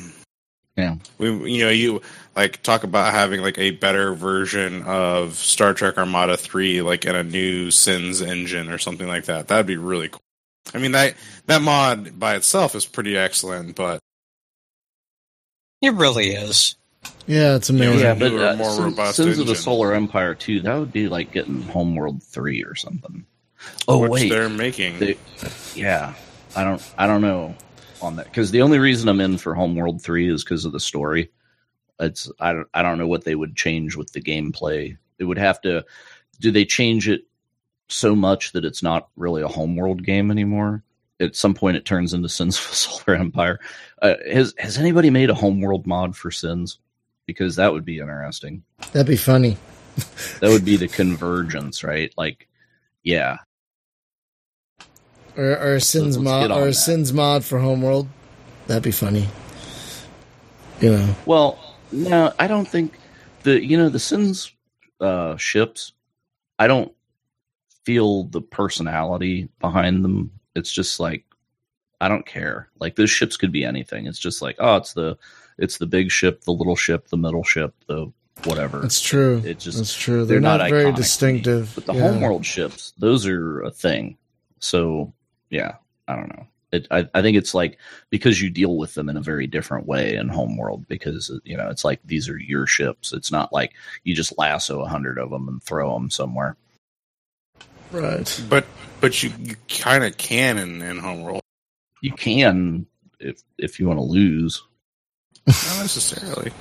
Yeah. 0.79 0.95
We, 1.17 1.51
you 1.53 1.65
know, 1.65 1.71
you 1.71 2.01
like 2.35 2.61
talk 2.63 2.83
about 2.83 3.13
having 3.13 3.41
like 3.41 3.57
a 3.57 3.71
better 3.71 4.13
version 4.13 4.83
of 4.83 5.35
Star 5.35 5.73
Trek 5.73 5.97
Armada 5.97 6.37
3 6.37 6.81
like 6.81 7.05
in 7.05 7.15
a 7.15 7.23
new 7.23 7.69
Sins 7.71 8.21
engine 8.21 8.69
or 8.69 8.77
something 8.77 9.07
like 9.07 9.25
that. 9.25 9.47
That'd 9.49 9.65
be 9.65 9.77
really 9.77 10.07
cool. 10.09 10.21
I 10.73 10.77
mean 10.77 10.91
that 10.93 11.15
that 11.47 11.61
mod 11.61 12.17
by 12.19 12.35
itself 12.35 12.75
is 12.75 12.85
pretty 12.85 13.17
excellent, 13.17 13.75
but 13.75 13.99
It 15.81 15.93
really 15.93 16.29
is. 16.29 16.75
yeah, 17.27 17.55
it's 17.55 17.69
amazing. 17.69 17.99
Yeah, 17.99 18.05
yeah, 18.07 18.13
but 18.13 18.31
newer, 18.31 18.45
uh, 18.45 18.55
more 18.55 18.69
Sins, 18.69 18.79
robust 18.79 19.15
Sins 19.17 19.39
of 19.39 19.47
the. 19.47 19.55
Solar 19.55 19.93
Empire 19.93 20.35
too. 20.35 20.59
That 20.61 20.75
would 20.77 20.91
be 20.91 21.07
like 21.07 21.31
getting 21.31 21.61
Homeworld 21.63 22.21
three 22.23 22.63
or 22.63 22.75
something. 22.75 23.25
Oh 23.87 23.99
which 23.99 24.11
wait, 24.11 24.29
they're 24.29 24.49
making. 24.49 24.99
They- 24.99 25.17
yeah, 25.75 26.13
I 26.55 26.63
don't, 26.63 26.81
I 26.97 27.07
don't 27.07 27.21
know 27.21 27.55
on 28.01 28.15
that 28.15 28.25
because 28.25 28.51
the 28.51 28.61
only 28.61 28.79
reason 28.79 29.09
I'm 29.09 29.21
in 29.21 29.37
for 29.37 29.53
Homeworld 29.53 30.01
three 30.01 30.31
is 30.31 30.43
because 30.43 30.65
of 30.65 30.71
the 30.71 30.79
story. 30.79 31.31
It's 31.99 32.31
I 32.39 32.53
don't, 32.53 32.67
I 32.73 32.81
don't 32.81 32.97
know 32.97 33.07
what 33.07 33.25
they 33.25 33.35
would 33.35 33.55
change 33.55 33.95
with 33.95 34.11
the 34.13 34.21
gameplay. 34.21 34.97
It 35.17 35.25
would 35.25 35.37
have 35.37 35.61
to. 35.61 35.85
Do 36.39 36.51
they 36.51 36.65
change 36.65 37.09
it 37.09 37.23
so 37.89 38.15
much 38.15 38.53
that 38.53 38.65
it's 38.65 38.81
not 38.81 39.09
really 39.17 39.41
a 39.41 39.47
Homeworld 39.47 40.03
game 40.03 40.31
anymore? 40.31 40.83
At 41.19 41.35
some 41.35 41.53
point, 41.53 41.75
it 41.75 41.83
turns 41.83 42.13
into 42.13 42.29
Sins 42.29 42.57
of 42.57 42.69
the 42.69 42.75
Solar 42.75 43.17
Empire. 43.17 43.59
Uh, 44.01 44.15
has 44.31 44.53
Has 44.57 44.77
anybody 44.77 45.09
made 45.09 45.29
a 45.29 45.35
Homeworld 45.35 45.85
mod 45.85 46.15
for 46.15 46.31
Sins? 46.31 46.79
Because 47.25 47.57
that 47.57 47.73
would 47.73 47.85
be 47.85 47.99
interesting. 47.99 48.63
That'd 48.91 49.05
be 49.05 49.15
funny. 49.15 49.57
That 50.39 50.49
would 50.49 50.65
be 50.65 50.77
the 50.77 50.87
convergence, 50.87 51.83
right? 51.83 52.11
Like, 52.17 52.47
yeah, 53.03 53.37
Or, 55.39 55.51
or 55.57 55.75
a 55.75 55.81
sins 55.81 56.17
let's 56.17 56.23
mod 56.25 56.51
or 56.51 56.63
a 56.63 56.65
that. 56.67 56.73
sins 56.73 57.13
mod 57.13 57.45
for 57.45 57.59
Homeworld. 57.59 58.09
That'd 58.67 58.83
be 58.83 58.91
funny. 58.91 59.27
You 60.81 60.91
know. 60.91 61.15
Well, 61.25 61.77
no, 61.93 62.33
I 62.37 62.47
don't 62.47 62.67
think 62.67 62.99
the 63.43 63.63
you 63.63 63.77
know 63.77 63.87
the 63.89 63.99
Sins 63.99 64.51
uh, 64.99 65.37
ships. 65.37 65.93
I 66.57 66.67
don't 66.67 66.91
feel 67.85 68.25
the 68.25 68.41
personality 68.41 69.47
behind 69.61 70.03
them. 70.03 70.31
It's 70.55 70.71
just 70.71 70.99
like 70.99 71.23
I 72.01 72.09
don't 72.09 72.25
care. 72.25 72.67
Like 72.79 72.95
those 72.95 73.09
ships 73.09 73.37
could 73.37 73.51
be 73.53 73.63
anything. 73.63 74.07
It's 74.07 74.19
just 74.19 74.41
like 74.41 74.57
oh, 74.59 74.75
it's 74.75 74.93
the 74.93 75.17
it's 75.57 75.77
the 75.77 75.87
big 75.87 76.11
ship, 76.11 76.41
the 76.43 76.51
little 76.51 76.75
ship, 76.75 77.07
the 77.07 77.17
middle 77.17 77.43
ship, 77.43 77.73
the 77.87 78.11
whatever. 78.43 78.79
That's 78.79 79.01
true. 79.01 79.41
It 79.45 79.59
just 79.59 79.77
That's 79.77 79.95
true. 79.95 80.25
they're 80.25 80.35
They're, 80.35 80.39
not, 80.41 80.57
not 80.57 80.69
very 80.69 80.91
distinctive. 80.93 81.71
But 81.75 81.85
the 81.85 81.93
Yeah. 81.93 82.01
homeworld 82.01 82.45
ships, 82.45 82.93
those 82.97 83.25
are 83.25 83.61
a 83.61 83.71
thing. 83.71 84.17
So 84.59 85.13
yeah, 85.49 85.75
I 86.07 86.15
don't 86.15 86.29
know. 86.29 86.47
It, 86.71 86.87
I, 86.91 87.07
I 87.15 87.21
think 87.23 87.35
it's 87.35 87.55
like 87.55 87.79
because 88.11 88.39
you 88.39 88.49
deal 88.51 88.77
with 88.77 88.93
them 88.93 89.09
in 89.09 89.17
a 89.17 89.21
very 89.21 89.47
different 89.47 89.87
way 89.87 90.15
in 90.15 90.27
homeworld 90.27 90.87
because 90.87 91.31
you 91.43 91.57
know 91.57 91.67
it's 91.69 91.83
like 91.83 91.99
these 92.05 92.29
are 92.29 92.37
your 92.37 92.67
ships. 92.67 93.11
It's 93.11 93.31
not 93.31 93.51
like 93.51 93.73
you 94.03 94.13
just 94.13 94.37
lasso 94.37 94.81
a 94.81 94.87
hundred 94.87 95.17
of 95.17 95.31
them 95.31 95.47
and 95.47 95.63
throw 95.63 95.93
them 95.93 96.11
somewhere. 96.11 96.57
Right. 97.91 98.43
but 98.49 98.67
but 99.01 99.23
you, 99.23 99.31
you 99.39 99.55
kind 99.67 100.03
of 100.03 100.15
can 100.17 100.59
in, 100.59 100.81
in 100.83 100.99
Homeworld. 100.99 101.41
You 102.01 102.13
can 102.13 102.85
if 103.19 103.41
if 103.57 103.79
you 103.79 103.87
want 103.87 103.97
to 103.97 104.03
lose. 104.03 104.61
Not 105.47 105.79
necessarily. 105.79 106.51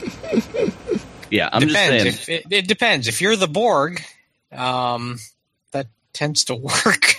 Yeah, 1.30 1.48
I'm 1.52 1.60
depends. 1.66 2.04
just 2.04 2.24
saying. 2.24 2.40
If, 2.40 2.46
it, 2.46 2.52
it 2.52 2.68
depends. 2.68 3.08
If 3.08 3.20
you're 3.20 3.36
the 3.36 3.48
Borg, 3.48 4.02
um, 4.52 5.18
that 5.72 5.88
tends 6.12 6.44
to 6.44 6.54
work. 6.86 7.16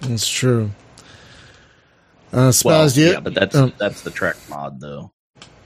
That's 0.00 0.28
true. 0.28 0.70
Uh, 2.32 2.52
well, 2.64 2.86
Spaz, 2.86 2.94
do 2.94 3.00
you- 3.02 3.12
yeah, 3.12 3.20
but 3.20 3.34
that's 3.34 3.56
um, 3.56 3.72
that's 3.78 4.02
the 4.02 4.10
Trek 4.10 4.36
mod 4.48 4.80
though. 4.80 5.12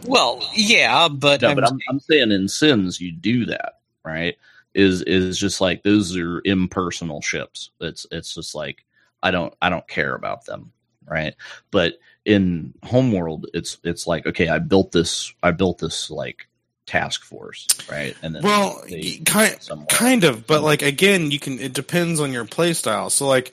Well, 0.06 0.46
yeah, 0.54 1.08
but, 1.08 1.40
No, 1.42 1.50
I'm, 1.50 1.54
but 1.56 1.64
I'm, 1.70 1.78
I'm 1.88 2.00
saying 2.00 2.32
in 2.32 2.48
Sins 2.48 3.00
you 3.00 3.12
do 3.12 3.46
that, 3.46 3.80
right? 4.04 4.36
Is 4.74 5.02
is 5.02 5.38
just 5.38 5.60
like 5.60 5.82
those 5.82 6.16
are 6.16 6.40
impersonal 6.44 7.20
ships. 7.22 7.70
It's 7.80 8.06
it's 8.10 8.34
just 8.34 8.54
like 8.54 8.84
I 9.22 9.30
don't 9.30 9.54
I 9.62 9.70
don't 9.70 9.86
care 9.88 10.14
about 10.14 10.44
them, 10.46 10.72
right? 11.06 11.34
But 11.70 11.94
in 12.24 12.74
Homeworld, 12.82 13.46
it's 13.54 13.78
it's 13.84 14.06
like 14.06 14.26
okay, 14.26 14.48
I 14.48 14.58
built 14.58 14.92
this 14.92 15.32
I 15.42 15.52
built 15.52 15.78
this 15.78 16.10
like 16.10 16.48
task 16.86 17.22
force, 17.24 17.66
right? 17.90 18.16
And 18.22 18.34
then 18.34 18.42
Well, 18.42 18.82
kind 19.24 19.58
kind 19.88 20.24
of, 20.24 20.46
but 20.46 20.62
like 20.62 20.82
again, 20.82 21.30
you 21.30 21.38
can. 21.38 21.58
It 21.60 21.72
depends 21.72 22.20
on 22.20 22.32
your 22.32 22.44
play 22.44 22.72
style. 22.72 23.10
So 23.10 23.26
like, 23.26 23.52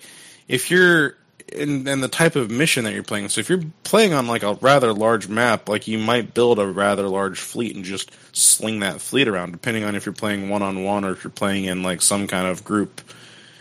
if 0.52 0.70
you're 0.72 1.16
and 1.58 1.88
and 1.88 2.02
the 2.04 2.08
type 2.08 2.36
of 2.36 2.50
mission 2.50 2.84
that 2.86 2.94
you're 2.94 3.04
playing. 3.04 3.28
So 3.30 3.40
if 3.42 3.50
you're 3.50 3.64
playing 3.84 4.14
on 4.14 4.28
like 4.28 4.44
a 4.44 4.54
rather 4.62 4.94
large 4.94 5.28
map, 5.28 5.68
like 5.68 5.88
you 5.88 5.98
might 5.98 6.34
build 6.34 6.60
a 6.60 6.68
rather 6.68 7.08
large 7.10 7.40
fleet 7.40 7.76
and 7.76 7.84
just 7.84 8.12
sling 8.34 8.80
that 8.82 9.02
fleet 9.02 9.28
around, 9.28 9.52
depending 9.52 9.84
on 9.84 9.96
if 9.96 10.06
you're 10.06 10.14
playing 10.14 10.48
one 10.50 10.62
on 10.62 10.84
one 10.84 11.04
or 11.04 11.12
if 11.12 11.24
you're 11.24 11.32
playing 11.32 11.66
in 11.66 11.84
like 11.84 12.02
some 12.02 12.28
kind 12.28 12.48
of 12.48 12.64
group. 12.64 13.02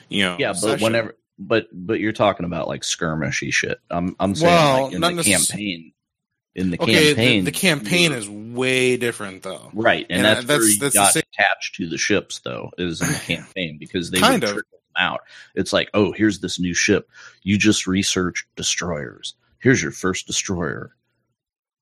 You 0.09 0.25
know, 0.25 0.37
Yeah, 0.39 0.51
but 0.53 0.57
session. 0.59 0.85
whenever, 0.85 1.17
but 1.39 1.69
but 1.73 1.99
you're 2.01 2.13
talking 2.13 2.45
about 2.47 2.69
like 2.69 2.83
skirmishy 2.83 3.53
shit. 3.53 3.81
I'm 3.91 4.15
I'm 4.21 4.35
saying 4.35 4.53
Well, 4.53 4.83
like 4.85 4.93
in 5.13 5.17
the 5.17 5.25
campaign. 5.25 5.93
In 6.55 6.71
the 6.71 6.81
Okay, 6.83 7.07
campaign, 7.15 7.45
the, 7.45 7.51
the 7.53 7.57
campaign 7.57 8.13
is 8.13 8.29
way 8.29 8.97
different 8.97 9.45
though. 9.45 9.71
right, 9.73 10.05
and, 10.11 10.19
and, 10.19 10.25
that's, 10.25 10.47
that's- 10.47 10.79
that's 10.81 10.95
the 10.95 10.99
got 10.99 11.13
same- 11.13 11.23
attached 11.39 11.77
to 11.77 11.89
the 11.89 11.97
ships, 11.97 12.41
though, 12.41 12.71
is 12.77 13.01
in 13.01 13.07
the 13.07 13.15
campaign 13.27 13.79
because 13.79 14.11
they 14.11 14.19
Kind 14.19 14.43
of. 14.45 14.59
Out. 14.97 15.23
It's 15.55 15.73
like, 15.73 15.91
oh, 15.95 16.13
here's 16.13 16.41
this 16.41 16.59
new 16.59 16.75
ship. 16.75 17.09
You 17.43 17.59
just 17.59 17.87
researched 17.87 18.47
destroyers. 18.57 19.35
Here's 19.59 19.83
your 19.83 19.93
first 19.93 20.27
destroyer. 20.27 20.95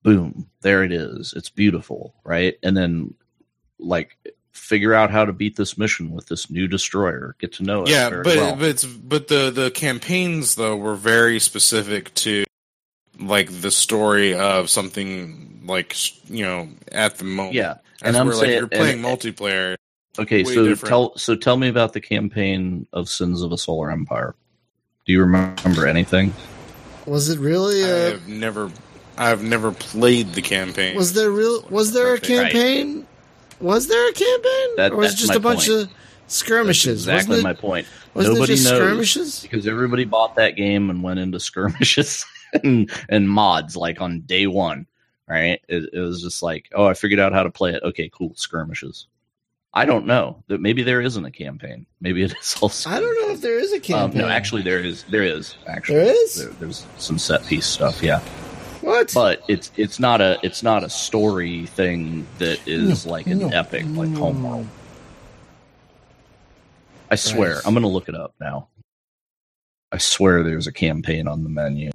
Boom, 0.03 0.47
there 0.61 0.83
it 0.83 0.91
is. 0.91 1.33
It's 1.35 1.49
beautiful, 1.49 2.13
right? 2.23 2.57
And 2.63 2.75
then, 2.75 3.13
like, 3.79 4.17
figure 4.51 4.93
out 4.93 5.11
how 5.11 5.25
to 5.25 5.33
beat 5.33 5.55
this 5.55 5.77
mission 5.77 6.11
with 6.11 6.27
this 6.27 6.49
new 6.49 6.67
destroyer. 6.67 7.35
Get 7.39 7.53
to 7.53 7.63
know 7.63 7.83
it. 7.83 7.89
Yeah, 7.89 8.09
very 8.09 8.23
but 8.23 8.35
well. 8.37 8.55
but 8.55 8.65
it's, 8.69 8.85
but 8.85 9.27
the 9.27 9.51
the 9.51 9.71
campaigns 9.71 10.55
though 10.55 10.77
were 10.77 10.95
very 10.95 11.39
specific 11.39 12.13
to 12.15 12.45
like 13.19 13.49
the 13.61 13.71
story 13.71 14.33
of 14.35 14.69
something 14.69 15.63
like 15.65 15.95
you 16.29 16.45
know 16.45 16.69
at 16.91 17.17
the 17.17 17.25
moment. 17.25 17.55
yeah, 17.55 17.75
and 18.01 18.15
I'm 18.15 18.27
where 18.27 18.35
like 18.35 18.49
you're 18.49 18.67
playing 18.67 19.03
and- 19.03 19.05
multiplayer. 19.05 19.75
Okay, 20.17 20.43
way 20.43 20.53
so 20.53 20.65
different. 20.65 20.89
tell 20.89 21.17
so 21.17 21.35
tell 21.35 21.57
me 21.57 21.67
about 21.69 21.93
the 21.93 22.01
campaign 22.01 22.87
of 22.93 23.07
Sins 23.09 23.41
of 23.41 23.51
a 23.51 23.57
Solar 23.57 23.91
Empire. 23.91 24.35
Do 25.05 25.13
you 25.13 25.21
remember 25.21 25.87
anything? 25.87 26.33
Was 27.05 27.29
it 27.29 27.39
really? 27.39 27.83
I 27.83 27.87
Uh, 27.87 28.11
have 28.11 28.27
never 28.27 28.71
I've 29.17 29.43
never 29.43 29.71
played 29.71 30.33
the 30.33 30.41
campaign. 30.41 30.95
was 30.95 31.13
there 31.13 31.29
real? 31.31 31.63
Was 31.69 31.91
there 31.91 32.07
a 32.09 32.11
Right. 32.13 32.23
campaign? 32.23 33.05
Was 33.59 33.87
there 33.87 34.09
a 34.09 34.13
campaign? 34.13 34.67
That- 34.77 34.91
or 34.93 34.97
was 34.97 35.13
it 35.13 35.17
just 35.17 35.35
a 35.35 35.39
bunch 35.39 35.67
point. 35.67 35.83
of 35.83 35.89
skirmishes? 36.27 37.05
That's 37.05 37.23
exactly 37.23 37.31
wasn't 37.33 37.43
my 37.43 37.51
it, 37.51 37.57
point. 37.59 37.87
wasn't 38.13 38.35
Nobody 38.35 38.53
it 38.53 38.55
just 38.57 38.69
knows 38.69 38.79
skirmishes? 38.79 39.39
because 39.41 39.67
everybody 39.67 40.05
bought 40.05 40.35
that 40.37 40.55
game 40.55 40.89
and 40.89 41.03
went 41.03 41.19
into 41.19 41.39
skirmishes 41.39 42.25
and, 42.63 42.89
and 43.09 43.29
mods 43.29 43.75
like 43.75 43.99
on 44.01 44.21
day 44.21 44.47
one. 44.47 44.85
Right? 45.27 45.61
It, 45.67 45.89
it 45.93 45.99
was 45.99 46.23
just 46.23 46.41
like, 46.41 46.69
oh, 46.73 46.85
I 46.85 46.93
figured 46.95 47.19
out 47.19 47.33
how 47.33 47.43
to 47.43 47.51
play 47.51 47.73
it. 47.73 47.83
Okay, 47.83 48.09
cool, 48.11 48.33
skirmishes. 48.35 49.07
I 49.73 49.85
don't 49.85 50.07
know 50.07 50.43
that 50.47 50.61
maybe 50.61 50.81
there 50.83 50.99
isn't 51.01 51.23
a 51.23 51.31
campaign. 51.31 51.85
Maybe 52.01 52.23
it 52.23 52.33
is 52.41 52.55
also. 52.61 52.89
I 52.89 52.99
don't 52.99 53.21
know 53.27 53.33
if 53.33 53.41
there 53.41 53.59
is 53.59 53.71
a 53.71 53.75
Um, 53.75 53.81
campaign. 53.81 54.21
no, 54.21 54.27
actually, 54.27 54.63
there 54.63 54.79
is. 54.79 55.03
There 55.03 55.23
is 55.23 55.55
actually. 55.67 55.95
There 55.99 56.13
is? 56.13 56.35
There- 56.37 56.53
there's 56.59 56.85
some 56.97 57.19
set 57.19 57.45
piece 57.45 57.65
stuff. 57.67 58.01
Yeah. 58.01 58.19
what? 58.81 59.11
but 59.13 59.43
it's 59.47 59.71
it's 59.77 59.99
not 59.99 60.21
a 60.21 60.39
it's 60.43 60.63
not 60.63 60.83
a 60.83 60.89
story 60.89 61.65
thing 61.67 62.25
that 62.39 62.59
is 62.67 63.05
like 63.05 63.27
an 63.27 63.39
no, 63.39 63.49
epic 63.49 63.83
like 63.89 64.09
no. 64.09 64.19
homeworld. 64.19 64.67
I 67.11 67.15
swear. 67.15 67.61
I'm 67.65 67.73
gonna 67.73 67.87
look 67.87 68.09
it 68.09 68.15
up 68.15 68.33
now. 68.39 68.69
I 69.91 69.97
swear 69.97 70.43
there's 70.43 70.67
a 70.67 70.71
campaign 70.71 71.27
on 71.27 71.43
the 71.43 71.49
menu. 71.49 71.91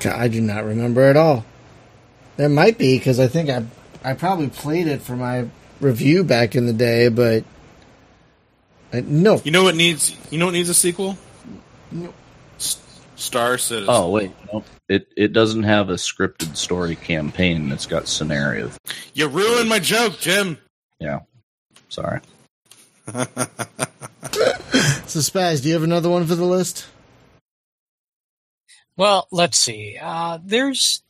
God, 0.00 0.14
I 0.20 0.28
do 0.28 0.40
not 0.40 0.64
remember 0.64 1.02
at 1.02 1.16
all. 1.16 1.44
There 2.36 2.48
might 2.48 2.78
be 2.78 2.98
because 2.98 3.20
I 3.20 3.28
think 3.28 3.48
I 3.50 3.64
I 4.02 4.14
probably 4.14 4.48
played 4.48 4.86
it 4.86 5.00
for 5.02 5.16
my 5.16 5.46
review 5.80 6.24
back 6.24 6.54
in 6.54 6.66
the 6.66 6.72
day, 6.72 7.08
but 7.08 7.44
I, 8.92 9.00
no. 9.00 9.40
You 9.44 9.50
know 9.50 9.64
what 9.64 9.76
needs 9.76 10.16
you 10.30 10.38
know 10.38 10.46
what 10.46 10.52
needs 10.52 10.68
a 10.68 10.74
sequel? 10.74 11.16
No. 11.92 12.12
S- 12.56 12.80
Star 13.16 13.58
Citizen. 13.58 13.92
Oh 13.94 14.10
wait, 14.10 14.32
no, 14.52 14.64
it 14.88 15.08
it 15.16 15.32
doesn't 15.32 15.64
have 15.64 15.90
a 15.90 15.94
scripted 15.94 16.56
story 16.56 16.96
campaign. 16.96 17.70
It's 17.72 17.86
got 17.86 18.08
scenarios. 18.08 18.76
You 19.12 19.28
ruined 19.28 19.68
my 19.68 19.78
joke, 19.78 20.18
Jim. 20.18 20.58
Yeah, 21.00 21.20
sorry. 21.88 22.20
So 25.06 25.20
Spaz, 25.20 25.62
do 25.62 25.68
you 25.68 25.74
have 25.74 25.84
another 25.84 26.08
one 26.08 26.26
for 26.26 26.34
the 26.34 26.44
list? 26.44 26.86
Well, 28.96 29.28
let's 29.30 29.56
see. 29.58 29.96
Uh, 30.00 30.40
there's 30.42 31.03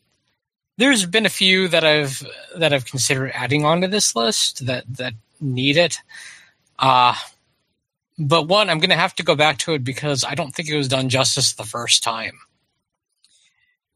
there's 0.79 1.07
been 1.07 1.27
a 1.27 1.31
few 1.31 1.69
that 1.69 1.85
I've 1.85 2.23
that 2.57 2.73
I've 2.73 2.87
considered 2.87 3.31
adding 3.35 3.65
onto 3.65 3.87
this 3.87 4.15
list 4.17 4.67
that 4.67 4.85
that 4.97 5.15
need 5.41 5.77
it. 5.77 5.99
Uh 6.79 7.15
but 8.17 8.47
one, 8.47 8.71
I'm 8.71 8.79
going 8.79 8.91
to 8.91 8.97
have 8.97 9.15
to 9.17 9.25
go 9.25 9.35
back 9.35 9.59
to 9.59 9.75
it 9.75 9.83
because 9.83 10.23
I 10.23 10.37
don't 10.37 10.55
think 10.55 10.69
it 10.69 10.77
was 10.77 10.87
done 10.87 11.09
justice 11.09 11.55
the 11.55 11.65
first 11.65 12.05
time. 12.05 12.39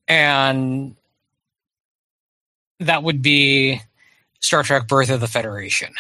And 0.09 0.97
that 2.81 3.05
would 3.05 3.23
be 3.23 3.81
Star 4.41 4.65
Trek 4.65 4.89
Birth 4.89 5.11
of 5.11 5.21
the 5.21 5.29
Federation. 5.29 5.93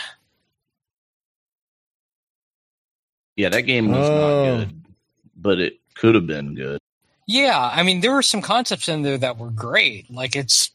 Yeah, 3.36 3.50
that 3.50 3.62
game 3.62 3.88
was 3.92 4.08
Oh. 4.08 4.18
not 4.56 4.58
good, 4.58 4.82
but 5.36 5.60
it 5.60 5.78
could 5.94 6.14
have 6.16 6.26
been 6.26 6.54
good. 6.56 6.80
Yeah, 7.28 7.70
I 7.72 7.82
mean 7.82 8.00
there 8.00 8.14
were 8.14 8.22
some 8.22 8.40
concepts 8.40 8.88
in 8.88 9.02
there 9.02 9.18
that 9.18 9.36
were 9.36 9.50
great. 9.50 10.10
Like 10.10 10.34
it's 10.34 10.70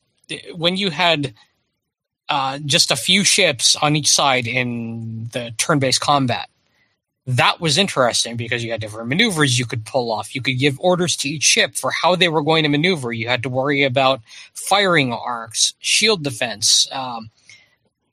when 0.55 0.77
you 0.77 0.91
had 0.91 1.33
uh, 2.29 2.59
just 2.59 2.91
a 2.91 2.95
few 2.95 3.23
ships 3.23 3.75
on 3.75 3.95
each 3.95 4.07
side 4.07 4.45
in 4.45 5.29
the 5.33 5.51
turn-based 5.57 5.99
combat. 5.99 6.47
That 7.25 7.59
was 7.59 7.79
interesting 7.79 8.37
because 8.37 8.63
you 8.63 8.69
had 8.69 8.81
different 8.81 9.09
maneuvers 9.09 9.57
you 9.57 9.65
could 9.65 9.83
pull 9.83 10.11
off. 10.11 10.35
You 10.35 10.43
could 10.43 10.59
give 10.59 10.79
orders 10.79 11.15
to 11.17 11.29
each 11.29 11.43
ship 11.43 11.73
for 11.73 11.89
how 11.89 12.15
they 12.15 12.29
were 12.29 12.43
going 12.43 12.63
to 12.63 12.69
maneuver. 12.69 13.11
You 13.11 13.29
had 13.29 13.41
to 13.43 13.49
worry 13.49 13.83
about 13.83 14.21
firing 14.53 15.11
arcs, 15.11 15.73
shield 15.79 16.23
defense. 16.23 16.87
Um, 16.91 17.31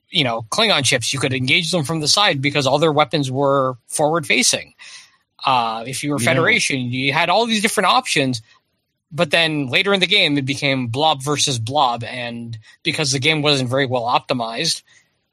you 0.09 0.25
know, 0.25 0.47
Klingon 0.51 0.87
ships, 0.87 1.13
you 1.13 1.21
could 1.21 1.35
engage 1.35 1.73
them 1.73 1.85
from 1.85 2.01
the 2.01 2.09
side 2.09 2.41
because 2.41 2.67
all 2.67 2.79
their 2.79 2.93
weapons 2.93 3.31
were 3.31 3.75
forward-facing. 3.89 4.75
Uh, 5.45 5.85
if 5.87 6.03
you 6.05 6.11
were 6.11 6.21
Yeah. 6.21 6.27
Federation, 6.27 6.79
you 6.81 7.13
had 7.13 7.29
all 7.29 7.47
these 7.47 7.63
different 7.63 7.89
options. 7.89 8.43
But 9.13 9.31
then 9.33 9.67
later 9.67 9.93
in 9.93 10.01
the 10.01 10.07
game, 10.07 10.39
it 10.39 10.45
became 10.45 10.87
blob 10.87 11.23
versus 11.23 11.59
blob, 11.59 12.05
and 12.05 12.57
because 12.85 13.11
the 13.11 13.19
game 13.19 13.43
wasn't 13.43 13.69
very 13.69 13.87
well 13.87 14.05
optimized, 14.05 14.83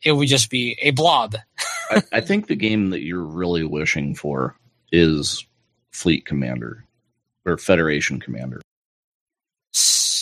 it 0.04 0.14
would 0.14 0.28
just 0.28 0.50
be 0.50 0.78
a 0.82 0.92
blob. 0.92 1.36
I, 1.92 2.02
I 2.14 2.22
think 2.22 2.48
the 2.48 2.56
game 2.56 2.90
that 2.90 3.02
you're 3.02 3.22
really 3.22 3.64
wishing 3.64 4.16
for 4.16 4.56
is 4.92 5.46
Fleet 5.92 6.26
Commander 6.26 6.86
or 7.46 7.58
Federation 7.58 8.20
Commander. 8.20 8.62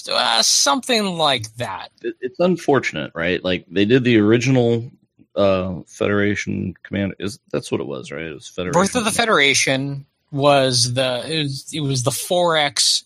Uh, 0.07 0.41
something 0.43 1.17
like 1.17 1.55
that. 1.55 1.89
It's 2.01 2.39
unfortunate, 2.39 3.11
right? 3.15 3.43
Like 3.43 3.65
they 3.69 3.85
did 3.85 4.03
the 4.03 4.17
original 4.19 4.91
uh 5.35 5.81
Federation 5.87 6.75
Command 6.83 7.15
Is 7.19 7.39
that's 7.51 7.71
what 7.71 7.81
it 7.81 7.87
was, 7.87 8.11
right? 8.11 8.23
It 8.23 8.33
was 8.33 8.47
Federation. 8.47 8.81
Birth 8.81 8.95
of 8.95 9.05
the. 9.05 9.11
Federation 9.11 10.05
was 10.31 10.93
the 10.93 11.23
it 11.25 11.43
was, 11.43 11.73
it 11.73 11.79
was 11.81 12.03
the 12.03 12.11
four 12.11 12.57
X 12.57 13.05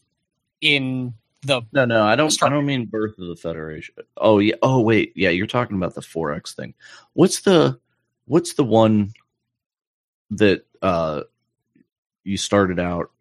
in 0.62 1.14
the 1.42 1.62
No, 1.72 1.86
no, 1.86 2.04
I 2.04 2.16
don't. 2.16 2.32
Start- 2.32 2.52
I 2.52 2.56
don't 2.56 2.66
mean 2.66 2.86
Birth 2.86 3.18
of 3.18 3.28
the 3.28 3.36
Federation. 3.36 3.96
Oh 4.18 4.40
yeah. 4.40 4.56
Oh 4.62 4.82
wait, 4.82 5.14
yeah. 5.16 5.30
You're 5.30 5.48
talking 5.48 5.78
about 5.78 5.96
the 5.96 6.02
four 6.02 6.34
X 6.34 6.54
thing. 6.54 6.74
What's 7.14 7.42
the 7.42 7.80
What's 8.26 8.54
the 8.54 8.64
one 8.64 9.14
that 10.32 10.66
uh 10.82 11.22
you 12.24 12.38
started 12.38 12.80
out? 12.80 13.12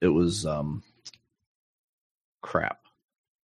It 0.00 0.08
was 0.08 0.46
um 0.46 0.82
crap. 2.40 2.80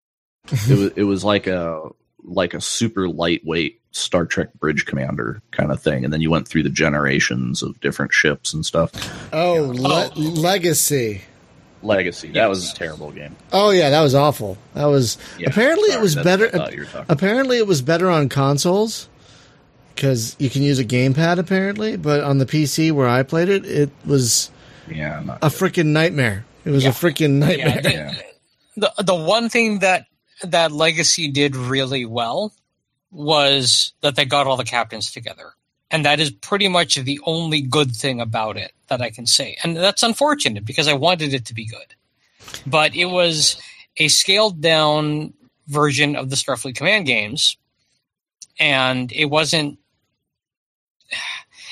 it 0.51 0.77
was 0.77 0.91
it 0.95 1.03
was 1.03 1.23
like 1.23 1.47
a 1.47 1.89
like 2.23 2.53
a 2.53 2.61
super 2.61 3.07
lightweight 3.07 3.81
Star 3.97 4.25
Trek 4.25 4.53
bridge 4.55 4.85
commander 4.85 5.41
kind 5.51 5.71
of 5.71 5.81
thing, 5.81 6.03
and 6.03 6.13
then 6.13 6.21
you 6.21 6.29
went 6.29 6.47
through 6.47 6.63
the 6.63 6.69
generations 6.69 7.61
of 7.63 7.79
different 7.81 8.13
ships 8.13 8.53
and 8.53 8.65
stuff. 8.65 8.91
Oh, 9.33 9.71
Le- 9.75 10.09
Oh. 10.15 10.19
Legacy. 10.19 11.21
Legacy 11.83 12.29
that 12.31 12.49
was 12.49 12.71
a 12.71 12.75
terrible 12.75 13.11
game. 13.11 13.35
Oh 13.53 13.69
yeah, 13.69 13.91
that 13.91 14.01
was 14.01 14.15
awful. 14.15 14.57
That 14.73 14.85
was 14.85 15.17
Yeah, 15.37 15.49
apparently 15.49 15.89
sorry, 15.89 15.99
it 15.99 16.01
was 16.01 16.15
better. 16.15 16.45
what 16.45 16.55
I 16.55 16.57
thought 16.57 16.73
you 16.73 16.79
were 16.79 16.85
talking 16.85 17.05
Apparently 17.09 17.57
it 17.59 17.67
was 17.67 17.81
better 17.83 18.09
on 18.09 18.29
consoles 18.29 19.07
because 19.93 20.35
you 20.39 20.49
can 20.49 20.63
use 20.63 20.79
a 20.79 20.85
gamepad. 20.85 21.37
Apparently, 21.37 21.95
but 21.95 22.23
on 22.23 22.39
the 22.39 22.47
PC 22.47 22.91
where 22.91 23.07
I 23.07 23.21
played 23.23 23.49
it, 23.49 23.63
it 23.65 23.89
was 24.05 24.49
Yeah, 24.89 25.21
a 25.41 25.49
freaking 25.49 25.87
nightmare. 25.87 26.45
It 26.65 26.71
was 26.71 26.83
Yeah. 26.83 26.89
a 26.89 26.93
freaking 26.93 27.33
nightmare. 27.33 27.67
yeah, 27.67 27.81
the, 27.81 27.91
Yeah. 27.91 28.13
the 28.77 29.03
the 29.03 29.15
one 29.15 29.47
thing 29.49 29.79
that 29.79 30.05
that 30.43 30.71
Legacy 30.71 31.29
did 31.29 31.55
really 31.55 32.05
well 32.05 32.53
was 33.11 33.93
that 34.01 34.15
they 34.15 34.25
got 34.25 34.47
all 34.47 34.57
the 34.57 34.63
captains 34.63 35.11
together. 35.11 35.53
And 35.89 36.05
that 36.05 36.19
is 36.19 36.31
pretty 36.31 36.67
much 36.67 36.95
the 36.95 37.19
only 37.25 37.61
good 37.61 37.95
thing 37.95 38.19
about 38.19 38.57
it 38.57 38.73
that 38.89 39.01
I 39.01 39.09
can 39.09 39.25
say. 39.25 39.57
And 39.63 39.77
that's 39.77 40.03
unfortunate 40.03 40.65
because 40.65 40.87
I 40.87 40.93
wanted 40.93 41.33
it 41.33 41.45
to 41.45 41.53
be 41.53 41.65
good. 41.65 41.95
But 42.65 42.95
it 42.95 43.05
was 43.05 43.61
a 43.95 44.09
scaled 44.09 44.61
down 44.61 45.33
version 45.67 46.15
of 46.15 46.29
the 46.29 46.35
Starfleet 46.35 46.75
Command 46.75 47.05
games 47.05 47.57
and 48.59 49.11
it 49.11 49.25
wasn't 49.25 49.79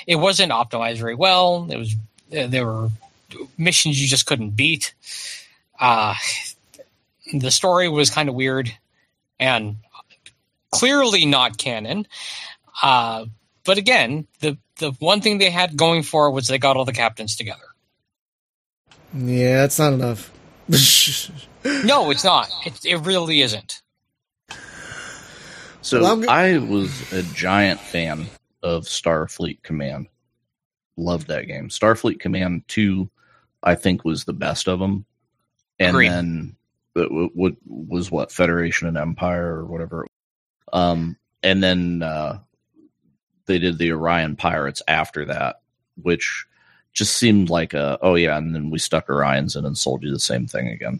it 0.07 0.15
wasn't 0.17 0.51
optimized 0.51 0.97
very 0.97 1.15
well. 1.15 1.67
It 1.69 1.77
was 1.77 1.95
there 2.29 2.65
were 2.65 2.89
missions 3.57 4.01
you 4.01 4.07
just 4.07 4.25
couldn't 4.25 4.51
beat. 4.51 4.93
Uh, 5.79 6.15
the 7.33 7.51
story 7.51 7.89
was 7.89 8.09
kind 8.09 8.29
of 8.29 8.35
weird 8.35 8.71
and 9.39 9.77
clearly 10.71 11.25
not 11.25 11.57
canon. 11.57 12.07
Uh, 12.81 13.25
but 13.63 13.77
again, 13.77 14.27
the 14.41 14.57
the 14.77 14.91
one 14.99 15.21
thing 15.21 15.37
they 15.37 15.49
had 15.49 15.77
going 15.77 16.03
for 16.03 16.29
was 16.31 16.47
they 16.47 16.57
got 16.57 16.75
all 16.77 16.85
the 16.85 16.91
captains 16.93 17.35
together. 17.35 17.63
Yeah, 19.13 19.61
that's 19.61 19.79
not 19.79 19.93
enough. 19.93 20.31
No, 21.83 22.11
it's 22.11 22.23
not. 22.23 22.47
It, 22.63 22.85
it 22.85 22.97
really 22.97 23.41
isn't. 23.41 23.81
So 25.81 26.01
Well, 26.01 26.11
I'm 26.13 26.29
I 26.29 26.59
was 26.59 27.11
a 27.11 27.23
giant 27.23 27.79
fan 27.79 28.27
of 28.61 28.83
Starfleet 28.83 29.63
Command. 29.63 30.07
Loved 30.95 31.27
that 31.27 31.47
game. 31.47 31.69
Starfleet 31.69 32.19
Command 32.19 32.63
Two, 32.67 33.09
I 33.63 33.73
think, 33.73 34.05
was 34.05 34.25
the 34.25 34.33
best 34.33 34.67
of 34.67 34.77
them. 34.79 35.05
And 35.79 35.89
Agreed. 35.89 36.09
then 36.09 36.55
it 36.95 37.09
w- 37.09 37.29
w- 37.29 37.57
was 37.65 38.11
what 38.11 38.31
Federation 38.31 38.87
and 38.87 38.97
Empire 38.97 39.55
or 39.55 39.65
whatever. 39.65 40.05
Um, 40.73 41.17
and 41.43 41.63
then 41.63 42.01
uh, 42.01 42.39
they 43.45 43.59
did 43.59 43.77
the 43.77 43.91
Orion 43.91 44.35
Pirates 44.35 44.81
after 44.87 45.25
that, 45.25 45.61
which 46.01 46.45
just 46.93 47.17
seemed 47.17 47.49
like 47.49 47.73
a 47.73 47.97
oh 48.01 48.15
yeah, 48.15 48.37
and 48.37 48.55
then 48.55 48.69
we 48.69 48.79
stuck 48.79 49.07
Orions 49.07 49.55
in 49.55 49.65
and 49.65 49.77
sold 49.77 50.03
you 50.03 50.11
the 50.11 50.19
same 50.19 50.47
thing 50.47 50.69
again, 50.69 50.99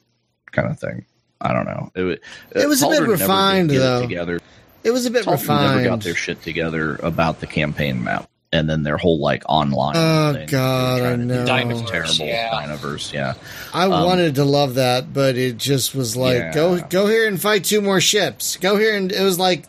kind 0.52 0.70
of 0.70 0.80
thing. 0.80 1.06
I 1.42 1.54
don't 1.54 1.66
know. 1.66 1.92
It, 1.96 2.22
It 2.52 2.68
was 2.68 2.82
a 2.82 2.88
bit 2.88 2.94
Taldren 2.94 3.02
never 3.02 3.06
did 3.18 3.22
refined, 3.22 3.70
get 3.70 3.76
it 3.78 3.80
though. 3.80 4.02
Together, 4.02 4.40
it 4.84 4.92
was 4.92 5.06
a 5.06 5.12
bit 5.12 5.26
refined. 5.26 5.78
never 5.78 5.90
got 5.90 6.02
their 6.04 6.16
shit 6.16 6.42
together 6.42 6.96
about 6.98 7.40
the 7.40 7.48
campaign 7.48 8.04
map 8.04 8.30
and 8.56 8.70
then 8.70 8.84
their 8.84 8.98
whole 8.98 9.20
like 9.20 9.44
online. 9.48 9.96
Oh, 9.98 10.34
thing. 10.34 10.48
God, 10.48 10.96
I 10.96 11.00
trying 11.16 11.28
know. 11.28 11.46
something 11.46 11.70
Dynaverse, 11.86 11.88
terrible. 11.90 12.26
yeah. 12.26 12.52
Dynaverse, 12.52 13.14
yeah. 13.14 13.34
I 13.74 13.84
Um, 13.86 13.92
wanted 14.06 14.36
to 14.36 14.46
love 14.46 14.76
that, 14.76 15.14
but 15.14 15.36
it 15.38 15.58
just 15.58 15.94
was 15.96 16.16
like 16.18 16.38
Yeah. 16.38 16.54
go 16.54 16.80
go 16.82 17.08
here 17.08 17.28
and 17.28 17.40
fight 17.40 17.64
two 17.64 17.82
more 17.82 18.02
ships. 18.02 18.58
Go 18.58 18.78
here 18.78 18.96
and 18.96 19.12
it 19.12 19.22
was 19.24 19.38
like 19.40 19.66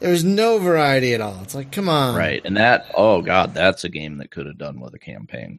there 0.00 0.10
was 0.10 0.24
no 0.24 0.58
variety 0.58 1.14
at 1.14 1.20
all. 1.20 1.38
It's 1.42 1.54
like 1.54 1.70
come 1.72 1.88
on, 1.88 2.14
Right, 2.16 2.40
and 2.44 2.56
that 2.56 2.90
oh 2.94 3.22
god, 3.22 3.54
that's 3.54 3.84
a 3.84 3.88
game 3.88 4.18
that 4.18 4.30
could 4.30 4.46
have 4.46 4.58
done 4.58 4.80
with 4.80 4.94
a 4.94 4.98
campaign 4.98 5.58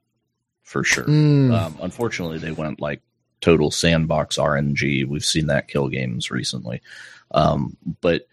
for 0.64 0.84
sure. 0.84 1.06
Mm. 1.06 1.54
Um, 1.54 1.78
unfortunately, 1.82 2.38
they 2.40 2.52
went 2.52 2.80
like 2.82 3.02
total 3.42 3.72
sandbox 3.72 4.38
RNG. 4.38 5.06
We've 5.08 5.24
seen 5.26 5.48
that 5.48 5.68
kill 5.68 5.88
games 5.90 6.32
recently, 6.32 6.82
um, 7.32 7.76
but 8.02 8.28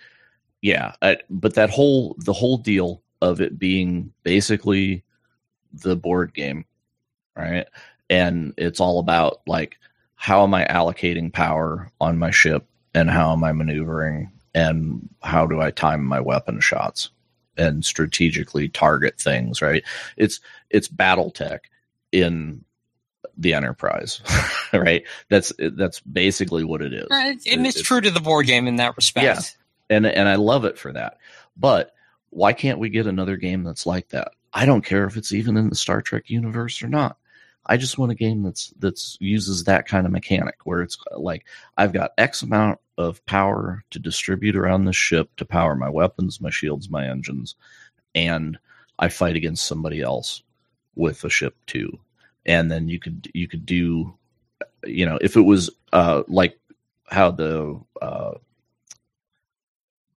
yeah, 0.63 0.93
I, 1.01 1.17
but 1.31 1.55
that 1.55 1.71
whole 1.71 2.17
the 2.19 2.33
whole 2.33 2.59
deal 2.59 3.03
of 3.21 3.41
it 3.41 3.59
being 3.59 4.13
basically 4.23 5.05
the 5.73 5.97
board 5.97 6.35
game, 6.35 6.65
right? 7.37 7.67
And 8.09 8.55
it's 8.57 8.81
all 8.81 8.99
about 8.99 9.41
like 9.47 9.79
how 10.15 10.43
am 10.43 10.53
I 10.55 10.65
allocating 10.67 11.33
power 11.33 11.91
on 12.01 12.19
my 12.19 12.31
ship 12.31 12.67
and 12.95 13.09
how 13.11 13.33
am 13.33 13.45
I 13.45 13.53
maneuvering 13.53 14.31
and 14.55 15.09
how 15.23 15.47
do 15.47 15.61
I 15.61 15.71
time 15.71 16.05
my 16.05 16.21
weapon 16.21 16.61
shots 16.61 17.11
and 17.57 17.85
strategically 17.85 18.69
target 18.69 19.21
things, 19.21 19.63
right? 19.63 19.85
It's 20.17 20.41
it's 20.71 20.89
battle 20.89 21.31
tech 21.31 21.71
in 22.13 22.65
the 23.37 23.55
enterprise, 23.55 24.21
right? 24.73 25.05
That's 25.29 25.53
that's 25.59 26.01
basically 26.01 26.65
what 26.65 26.83
it 26.83 26.93
is. 26.93 27.07
Uh, 27.11 27.35
And 27.47 27.65
It- 27.67 27.67
it's 27.77 27.83
true 27.83 28.01
to 28.01 28.11
the 28.11 28.21
board 28.21 28.47
game 28.47 28.67
in 28.67 28.77
that 28.77 28.97
respect. 28.97 29.25
Yeah. 29.25 29.97
and 29.97 30.07
and 30.07 30.29
I 30.29 30.35
love 30.35 30.65
it 30.65 30.79
for 30.79 30.93
that. 30.93 31.19
But 31.57 31.95
why 32.31 32.53
can't 32.53 32.79
we 32.79 32.89
get 32.89 33.07
another 33.07 33.37
game 33.37 33.65
that's 33.65 33.87
like 33.87 34.09
that? 34.09 34.33
I 34.53 34.67
don't 34.67 34.85
care 34.85 35.05
if 35.05 35.17
it's 35.17 35.33
even 35.33 35.57
in 35.57 35.69
the 35.69 35.77
Star 35.77 36.03
Trek 36.03 36.31
universe 36.31 36.83
or 36.83 36.89
not. 36.89 37.17
I 37.67 37.77
just 37.77 37.99
want 37.99 38.13
a 38.13 38.17
game 38.17 38.43
that's 38.43 38.73
that's 38.79 39.17
uses 39.21 39.65
that 39.65 39.87
kind 39.87 40.07
of 40.07 40.13
mechanic 40.13 40.57
where 40.65 40.81
it's 40.81 40.99
like 41.17 41.47
I've 41.77 41.93
got 41.93 42.13
X 42.17 42.43
amount 42.43 42.81
of 42.97 43.25
power 43.27 43.85
to 43.91 43.99
distribute 43.99 44.57
around 44.57 44.85
the 44.85 44.93
ship 44.93 45.31
to 45.37 45.45
power 45.45 45.77
my 45.77 45.89
weapons, 45.89 46.41
my 46.41 46.51
shields, 46.51 46.91
my 46.91 47.07
engines, 47.07 47.55
and 48.15 48.59
I 48.99 49.09
fight 49.09 49.37
against 49.37 49.67
somebody 49.67 50.01
else 50.01 50.43
with 50.95 51.23
a 51.25 51.31
ship 51.31 51.55
too. 51.67 52.01
And 52.47 52.71
then 52.71 52.89
you 52.89 52.99
could 52.99 53.31
you 53.35 53.47
could 53.47 53.67
do 53.67 54.15
you 54.85 55.05
know 55.05 55.19
if 55.21 55.37
it 55.37 55.43
was 55.43 55.71
uh 55.93 56.23
like 56.29 56.59
how 57.09 57.31
the 57.31 57.79
uh 58.01 58.33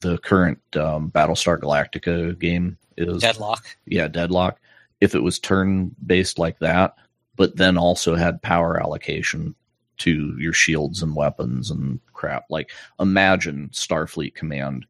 the 0.04 0.18
current 0.20 0.60
um, 0.76 1.10
Battlestar 1.10 1.60
Galactica 1.60 2.38
game 2.38 2.78
is. 2.98 3.22
Deadlock. 3.22 3.66
Yeah, 3.86 4.08
Deadlock. 4.08 4.60
If 5.02 5.16
it 5.16 5.24
was 5.24 5.40
turn 5.40 5.96
based 6.06 6.38
like 6.38 6.60
that, 6.60 6.96
but 7.36 7.58
then 7.58 7.78
also 7.78 8.16
had 8.16 8.42
power 8.42 8.80
allocation 8.80 9.56
to 10.00 10.36
your 10.38 10.54
shields 10.54 11.02
and 11.02 11.16
weapons 11.16 11.72
and 11.72 12.00
crap, 12.14 12.46
like 12.50 12.72
imagine 13.00 13.70
Starfleet 13.74 14.36
Command 14.36 14.86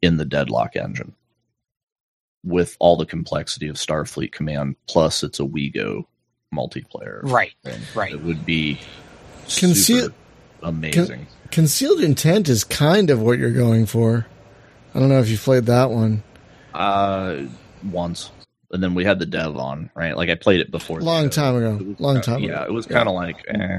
in 0.00 0.16
the 0.16 0.24
Deadlock 0.24 0.76
engine 0.76 1.14
with 2.44 2.76
all 2.80 2.96
the 2.96 3.06
complexity 3.06 3.68
of 3.68 3.76
Starfleet 3.76 4.32
Command, 4.32 4.76
plus 4.88 5.22
it's 5.22 5.38
a 5.40 5.44
WeGo 5.44 6.04
multiplayer. 6.54 7.20
Right. 7.22 7.52
thing. 7.62 7.80
right. 7.94 8.12
It 8.12 8.22
would 8.22 8.44
be 8.44 8.80
Conceal- 9.48 9.74
super 10.06 10.14
amazing. 10.62 11.26
Concealed 11.50 12.00
intent 12.00 12.48
is 12.48 12.64
kind 12.64 13.10
of 13.10 13.20
what 13.20 13.38
you're 13.38 13.50
going 13.50 13.86
for. 13.86 14.26
I 14.94 14.98
don't 15.00 15.08
know 15.08 15.20
if 15.20 15.28
you 15.28 15.38
played 15.38 15.66
that 15.66 15.90
one. 15.90 16.22
Uh, 16.74 17.42
once, 17.90 18.30
and 18.70 18.82
then 18.82 18.94
we 18.94 19.04
had 19.04 19.18
the 19.18 19.26
dev 19.26 19.56
on, 19.56 19.90
right? 19.94 20.16
Like 20.16 20.30
I 20.30 20.34
played 20.34 20.60
it 20.60 20.70
before. 20.70 21.00
Long 21.00 21.30
time 21.30 21.56
ago. 21.56 21.76
Was 21.76 22.00
Long 22.00 22.14
kinda- 22.16 22.26
time 22.26 22.40
Yeah, 22.40 22.62
ago. 22.62 22.64
it 22.64 22.72
was 22.72 22.86
kind 22.86 23.08
of 23.08 23.14
like, 23.14 23.44
eh, 23.48 23.78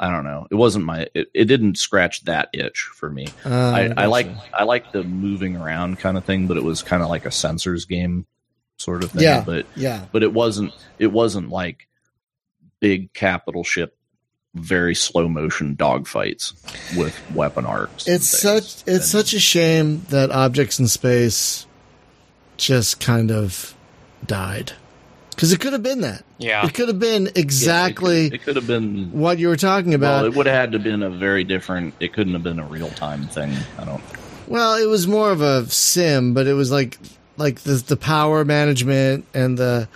I 0.00 0.10
don't 0.10 0.24
know. 0.24 0.46
It 0.50 0.54
wasn't 0.56 0.84
my. 0.84 1.06
It, 1.14 1.28
it 1.34 1.44
didn't 1.46 1.78
scratch 1.78 2.24
that 2.24 2.48
itch 2.52 2.80
for 2.94 3.08
me. 3.10 3.28
Uh, 3.44 3.48
I, 3.50 3.80
I 3.84 3.88
gotcha. 3.88 4.08
like 4.08 4.28
I 4.52 4.64
like 4.64 4.92
the 4.92 5.02
moving 5.04 5.56
around 5.56 5.98
kind 5.98 6.16
of 6.16 6.24
thing, 6.24 6.46
but 6.46 6.56
it 6.56 6.64
was 6.64 6.82
kind 6.82 7.02
of 7.02 7.08
like 7.08 7.26
a 7.26 7.30
sensors 7.30 7.86
game 7.86 8.26
sort 8.76 9.04
of 9.04 9.12
thing. 9.12 9.22
Yeah. 9.22 9.42
But 9.44 9.66
Yeah. 9.76 10.04
but 10.12 10.22
it 10.22 10.32
wasn't 10.32 10.72
it 10.98 11.12
wasn't 11.12 11.48
like 11.50 11.86
big 12.80 13.12
capital 13.14 13.62
ship, 13.64 13.96
very 14.54 14.94
slow 14.94 15.28
motion 15.28 15.74
dogfights 15.76 16.52
with 16.96 17.18
weapon 17.34 17.66
arcs. 17.66 18.06
It's 18.06 18.26
such 18.26 18.64
it's 18.64 18.86
And- 18.86 19.02
such 19.04 19.34
a 19.34 19.40
shame 19.40 20.06
that 20.10 20.30
objects 20.30 20.78
in 20.78 20.86
space 20.88 21.66
just 22.56 23.00
kind 23.00 23.30
of 23.30 23.74
died. 24.26 24.72
Because 25.30 25.52
it 25.52 25.58
could 25.58 25.72
have 25.72 25.82
been 25.82 26.02
that. 26.02 26.24
Yeah. 26.38 26.64
It 26.64 26.74
could 26.74 26.86
have 26.86 27.00
been 27.00 27.24
Yeah, 27.24 27.30
it 27.30 27.38
exactly 27.38 28.30
could- 28.30 28.34
It 28.34 28.44
could 28.44 28.56
have 28.56 28.68
been 28.68 29.10
what 29.12 29.38
you 29.38 29.48
were 29.48 29.56
talking 29.56 29.92
about. 29.92 30.22
Well, 30.22 30.26
it 30.26 30.36
would 30.36 30.46
have 30.46 30.54
had 30.54 30.72
to 30.72 30.78
been 30.78 31.02
a 31.02 31.10
very 31.10 31.42
different. 31.42 31.94
It 31.98 32.12
couldn't 32.12 32.34
have 32.34 32.44
been 32.44 32.60
a 32.60 32.66
real 32.66 32.90
time 32.90 33.26
thing. 33.26 33.52
I 33.78 33.84
don't. 33.84 34.02
Well, 34.46 34.74
it 34.76 34.86
was 34.86 35.08
more 35.08 35.32
of 35.32 35.40
a 35.40 35.66
sim, 35.68 36.34
but 36.34 36.46
it 36.46 36.52
was 36.54 36.70
like 36.70 36.98
like 37.36 37.60
the 37.60 37.74
the 37.74 37.96
power 37.96 38.44
management 38.44 39.24
and 39.34 39.58
the 39.58 39.88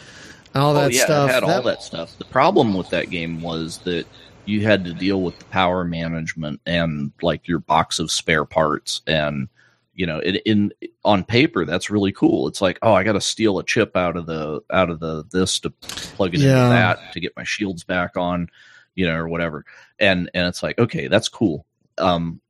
all 0.54 0.72
oh, 0.72 0.74
that 0.74 0.86
oh 0.86 0.88
yeah, 0.88 1.04
stuff. 1.04 1.30
it 1.30 1.34
had 1.34 1.44
all 1.44 1.62
that 1.62 1.82
stuff. 1.82 2.18
The 2.18 2.24
problem 2.24 2.74
with 2.74 2.90
that 2.90 3.10
game 3.10 3.40
was 3.40 3.78
that 3.84 4.06
you 4.48 4.62
had 4.62 4.84
to 4.84 4.94
deal 4.94 5.20
with 5.22 5.38
the 5.38 5.44
power 5.46 5.84
management 5.84 6.60
and 6.66 7.12
like 7.22 7.46
your 7.46 7.58
box 7.58 7.98
of 7.98 8.10
spare 8.10 8.44
parts 8.44 9.02
and 9.06 9.48
you 9.94 10.06
know 10.06 10.18
it, 10.18 10.42
in 10.46 10.72
on 11.04 11.22
paper 11.24 11.64
that's 11.64 11.90
really 11.90 12.12
cool. 12.12 12.48
It's 12.48 12.60
like 12.62 12.78
oh 12.82 12.92
i 12.94 13.02
got 13.04 13.12
to 13.12 13.20
steal 13.20 13.58
a 13.58 13.64
chip 13.64 13.96
out 13.96 14.16
of 14.16 14.26
the 14.26 14.60
out 14.72 14.90
of 14.90 15.00
the 15.00 15.24
this 15.32 15.58
to 15.60 15.70
plug 15.70 16.34
it 16.34 16.40
Yeah. 16.40 16.64
into 16.64 16.68
that 16.70 17.12
to 17.12 17.20
get 17.20 17.36
my 17.36 17.44
shields 17.44 17.84
back 17.84 18.16
on 18.16 18.48
you 18.94 19.06
know 19.06 19.16
or 19.16 19.28
whatever. 19.28 19.64
And 19.98 20.30
and 20.34 20.46
it's 20.46 20.62
like 20.62 20.78
okay 20.78 21.08
that's 21.08 21.28
cool. 21.28 21.66
Um 21.98 22.40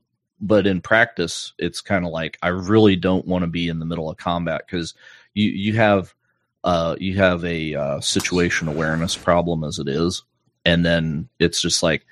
but 0.40 0.66
in 0.68 0.80
practice 0.80 1.52
it's 1.58 1.80
kind 1.80 2.04
of 2.06 2.12
like 2.12 2.38
i 2.42 2.48
really 2.48 2.94
don't 2.94 3.26
want 3.26 3.42
to 3.42 3.48
be 3.48 3.68
in 3.68 3.80
the 3.80 3.84
middle 3.86 4.08
of 4.08 4.16
combat 4.18 4.62
because 4.64 4.94
you 5.34 5.48
you 5.48 5.74
have 5.74 6.14
uh 6.62 6.94
you 7.00 7.16
have 7.16 7.44
a 7.44 7.74
uh, 7.74 8.00
situation 8.00 8.68
awareness 8.68 9.16
problem 9.16 9.64
as 9.64 9.80
it 9.80 9.88
is 9.88 10.22
and 10.68 10.84
then 10.84 11.26
it's 11.38 11.62
just 11.62 11.82
like 11.82 12.04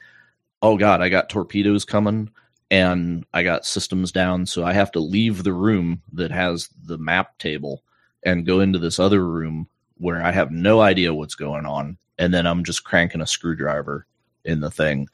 oh 0.63 0.79
god 0.79 1.03
i 1.03 1.11
got 1.11 1.29
torpedoes 1.29 1.85
coming 1.85 2.31
and 2.71 3.25
i 3.35 3.43
got 3.43 3.67
systems 3.67 4.11
down. 4.11 4.47
So 4.47 4.65
i 4.65 4.73
have 4.73 4.91
to 4.93 5.01
leave 5.01 5.45
the 5.45 5.53
room 5.53 6.03
that 6.15 6.31
has 6.31 6.71
the 6.83 6.97
map 6.99 7.39
table 7.39 7.83
and 8.25 8.47
go 8.47 8.61
into 8.61 8.79
this 8.79 8.99
other 8.99 9.25
room 9.25 9.69
where 9.99 10.23
i 10.23 10.33
have 10.33 10.51
no 10.51 10.81
idea 10.81 11.15
what's 11.15 11.35
going 11.35 11.67
on. 11.67 11.99
And 12.19 12.33
then 12.33 12.47
i'm 12.47 12.65
just 12.65 12.85
cranking 12.85 13.21
a 13.21 13.27
screwdriver 13.27 14.07
in 14.45 14.61
the 14.61 14.71
thing. 14.71 15.09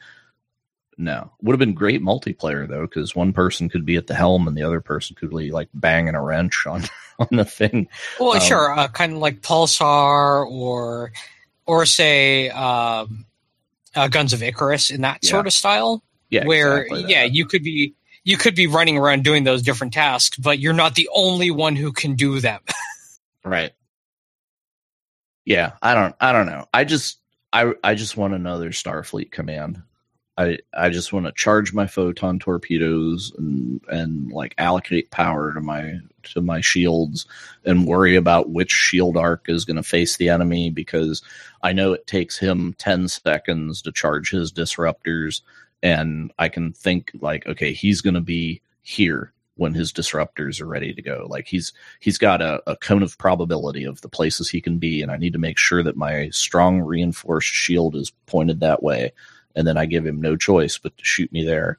No 0.97 1.33
would 1.43 1.53
have 1.53 1.59
been 1.59 1.75
great 1.75 2.01
multiplayer 2.01 2.69
though 2.69 2.87
because 2.87 3.17
one 3.17 3.33
person 3.33 3.69
could 3.69 3.85
be 3.85 3.97
at 3.97 4.07
the 4.07 4.15
helm 4.15 4.47
and 4.47 4.57
the 4.57 4.63
other 4.63 4.81
person 4.81 5.17
could 5.17 5.31
be 5.31 5.51
like 5.51 5.69
banging 5.75 6.15
a 6.15 6.23
wrench 6.23 6.65
on 6.67 6.85
on 7.19 7.29
the 7.33 7.45
thing. 7.45 7.89
Well, 8.21 8.35
Um, 8.35 8.41
sure, 8.41 8.79
uh, 8.79 8.89
kind 8.89 9.15
of 9.15 9.19
like 9.19 9.41
Pulsar 9.41 10.47
or 10.49 11.13
or 11.67 11.87
say 11.87 12.51
um, 12.51 13.27
uh, 13.95 14.09
Guns 14.09 14.33
of 14.33 14.43
Icarus 14.43 14.91
in 14.91 15.01
that 15.03 15.19
Yeah. 15.23 15.31
sort 15.31 15.47
of 15.47 15.53
style, 15.53 16.03
yeah 16.31 16.45
where 16.47 16.83
exactly 16.83 17.13
yeah, 17.13 17.25
you 17.25 17.47
could 17.47 17.63
be 17.63 17.95
you 18.25 18.37
could 18.37 18.55
be 18.55 18.67
running 18.69 18.97
around 18.97 19.25
doing 19.25 19.45
those 19.45 19.63
different 19.63 19.93
tasks, 19.93 20.37
but 20.37 20.59
you're 20.59 20.73
not 20.73 20.95
the 20.95 21.09
only 21.13 21.51
one 21.51 21.75
who 21.77 21.93
can 21.93 22.15
do 22.15 22.41
them. 22.41 22.61
Right. 23.45 23.73
Yeah, 25.45 25.73
I 25.83 25.95
don't 25.95 26.15
I 26.21 26.31
don't 26.33 26.47
know. 26.47 26.67
I 26.73 26.85
just 26.85 27.19
I 27.53 27.73
I 27.83 27.95
just 27.97 28.17
want 28.17 28.35
another 28.35 28.71
Starfleet 28.71 29.33
command. 29.33 29.83
I 30.39 30.59
I 30.73 30.89
just 30.89 31.13
want 31.13 31.27
to 31.27 31.33
charge 31.33 31.75
my 31.75 31.87
photon 31.87 32.39
torpedoes 32.39 33.33
and 33.37 33.81
and 33.89 34.33
like 34.33 34.55
allocate 34.59 35.11
power 35.11 35.53
to 35.53 35.61
my 35.61 35.99
to 36.35 36.41
my 36.41 36.61
shields 36.61 37.27
and 37.65 37.87
worry 37.87 38.17
about 38.17 38.51
which 38.51 38.71
shield 38.71 39.17
arc 39.17 39.49
is 39.49 39.65
going 39.65 39.77
to 39.77 39.83
face 39.83 40.17
the 40.17 40.29
enemy 40.29 40.71
because 40.71 41.23
I 41.63 41.73
know 41.73 41.93
it 41.93 42.07
takes 42.07 42.39
him 42.39 42.75
10 42.79 43.09
seconds 43.09 43.83
to 43.83 43.93
charge 43.93 44.31
his 44.31 44.53
disruptors 44.53 45.43
and 45.83 46.33
I 46.39 46.49
can 46.49 46.73
think 46.73 47.11
like 47.21 47.47
okay 47.47 47.73
he's 47.73 48.01
going 48.01 48.15
to 48.15 48.21
be 48.21 48.63
here 48.83 49.33
when 49.57 49.75
his 49.75 49.93
disruptors 49.93 50.63
are 50.63 50.67
ready 50.67 50.95
to 50.95 51.03
go. 51.03 51.27
Like 51.29 51.47
he's 51.47 51.75
he's 52.01 52.17
got 52.17 52.41
a, 52.41 52.63
a 52.67 52.75
cone 52.77 53.03
of 53.03 53.19
probability 53.19 53.85
of 53.85 54.01
the 54.01 54.09
places 54.09 54.49
he 54.49 54.63
can 54.63 54.79
be 54.79 55.03
and 55.03 55.11
I 55.11 55.19
need 55.19 55.35
to 55.35 55.39
make 55.39 55.59
sure 55.59 55.83
that 55.83 55.97
my 55.97 56.31
strong 56.31 56.81
reinforced 56.81 57.53
shield 57.53 57.95
is 57.97 58.13
pointed 58.25 58.61
that 58.61 58.83
way 58.83 59.13
and 59.55 59.67
then 59.67 59.77
I 59.77 59.87
give 59.87 60.07
him 60.07 60.21
no 60.21 60.37
choice 60.37 60.79
but 60.79 60.97
to 60.97 61.05
shoot 61.05 61.33
me 61.33 61.45
there 61.45 61.79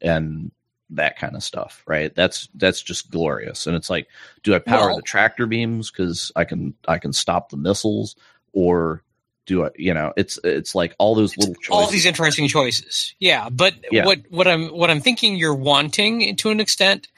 and 0.00 0.50
that 0.90 1.18
kind 1.18 1.34
of 1.34 1.42
stuff, 1.42 1.82
right? 1.86 2.14
That's 2.14 2.48
that's 2.54 2.82
just 2.82 3.10
glorious. 3.10 3.66
And 3.66 3.76
it's 3.76 3.90
like, 3.90 4.08
do 4.42 4.54
I 4.54 4.58
power 4.58 4.88
well, 4.88 4.96
the 4.96 5.02
tractor 5.02 5.46
beams 5.46 5.90
because 5.90 6.32
I 6.36 6.44
can 6.44 6.74
I 6.86 6.98
can 6.98 7.12
stop 7.12 7.50
the 7.50 7.56
missiles, 7.56 8.16
or 8.52 9.02
do 9.46 9.64
I? 9.64 9.70
You 9.76 9.94
know, 9.94 10.12
it's 10.16 10.38
it's 10.44 10.74
like 10.74 10.94
all 10.98 11.14
those 11.14 11.36
little 11.36 11.54
choices. 11.54 11.70
all 11.70 11.90
these 11.90 12.06
interesting 12.06 12.48
choices. 12.48 13.14
Yeah, 13.18 13.48
but 13.48 13.74
yeah. 13.90 14.04
what 14.04 14.20
what 14.30 14.48
I'm 14.48 14.68
what 14.68 14.90
I'm 14.90 15.00
thinking 15.00 15.36
you're 15.36 15.54
wanting 15.54 16.36
to 16.36 16.50
an 16.50 16.60
extent, 16.60 17.08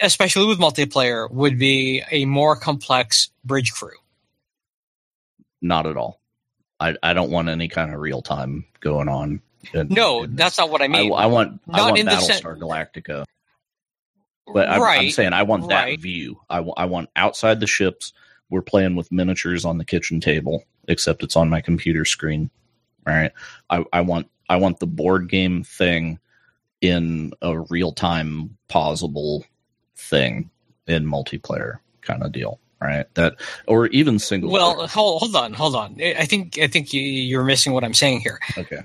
especially 0.00 0.46
with 0.46 0.58
multiplayer, 0.58 1.30
would 1.30 1.58
be 1.58 2.02
a 2.10 2.24
more 2.24 2.56
complex 2.56 3.30
bridge 3.44 3.72
crew. 3.72 3.90
Not 5.60 5.86
at 5.86 5.96
all. 5.96 6.20
I, 6.80 6.96
I 7.02 7.12
don't 7.12 7.30
want 7.30 7.48
any 7.48 7.68
kind 7.68 7.92
of 7.92 8.00
real 8.00 8.22
time 8.22 8.64
going 8.80 9.08
on. 9.08 9.40
In, 9.72 9.88
no, 9.88 10.24
in 10.24 10.36
that's 10.36 10.58
not 10.58 10.70
what 10.70 10.82
I 10.82 10.88
mean. 10.88 11.12
I, 11.12 11.16
I 11.16 11.26
want 11.26 11.60
not 11.66 11.80
I 11.80 11.90
want 11.90 11.98
Battlestar 11.98 12.42
sen- 12.42 12.60
Galactica. 12.60 13.24
But 14.52 14.68
I'm, 14.68 14.82
right, 14.82 15.00
I'm 15.00 15.10
saying 15.10 15.32
I 15.32 15.42
want 15.44 15.68
that 15.70 15.84
right. 15.84 15.98
view. 16.00 16.40
I, 16.50 16.56
w- 16.56 16.74
I 16.76 16.84
want 16.84 17.08
outside 17.16 17.60
the 17.60 17.66
ships. 17.66 18.12
We're 18.50 18.60
playing 18.62 18.94
with 18.94 19.10
miniatures 19.10 19.64
on 19.64 19.78
the 19.78 19.86
kitchen 19.86 20.20
table, 20.20 20.64
except 20.86 21.22
it's 21.22 21.34
on 21.34 21.48
my 21.48 21.62
computer 21.62 22.04
screen. 22.04 22.50
Right. 23.06 23.32
I, 23.70 23.84
I 23.92 24.02
want 24.02 24.28
I 24.48 24.56
want 24.56 24.80
the 24.80 24.86
board 24.86 25.28
game 25.28 25.64
thing 25.64 26.18
in 26.80 27.32
a 27.40 27.58
real 27.70 27.92
time 27.92 28.56
pausable 28.68 29.44
thing 29.96 30.50
in 30.86 31.06
multiplayer 31.06 31.78
kind 32.02 32.22
of 32.22 32.32
deal 32.32 32.60
right? 32.84 33.06
That 33.14 33.36
or 33.66 33.86
even 33.88 34.18
single. 34.18 34.50
Well, 34.50 34.86
hold, 34.86 35.20
hold 35.20 35.36
on, 35.36 35.54
hold 35.54 35.74
on. 35.74 35.96
I 36.00 36.26
think 36.26 36.58
I 36.58 36.66
think 36.66 36.92
you, 36.92 37.38
are 37.40 37.44
missing 37.44 37.72
what 37.72 37.84
I'm 37.84 37.94
saying 37.94 38.20
here. 38.20 38.38
Okay. 38.56 38.82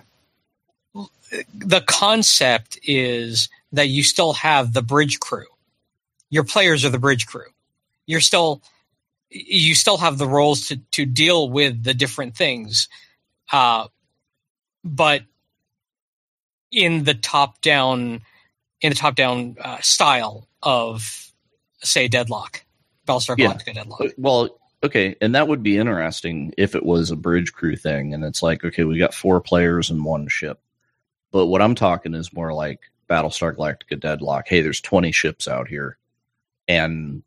The 1.54 1.82
concept 1.82 2.80
is 2.84 3.50
that 3.74 3.90
you 3.90 4.02
still 4.04 4.34
have 4.34 4.74
the 4.74 4.82
bridge 4.82 5.20
crew. 5.20 5.46
Your 6.30 6.44
players 6.44 6.86
are 6.86 6.90
the 6.90 7.00
bridge 7.00 7.28
crew. 7.28 7.46
You're 8.08 8.22
still 8.22 8.62
you 9.30 9.76
still 9.76 9.98
have 9.98 10.18
the 10.18 10.28
roles 10.28 10.68
to 10.68 10.78
to 10.92 11.06
deal 11.06 11.50
with 11.50 11.84
the 11.84 11.94
different 11.94 12.36
things, 12.36 12.88
uh, 13.52 13.88
but 14.84 15.24
in 16.72 17.04
the 17.04 17.14
top 17.14 17.62
down 17.62 18.22
in 18.82 18.90
the 18.90 18.96
top 18.96 19.16
down 19.16 19.58
uh, 19.60 19.80
style 19.82 20.48
of 20.64 21.32
say 21.82 22.08
deadlock 22.08 22.64
Battlestar 23.10 23.38
Galactica 23.38 23.68
yeah. 23.68 23.74
Deadlock. 23.74 24.02
Well, 24.18 24.60
okay, 24.84 25.16
and 25.22 25.36
that 25.36 25.48
would 25.48 25.64
be 25.64 25.78
interesting 25.78 26.54
if 26.58 26.76
it 26.76 26.86
was 26.86 27.12
a 27.12 27.16
bridge 27.16 27.54
crew 27.54 27.76
thing, 27.76 28.14
and 28.14 28.24
it's 28.24 28.44
like, 28.44 28.64
okay, 28.64 28.84
we 28.84 29.00
got 29.00 29.14
four 29.14 29.42
players 29.42 29.90
in 29.90 30.04
one 30.04 30.28
ship. 30.28 30.60
But 31.32 31.48
what 31.48 31.62
I'm 31.62 31.76
talking 31.76 32.14
is 32.14 32.34
more 32.34 32.54
like 32.54 32.80
Battlestar 33.10 33.56
Galactica 33.56 34.00
Deadlock. 34.00 34.48
Hey, 34.48 34.62
there's 34.62 34.82
20 34.82 35.12
ships 35.12 35.48
out 35.48 35.68
here, 35.68 35.98
and 36.68 37.24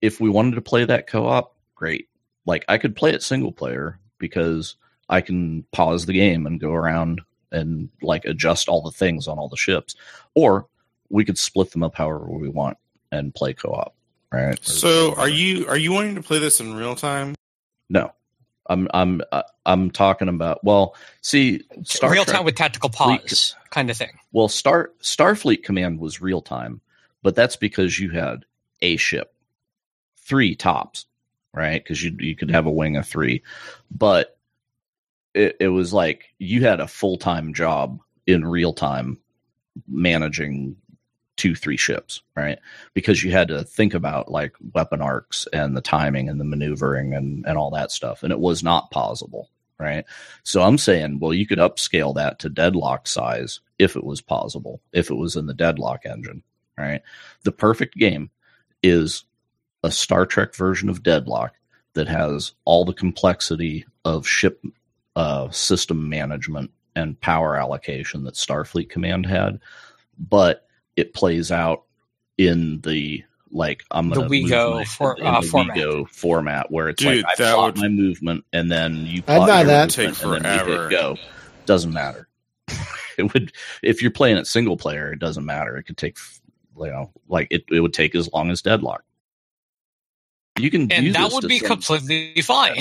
if 0.00 0.20
we 0.20 0.30
wanted 0.30 0.56
to 0.56 0.62
play 0.62 0.84
that 0.84 1.06
co-op, 1.06 1.54
great. 1.74 2.08
Like 2.44 2.64
I 2.68 2.78
could 2.78 2.96
play 2.96 3.12
it 3.12 3.22
single 3.22 3.52
player 3.52 3.98
because 4.18 4.76
I 5.08 5.20
can 5.20 5.64
pause 5.72 6.06
the 6.06 6.12
game 6.12 6.46
and 6.46 6.60
go 6.60 6.72
around 6.72 7.20
and 7.52 7.88
like 8.00 8.24
adjust 8.24 8.68
all 8.68 8.82
the 8.82 8.90
things 8.90 9.28
on 9.28 9.38
all 9.38 9.48
the 9.48 9.56
ships, 9.56 9.94
or 10.34 10.66
we 11.08 11.24
could 11.24 11.38
split 11.38 11.70
them 11.70 11.82
up 11.82 11.94
however 11.94 12.26
we 12.26 12.48
want 12.48 12.78
and 13.12 13.34
play 13.34 13.52
co-op 13.52 13.94
right? 14.32 14.58
So, 14.64 15.14
are 15.16 15.28
you 15.28 15.66
are 15.68 15.76
you 15.76 15.92
wanting 15.92 16.14
to 16.14 16.22
play 16.22 16.38
this 16.38 16.60
in 16.60 16.74
real 16.74 16.94
time? 16.94 17.34
No, 17.88 18.12
I'm 18.66 18.88
I'm 18.94 19.22
uh, 19.32 19.42
I'm 19.66 19.90
talking 19.90 20.28
about. 20.28 20.64
Well, 20.64 20.94
see, 21.20 21.62
Star 21.84 22.10
real 22.10 22.24
Trek, 22.24 22.36
time 22.36 22.44
with 22.44 22.54
tactical 22.54 22.90
pause 22.90 23.20
Fleet, 23.20 23.54
kind 23.70 23.90
of 23.90 23.96
thing. 23.96 24.18
Well, 24.32 24.48
Star 24.48 24.90
Starfleet 25.02 25.62
Command 25.62 26.00
was 26.00 26.20
real 26.20 26.40
time, 26.40 26.80
but 27.22 27.34
that's 27.34 27.56
because 27.56 27.98
you 27.98 28.10
had 28.10 28.44
a 28.80 28.96
ship, 28.96 29.34
three 30.18 30.54
tops, 30.54 31.06
right? 31.54 31.82
Because 31.82 32.02
you 32.02 32.16
you 32.18 32.34
could 32.34 32.50
have 32.50 32.66
a 32.66 32.70
wing 32.70 32.96
of 32.96 33.06
three, 33.06 33.42
but 33.90 34.38
it, 35.34 35.56
it 35.60 35.68
was 35.68 35.92
like 35.92 36.32
you 36.38 36.64
had 36.64 36.80
a 36.80 36.88
full 36.88 37.16
time 37.16 37.54
job 37.54 38.00
in 38.26 38.44
real 38.44 38.72
time 38.72 39.18
managing 39.88 40.76
two 41.36 41.54
three 41.54 41.76
ships 41.76 42.22
right? 42.36 42.58
Because 42.94 43.22
you 43.22 43.32
had 43.32 43.48
to 43.48 43.64
think 43.64 43.94
about 43.94 44.30
like 44.30 44.54
weapon 44.74 45.00
arcs 45.00 45.46
and 45.52 45.76
the 45.76 45.80
timing 45.80 46.28
and 46.28 46.40
the 46.40 46.44
maneuvering 46.44 47.14
and 47.14 47.44
and 47.46 47.58
all 47.58 47.70
that 47.70 47.90
stuff 47.90 48.22
and 48.22 48.32
it 48.32 48.40
was 48.40 48.62
not 48.62 48.90
possible 48.90 49.50
right? 49.78 50.04
So 50.44 50.62
i'm 50.62 50.78
saying 50.78 51.18
well 51.18 51.34
you 51.34 51.46
could 51.46 51.58
upscale 51.58 52.14
that 52.14 52.38
to 52.40 52.48
deadlock 52.48 53.06
size 53.06 53.60
if 53.78 53.96
it 53.96 54.04
was 54.04 54.20
possible 54.20 54.80
if 54.92 55.10
it 55.10 55.14
was 55.16 55.36
in 55.36 55.46
the 55.46 55.54
deadlock 55.54 56.06
engine 56.06 56.42
right? 56.78 57.02
The 57.44 57.52
perfect 57.52 57.96
game 57.96 58.30
is 58.82 59.24
a 59.82 59.90
star 59.90 60.26
trek 60.26 60.54
version 60.54 60.88
of 60.88 61.02
deadlock 61.02 61.54
that 61.94 62.08
has 62.08 62.52
all 62.64 62.84
the 62.84 62.94
complexity 62.94 63.84
of 64.04 64.26
ship 64.26 64.62
uh, 65.16 65.50
system 65.50 66.08
management 66.08 66.70
and 66.96 67.20
power 67.20 67.56
allocation 67.56 68.24
that 68.24 68.34
starfleet 68.34 68.90
command 68.90 69.26
had 69.26 69.58
but 70.18 70.66
it 70.96 71.14
plays 71.14 71.50
out 71.50 71.84
in 72.38 72.80
the 72.82 73.24
like 73.50 73.84
I'm 73.90 74.08
gonna 74.08 74.28
the 74.28 74.44
WeGo 74.44 74.74
my, 74.74 74.84
for, 74.84 75.16
in 75.18 75.26
uh, 75.26 75.40
the 75.40 75.46
format. 75.46 75.76
WeGo 75.76 76.08
format 76.08 76.70
where 76.70 76.88
it's 76.88 77.02
Dude, 77.02 77.22
like 77.22 77.38
I 77.38 77.42
that 77.42 77.54
plot 77.54 77.74
would... 77.74 77.82
my 77.82 77.88
movement 77.88 78.44
and 78.52 78.70
then 78.72 79.06
you 79.06 79.22
plot 79.22 79.42
I'd 79.42 79.46
buy 79.46 79.64
that. 79.64 79.90
Take 79.90 80.22
and 80.22 80.44
then 80.44 80.66
we 80.66 80.72
hit 80.72 80.90
go. 80.90 81.16
Doesn't 81.66 81.92
matter. 81.92 82.28
it 83.18 83.32
would 83.32 83.52
if 83.82 84.02
you're 84.02 84.10
playing 84.10 84.38
it 84.38 84.46
single 84.46 84.76
player, 84.76 85.12
it 85.12 85.18
doesn't 85.18 85.44
matter. 85.44 85.76
It 85.76 85.84
could 85.84 85.98
take 85.98 86.18
you 86.78 86.86
know 86.86 87.10
like 87.28 87.48
it, 87.50 87.64
it 87.70 87.80
would 87.80 87.94
take 87.94 88.14
as 88.14 88.32
long 88.32 88.50
as 88.50 88.62
deadlock. 88.62 89.04
You 90.58 90.70
can 90.70 90.92
and 90.92 91.14
that 91.14 91.32
would 91.32 91.48
be 91.48 91.58
some, 91.58 91.68
completely 91.68 92.42
fine. 92.42 92.78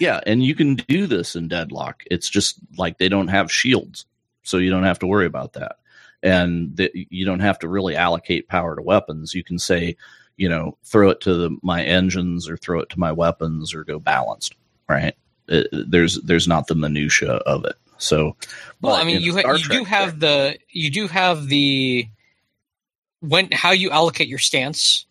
yeah, 0.00 0.20
and 0.26 0.42
you 0.42 0.56
can 0.56 0.74
do 0.74 1.06
this 1.06 1.36
in 1.36 1.46
deadlock. 1.46 2.02
It's 2.10 2.28
just 2.28 2.56
like 2.76 2.98
they 2.98 3.08
don't 3.08 3.28
have 3.28 3.50
shields, 3.50 4.06
so 4.42 4.58
you 4.58 4.70
don't 4.70 4.82
have 4.82 4.98
to 5.00 5.06
worry 5.06 5.26
about 5.26 5.52
that 5.52 5.76
and 6.22 6.76
that 6.76 6.92
you 6.94 7.24
don't 7.24 7.40
have 7.40 7.58
to 7.60 7.68
really 7.68 7.96
allocate 7.96 8.48
power 8.48 8.76
to 8.76 8.82
weapons. 8.82 9.34
You 9.34 9.44
can 9.44 9.58
say, 9.58 9.96
you 10.36 10.48
know, 10.48 10.76
throw 10.84 11.10
it 11.10 11.20
to 11.22 11.34
the, 11.34 11.56
my 11.62 11.82
engines 11.82 12.48
or 12.48 12.56
throw 12.56 12.80
it 12.80 12.90
to 12.90 13.00
my 13.00 13.12
weapons 13.12 13.74
or 13.74 13.84
go 13.84 13.98
balanced, 13.98 14.54
right? 14.88 15.14
It, 15.48 15.68
there's 15.72 16.20
there's 16.22 16.48
not 16.48 16.66
the 16.66 16.74
minutia 16.74 17.32
of 17.32 17.64
it. 17.64 17.74
So, 17.98 18.36
well, 18.80 18.94
I 18.94 19.04
mean, 19.04 19.20
you 19.20 19.34
ha- 19.36 19.52
you 19.52 19.68
do 19.68 19.84
have 19.84 20.18
the 20.18 20.58
you 20.70 20.90
do 20.90 21.08
have 21.08 21.46
the 21.46 22.08
when 23.20 23.50
how 23.52 23.70
you 23.70 23.90
allocate 23.90 24.28
your 24.28 24.38
stance 24.38 25.06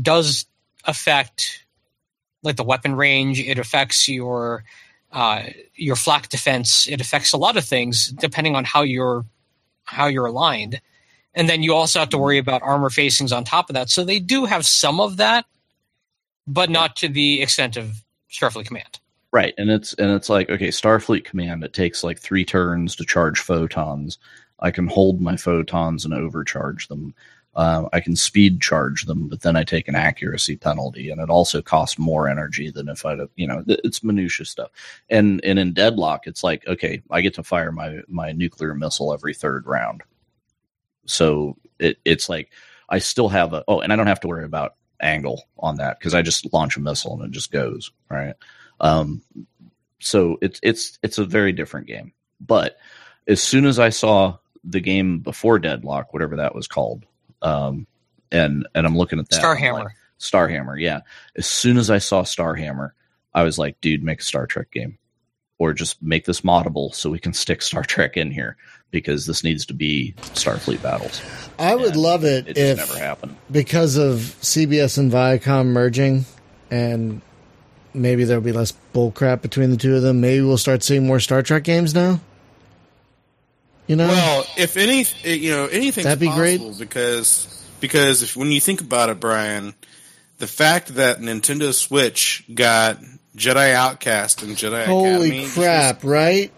does 0.00 0.46
affect 0.84 1.64
like 2.42 2.56
the 2.56 2.64
weapon 2.64 2.94
range. 2.94 3.40
It 3.40 3.58
affects 3.58 4.08
your 4.08 4.64
uh, 5.12 5.44
your 5.74 5.96
flak 5.96 6.28
defense. 6.28 6.88
It 6.88 7.00
affects 7.00 7.32
a 7.32 7.36
lot 7.36 7.56
of 7.56 7.64
things 7.64 8.08
depending 8.08 8.54
on 8.54 8.64
how 8.64 8.82
you're 8.82 9.24
how 9.88 10.06
you're 10.06 10.26
aligned. 10.26 10.80
And 11.34 11.48
then 11.48 11.62
you 11.62 11.74
also 11.74 11.98
have 12.00 12.08
to 12.10 12.18
worry 12.18 12.38
about 12.38 12.62
armor 12.62 12.90
facings 12.90 13.32
on 13.32 13.44
top 13.44 13.70
of 13.70 13.74
that. 13.74 13.90
So 13.90 14.04
they 14.04 14.18
do 14.18 14.44
have 14.44 14.66
some 14.66 15.00
of 15.00 15.18
that, 15.18 15.44
but 16.46 16.70
not 16.70 16.96
to 16.96 17.08
the 17.08 17.42
extent 17.42 17.76
of 17.76 18.02
Starfleet 18.30 18.66
Command. 18.66 19.00
Right. 19.30 19.54
And 19.58 19.70
it's 19.70 19.94
and 19.94 20.10
it's 20.10 20.28
like, 20.28 20.48
okay, 20.48 20.68
Starfleet 20.68 21.24
Command, 21.24 21.62
it 21.62 21.74
takes 21.74 22.02
like 22.02 22.18
three 22.18 22.44
turns 22.44 22.96
to 22.96 23.04
charge 23.04 23.40
photons. 23.40 24.18
I 24.60 24.70
can 24.70 24.88
hold 24.88 25.20
my 25.20 25.36
photons 25.36 26.04
and 26.04 26.14
overcharge 26.14 26.88
them. 26.88 27.14
Uh, 27.58 27.88
I 27.92 27.98
can 27.98 28.14
speed 28.14 28.60
charge 28.60 29.06
them, 29.06 29.26
but 29.26 29.40
then 29.40 29.56
I 29.56 29.64
take 29.64 29.88
an 29.88 29.96
accuracy 29.96 30.54
penalty, 30.54 31.10
and 31.10 31.20
it 31.20 31.28
also 31.28 31.60
costs 31.60 31.98
more 31.98 32.28
energy 32.28 32.70
than 32.70 32.88
if 32.88 33.04
I, 33.04 33.16
you 33.34 33.48
know, 33.48 33.64
it's 33.66 34.04
minutia 34.04 34.46
stuff. 34.46 34.70
And 35.10 35.44
and 35.44 35.58
in 35.58 35.72
deadlock, 35.72 36.28
it's 36.28 36.44
like 36.44 36.64
okay, 36.68 37.02
I 37.10 37.20
get 37.20 37.34
to 37.34 37.42
fire 37.42 37.72
my 37.72 38.02
my 38.06 38.30
nuclear 38.30 38.74
missile 38.74 39.12
every 39.12 39.34
third 39.34 39.66
round, 39.66 40.04
so 41.06 41.56
it, 41.80 41.98
it's 42.04 42.28
like 42.28 42.50
I 42.88 43.00
still 43.00 43.28
have 43.28 43.52
a 43.52 43.64
oh, 43.66 43.80
and 43.80 43.92
I 43.92 43.96
don't 43.96 44.06
have 44.06 44.20
to 44.20 44.28
worry 44.28 44.44
about 44.44 44.76
angle 45.00 45.42
on 45.58 45.78
that 45.78 45.98
because 45.98 46.14
I 46.14 46.22
just 46.22 46.52
launch 46.52 46.76
a 46.76 46.80
missile 46.80 47.14
and 47.14 47.24
it 47.24 47.32
just 47.32 47.50
goes 47.50 47.90
right. 48.08 48.34
Um, 48.78 49.22
so 49.98 50.38
it's 50.40 50.60
it's 50.62 51.00
it's 51.02 51.18
a 51.18 51.24
very 51.24 51.50
different 51.50 51.88
game. 51.88 52.12
But 52.40 52.76
as 53.26 53.42
soon 53.42 53.66
as 53.66 53.80
I 53.80 53.88
saw 53.88 54.38
the 54.62 54.78
game 54.78 55.18
before 55.18 55.58
Deadlock, 55.58 56.12
whatever 56.12 56.36
that 56.36 56.54
was 56.54 56.68
called, 56.68 57.04
um, 57.42 57.86
and 58.32 58.66
and 58.74 58.86
I'm 58.86 58.96
looking 58.96 59.18
at 59.18 59.28
that 59.30 59.44
I'm 59.44 59.56
Starhammer. 59.56 59.84
like, 59.84 59.92
Starhammer, 60.20 60.80
yeah. 60.80 61.00
As 61.36 61.46
soon 61.46 61.76
as 61.78 61.90
I 61.90 61.98
saw 61.98 62.22
Starhammer, 62.22 62.90
I 63.34 63.42
was 63.44 63.58
like, 63.58 63.80
dude, 63.80 64.02
make 64.02 64.20
a 64.20 64.24
Star 64.24 64.46
Trek 64.46 64.70
game. 64.70 64.98
Or 65.60 65.72
just 65.72 66.00
make 66.00 66.24
this 66.24 66.42
moddable 66.42 66.94
so 66.94 67.10
we 67.10 67.18
can 67.18 67.32
stick 67.32 67.62
Star 67.62 67.82
Trek 67.82 68.16
in 68.16 68.30
here 68.30 68.56
because 68.92 69.26
this 69.26 69.42
needs 69.42 69.66
to 69.66 69.74
be 69.74 70.14
Starfleet 70.18 70.80
battles. 70.82 71.20
I 71.58 71.74
would 71.74 71.92
And 71.94 71.96
love 71.96 72.24
it, 72.24 72.46
It 72.48 72.56
if 72.56 72.78
just 72.78 72.90
never 72.92 73.04
happened. 73.04 73.36
because 73.50 73.96
of 73.96 74.18
CBS 74.40 74.98
and 74.98 75.10
Viacom 75.10 75.66
merging, 75.66 76.26
and 76.70 77.22
maybe 77.92 78.22
there'll 78.22 78.40
be 78.42 78.52
less 78.52 78.72
bullcrap 78.94 79.42
between 79.42 79.70
the 79.70 79.76
two 79.76 79.96
of 79.96 80.02
them. 80.02 80.20
Maybe 80.20 80.42
we'll 80.44 80.58
start 80.58 80.84
seeing 80.84 81.06
more 81.08 81.18
Star 81.18 81.42
Trek 81.42 81.64
games 81.64 81.92
now. 81.92 82.20
You 83.88 83.96
know, 83.96 84.06
Well, 84.08 84.46
if 84.56 84.76
any, 84.76 85.04
you 85.24 85.50
know, 85.50 85.66
anything 85.66 86.04
That'd 86.04 86.20
be 86.20 86.30
great. 86.30 86.60
because 86.78 87.46
because 87.80 88.22
if 88.22 88.36
when 88.36 88.52
you 88.52 88.60
think 88.60 88.80
about 88.82 89.08
it, 89.08 89.18
Brian, 89.18 89.74
the 90.38 90.46
fact 90.46 90.94
that 90.96 91.18
Nintendo 91.20 91.72
Switch 91.72 92.44
got 92.54 92.98
Jedi 93.36 93.72
Outcast 93.74 94.42
and 94.42 94.56
Jedi 94.56 94.84
holy 94.84 95.30
Academy, 95.38 95.48
crap! 95.52 96.04
Right? 96.04 96.52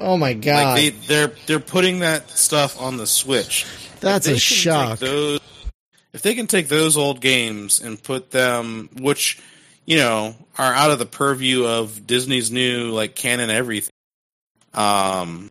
Oh 0.00 0.16
my 0.16 0.32
god, 0.32 0.74
Like 0.74 0.76
they, 0.76 0.90
they're 1.06 1.32
they're 1.46 1.60
putting 1.60 2.00
that 2.00 2.30
stuff 2.30 2.80
on 2.80 2.96
the 2.96 3.06
Switch. 3.06 3.66
that's 4.00 4.26
a 4.26 4.38
shock. 4.38 4.98
Those, 5.00 5.40
if 6.12 6.22
they 6.22 6.34
can 6.34 6.46
take 6.46 6.68
those 6.68 6.96
old 6.96 7.20
games 7.20 7.80
and 7.80 8.02
put 8.02 8.30
them, 8.30 8.88
which 9.00 9.38
you 9.84 9.96
know 9.98 10.34
are 10.56 10.72
out 10.72 10.90
of 10.92 10.98
the 10.98 11.06
purview 11.06 11.66
of 11.66 12.06
Disney's 12.06 12.50
new 12.50 12.90
like 12.90 13.14
canon 13.14 13.50
everything, 13.50 13.92
um, 14.72 15.50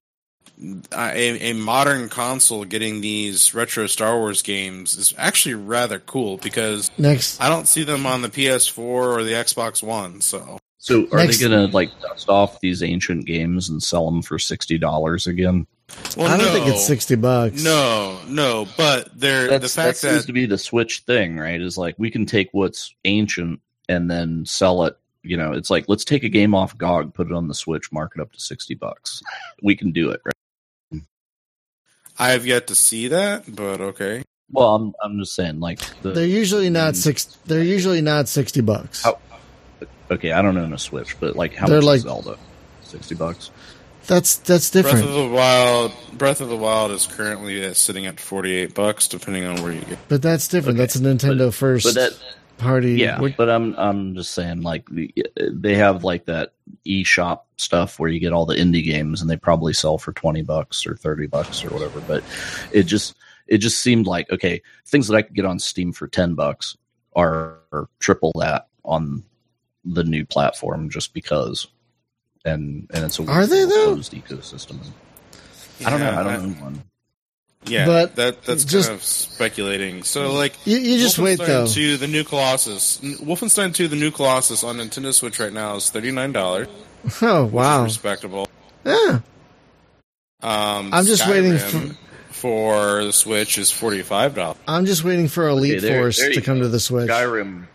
Uh, 0.91 1.11
a, 1.13 1.51
a 1.51 1.53
modern 1.53 2.09
console 2.09 2.63
getting 2.65 3.01
these 3.01 3.53
retro 3.53 3.87
Star 3.87 4.17
Wars 4.17 4.41
games 4.41 4.97
is 4.97 5.13
actually 5.17 5.55
rather 5.55 5.99
cool 5.99 6.37
because 6.37 6.89
Next, 6.97 7.41
I 7.41 7.49
don't 7.49 7.67
see 7.67 7.83
them 7.83 8.05
on 8.05 8.21
the 8.21 8.29
PS4 8.29 8.77
or 8.79 9.23
the 9.23 9.33
Xbox 9.33 9.83
One. 9.83 10.21
So 10.21 10.59
So 10.77 11.07
are 11.11 11.17
Next- 11.17 11.39
they 11.39 11.49
going 11.49 11.67
to 11.69 11.73
like 11.73 11.89
dust 12.01 12.29
off 12.29 12.59
these 12.61 12.81
ancient 12.83 13.25
games 13.25 13.69
and 13.69 13.81
sell 13.83 14.05
them 14.09 14.21
for 14.21 14.37
$60 14.37 15.27
again? 15.27 15.67
well, 16.15 16.27
I 16.27 16.37
don't 16.37 16.47
no, 16.47 16.53
think 16.53 16.67
it's 16.67 16.87
sixty 16.87 17.15
bucks. 17.15 17.61
No, 17.63 18.17
no, 18.27 18.65
but 18.77 19.09
they're 19.19 19.47
That's, 19.49 19.75
the 19.75 19.81
that 19.81 19.87
fact 19.89 19.97
seems 19.97 20.25
to 20.25 20.33
be 20.33 20.45
the 20.45 20.57
Switch 20.57 20.99
thing, 21.01 21.37
right? 21.37 21.61
Is 21.61 21.77
like 21.77 21.95
we 21.99 22.09
can 22.09 22.25
take 22.25 22.49
what's 22.51 22.95
ancient 23.05 23.59
and 23.89 24.09
then 24.09 24.45
sell 24.45 24.85
it. 24.85 24.97
You 25.23 25.37
know, 25.37 25.51
it's 25.51 25.69
like 25.69 25.85
let's 25.89 26.05
take 26.05 26.23
a 26.23 26.29
game 26.29 26.55
off 26.55 26.75
GOG, 26.77 27.13
put 27.13 27.27
it 27.27 27.33
on 27.33 27.47
the 27.47 27.53
Switch, 27.53 27.91
mark 27.91 28.13
it 28.15 28.21
up 28.21 28.31
to 28.31 28.39
sixty 28.39 28.73
bucks. 28.75 29.21
We 29.61 29.75
can 29.75 29.91
do 29.91 30.09
it, 30.09 30.21
right? 30.25 30.33
I 32.19 32.31
have 32.31 32.45
yet 32.45 32.67
to 32.67 32.75
see 32.75 33.07
that, 33.09 33.43
but 33.53 33.81
okay. 33.81 34.23
Well, 34.51 34.75
I'm 34.75 34.93
I'm 35.03 35.19
just 35.19 35.33
saying, 35.35 35.59
like 35.59 35.79
the, 36.01 36.11
They're 36.11 36.25
usually 36.25 36.69
not 36.69 36.93
Mm. 36.93 36.97
six. 36.97 37.25
They're 37.45 37.63
usually 37.63 38.01
not 38.01 38.27
sixty 38.29 38.61
bucks. 38.61 39.03
How- 39.03 39.17
okay, 40.11 40.31
I 40.31 40.41
don't 40.41 40.57
own 40.57 40.73
a 40.73 40.77
Switch, 40.77 41.19
but 41.19 41.35
like 41.35 41.55
how 41.55 41.67
They're 41.67 41.77
much 41.77 41.85
like- 41.85 41.97
is 41.97 42.03
Zelda? 42.03 42.37
Sixty 42.83 43.15
bucks. 43.15 43.49
That's 44.05 44.35
that's 44.35 44.69
different. 44.69 44.97
Breath 44.99 45.07
of 45.09 45.15
the 45.29 45.29
Wild, 45.35 45.91
Breath 46.11 46.41
of 46.41 46.49
the 46.49 46.57
Wild 46.57 46.91
is 46.91 47.07
currently 47.07 47.65
uh, 47.65 47.73
sitting 47.73 48.05
at 48.05 48.19
forty 48.19 48.53
eight 48.53 48.75
bucks, 48.75 49.07
depending 49.07 49.45
on 49.45 49.63
where 49.63 49.71
you 49.71 49.81
get. 49.81 49.97
but 50.09 50.21
that's 50.21 50.47
different. 50.49 50.77
Okay, 50.77 50.83
That's 50.83 50.95
a 50.97 50.99
Nintendo 50.99 51.53
first 51.53 51.85
But 51.85 51.95
that 51.95 52.13
party. 52.63 52.93
yeah, 52.93 53.19
What- 53.19 53.37
but 53.37 53.49
I'm 53.49 53.75
I'm 53.77 54.15
just 54.15 54.31
saying 54.31 54.61
like 54.61 54.87
they 55.37 55.75
have 55.75 56.03
like 56.03 56.25
that 56.25 56.53
eShop 56.87 57.41
stuff 57.57 57.99
where 57.99 58.09
you 58.09 58.19
get 58.19 58.33
all 58.33 58.45
the 58.45 58.55
indie 58.55 58.83
games 58.83 59.21
and 59.21 59.29
they 59.29 59.37
probably 59.37 59.73
sell 59.73 59.97
for 59.97 60.11
20 60.13 60.41
bucks 60.41 60.85
or 60.85 60.95
30 60.95 61.27
bucks 61.27 61.63
or 61.63 61.69
whatever, 61.69 62.01
but 62.01 62.23
it 62.71 62.83
just 62.83 63.15
it 63.47 63.57
just 63.59 63.79
seemed 63.81 64.07
like 64.07 64.31
okay, 64.31 64.61
things 64.87 65.07
that 65.07 65.15
I 65.15 65.21
could 65.21 65.35
get 65.35 65.45
on 65.45 65.59
Steam 65.59 65.91
for 65.93 66.07
10 66.07 66.33
bucks 66.35 66.75
are, 67.15 67.59
are 67.71 67.87
triple 67.99 68.31
that 68.39 68.67
on 68.85 69.23
the 69.85 70.03
new 70.03 70.25
platform 70.25 70.89
just 70.89 71.13
because 71.13 71.67
and 72.45 72.89
and 72.93 73.05
it's 73.05 73.19
a 73.19 73.25
Are 73.29 73.45
they, 73.45 73.65
though? 73.65 73.93
closed 73.93 74.13
ecosystem. 74.13 74.79
I 75.85 75.89
don't 75.89 75.99
know, 75.99 76.11
I 76.11 76.23
don't 76.23 76.35
own 76.35 76.61
one. 76.61 76.83
Yeah, 77.65 77.85
But 77.85 78.15
that 78.17 78.43
that's 78.43 78.65
just- 78.65 78.89
kind 78.89 78.99
of 78.99 79.03
speculating. 79.05 80.03
So 80.03 80.33
like, 80.33 80.53
you, 80.65 80.77
you 80.77 80.97
just 80.97 81.17
wait 81.19 81.39
Wolfenstein 81.39 81.47
though. 81.47 81.67
2, 81.67 81.97
the 81.97 82.07
new 82.07 82.23
Colossus. 82.23 82.99
Wolfenstein 83.01 83.73
2, 83.73 83.87
the 83.87 83.95
new 83.95 84.11
Colossus 84.11 84.63
on 84.63 84.77
Nintendo 84.77 85.13
Switch 85.13 85.39
right 85.39 85.53
now 85.53 85.75
is 85.75 85.89
thirty 85.89 86.11
nine 86.11 86.31
dollars. 86.31 86.67
Oh 87.21 87.45
wow. 87.45 87.83
respectable. 87.83 88.47
Yeah. 88.85 89.19
Um, 90.41 90.93
I'm 90.93 91.05
just 91.05 91.27
waiting 91.27 91.53
Skyrim 91.53 91.95
for 92.31 93.03
the 93.05 93.13
Switch 93.13 93.57
is 93.57 93.71
forty 93.71 94.01
five 94.01 94.35
dollars. 94.35 94.57
I'm 94.67 94.85
just 94.85 95.03
waiting 95.03 95.27
for 95.27 95.47
Elite 95.47 95.77
Okay, 95.77 95.87
there- 95.87 96.01
Force 96.01 96.19
there 96.19 96.31
to 96.33 96.41
come 96.41 96.57
go. 96.57 96.63
to 96.63 96.69
the 96.69 96.79
Switch. 96.79 97.09
Skyrim 97.09 97.67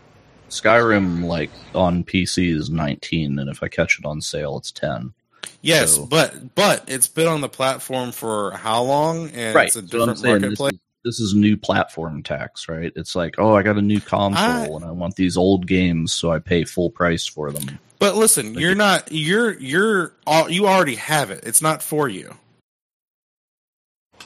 Skyrim 0.49 1.23
like 1.25 1.51
on 1.75 2.03
PC 2.03 2.55
is 2.55 2.69
19 2.71 3.37
and 3.37 3.49
if 3.51 3.61
I 3.61 3.67
catch 3.67 3.99
it 3.99 4.05
on 4.05 4.19
sale 4.21 4.57
it's 4.57 4.71
10. 4.71 5.13
Yes, 5.61 5.95
So- 5.95 6.05
but 6.05 6.55
but 6.55 6.85
it's 6.87 7.07
been 7.07 7.27
on 7.27 7.41
the 7.41 7.49
platform 7.49 8.11
for 8.11 8.51
how 8.51 8.81
long? 8.83 9.29
And 9.31 9.55
right. 9.55 9.67
it's 9.67 9.75
a 9.75 9.79
So 9.79 9.83
I'm 9.83 9.89
different 10.15 10.19
saying 10.19 10.33
this 10.41 10.59
marketplace. 10.59 10.73
is, 10.73 10.79
this 11.03 11.19
is 11.19 11.33
new 11.33 11.57
platform 11.57 12.23
tax, 12.23 12.67
right? 12.69 12.91
It's 12.95 13.15
like, 13.15 13.35
oh, 13.37 13.55
I 13.55 13.61
got 13.63 13.77
a 13.77 13.81
new 13.81 13.99
console 14.01 14.43
I- 14.73 14.75
and 14.77 14.85
I 14.85 14.91
want 14.91 15.15
these 15.15 15.35
old 15.37 15.67
games, 15.67 16.13
so 16.13 16.31
I 16.31 16.39
pay 16.39 16.63
full 16.63 16.89
price 16.89 17.25
for 17.25 17.51
them. 17.51 17.79
But 17.99 18.15
listen, 18.15 18.53
Like 18.53 18.61
you're 18.61 18.75
not 18.75 19.11
you're 19.11 19.59
you're 19.59 20.13
all, 20.25 20.49
you 20.49 20.67
already 20.67 20.95
have 20.95 21.31
it. 21.31 21.43
It's 21.45 21.61
not 21.61 21.83
for 21.83 22.07
you. 22.07 22.33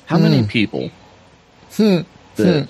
How 0.06 0.18
Hmm. 0.18 0.24
many 0.24 0.44
people 0.46 0.92
Hmm. 1.76 2.02
that 2.36 2.68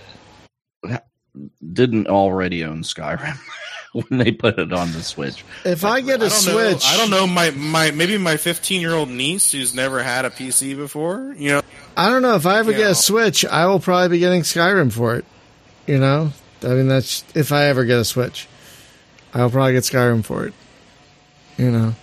didn't 1.73 2.07
already 2.07 2.63
own 2.63 2.83
Skyrim 2.83 3.37
when 4.09 4.19
they 4.19 4.31
put 4.31 4.57
it 4.57 4.73
on 4.73 4.91
the 4.91 5.03
Switch? 5.03 5.45
If 5.63 5.85
I 5.85 6.01
get 6.01 6.21
a 6.21 6.25
I 6.25 6.29
Switch, 6.29 6.83
know. 6.83 6.89
I 6.89 6.97
don't 6.97 7.09
know. 7.11 7.27
My 7.27 7.51
my 7.51 7.91
maybe 7.91 8.17
my 8.17 8.37
15 8.37 8.81
year 8.81 8.93
old 8.93 9.09
niece 9.09 9.51
who's 9.51 9.75
never 9.75 10.01
had 10.01 10.25
a 10.25 10.29
PC 10.31 10.75
before. 10.75 11.35
You 11.37 11.49
know, 11.51 11.61
I 11.95 12.09
don't 12.09 12.23
know 12.23 12.35
if 12.35 12.45
I 12.45 12.57
ever 12.59 12.71
get 12.71 12.81
Yeah. 12.81 12.89
a 12.89 12.95
Switch, 12.95 13.45
I 13.45 13.67
will 13.67 13.79
probably 13.79 14.09
be 14.17 14.19
getting 14.19 14.41
Skyrim 14.41 14.91
for 14.91 15.15
it. 15.15 15.25
You 15.85 15.99
know, 15.99 16.31
I 16.63 16.67
mean 16.69 16.87
that's 16.87 17.23
if 17.35 17.51
I 17.51 17.65
ever 17.65 17.85
get 17.85 17.99
a 17.99 18.05
Switch, 18.05 18.47
I'll 19.33 19.49
probably 19.51 19.73
get 19.73 19.83
Skyrim 19.83 20.25
for 20.25 20.47
it. 20.47 20.53
You 21.57 21.69
know, 21.69 21.93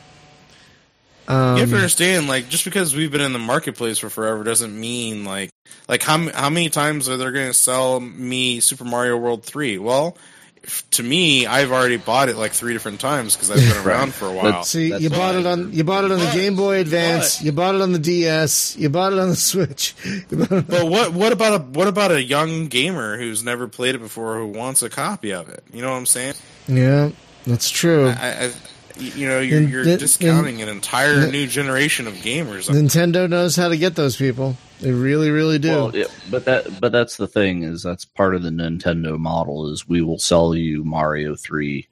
you 1.29 1.35
have 1.35 1.57
to 1.57 1.63
um, 1.65 1.75
understand. 1.75 2.29
Like, 2.29 2.49
just 2.49 2.65
because 2.65 2.95
we've 2.95 3.11
been 3.11 3.21
in 3.21 3.33
the 3.33 3.39
marketplace 3.41 3.99
for 3.99 4.11
forever 4.11 4.45
doesn't 4.45 4.79
mean 4.79 5.25
like 5.25 5.51
like 5.89 6.05
how 6.05 6.19
how 6.31 6.51
many 6.51 6.69
times 6.71 7.09
are 7.09 7.17
they 7.17 7.25
going 7.25 7.49
to 7.49 7.55
sell 7.55 7.99
me 7.99 8.61
Super 8.61 8.85
Mario 8.85 9.17
World 9.17 9.45
3? 9.45 9.79
Well. 9.79 10.17
If- 10.63 10.89
To 10.91 11.03
me, 11.03 11.47
I've 11.47 11.73
already 11.73 11.97
bought 11.97 12.29
it 12.29 12.37
like 12.37 12.53
three 12.53 12.73
different 12.73 13.01
times 13.01 13.35
because 13.37 13.51
I've 13.51 13.57
been 13.75 13.87
around 13.87 14.13
for 14.15 14.27
a 14.27 14.33
while. 14.33 14.53
But- 14.53 14.63
see, 14.67 14.91
That's 14.91 15.03
you 15.03 15.11
bought 15.11 15.35
fine. 15.35 15.41
it 15.41 15.47
on 15.47 15.73
you 15.73 15.85
bought 15.85 16.05
it 16.05 16.13
on 16.13 16.19
the 16.19 16.25
But- 16.27 16.35
Game 16.35 16.57
Boy 16.57 16.81
Advance, 16.81 17.37
but- 17.39 17.45
you 17.47 17.53
bought 17.53 17.75
it 17.75 17.81
on 17.81 17.93
the 17.93 17.99
DS, 17.99 18.77
you 18.77 18.89
bought 18.91 19.13
it 19.13 19.19
on 19.19 19.29
the 19.31 19.37
Switch. 19.37 19.95
You 20.05 20.23
But 20.69 20.87
what 20.87 21.13
what 21.13 21.33
about 21.33 21.61
a 21.61 21.65
what 21.65 21.89
about 21.89 22.11
a 22.13 22.23
young 22.23 22.67
gamer 22.69 23.17
who's 23.19 23.43
never 23.43 23.67
played 23.69 23.95
it 23.95 23.99
before 24.01 24.39
who 24.39 24.49
wants 24.49 24.83
a 24.83 24.91
copy 24.91 25.33
of 25.33 25.49
it? 25.49 25.63
You 25.73 25.83
know 25.83 25.91
what 25.91 25.97
I'm 25.97 26.07
saying? 26.07 26.35
yeah, 26.69 27.11
that's 27.47 27.71
true. 27.71 28.09
I, 28.09 28.47
I 28.47 28.53
you 28.99 29.29
know 29.29 29.41
you're, 29.41 29.63
you're 29.63 29.85
then- 29.85 29.99
discounting 29.99 30.61
an 30.61 30.69
entire 30.69 31.15
then- 31.21 31.31
new 31.33 31.47
generation 31.47 32.07
of 32.07 32.15
gamers. 32.15 32.69
Nintendo 32.69 33.29
knows 33.31 33.57
how 33.57 33.69
to 33.69 33.77
get 33.79 33.95
those 33.97 34.17
people. 34.17 34.57
They 34.81 34.93
really, 34.93 35.31
really 35.31 35.59
do. 35.59 35.69
Well, 35.71 35.97
yeah, 35.97 36.05
but 36.31 36.45
that 36.47 36.81
but 36.81 36.91
that's 36.93 37.17
the 37.17 37.27
thing 37.27 37.63
is 37.65 37.83
that's 37.83 38.05
part 38.05 38.35
of 38.35 38.43
the 38.43 38.51
Nintendo 38.51 39.19
model 39.19 39.71
is 39.71 39.87
we 39.89 40.01
will 40.03 40.19
sell 40.19 40.55
you 40.55 40.85
Mario 40.85 41.37
3 41.37 41.87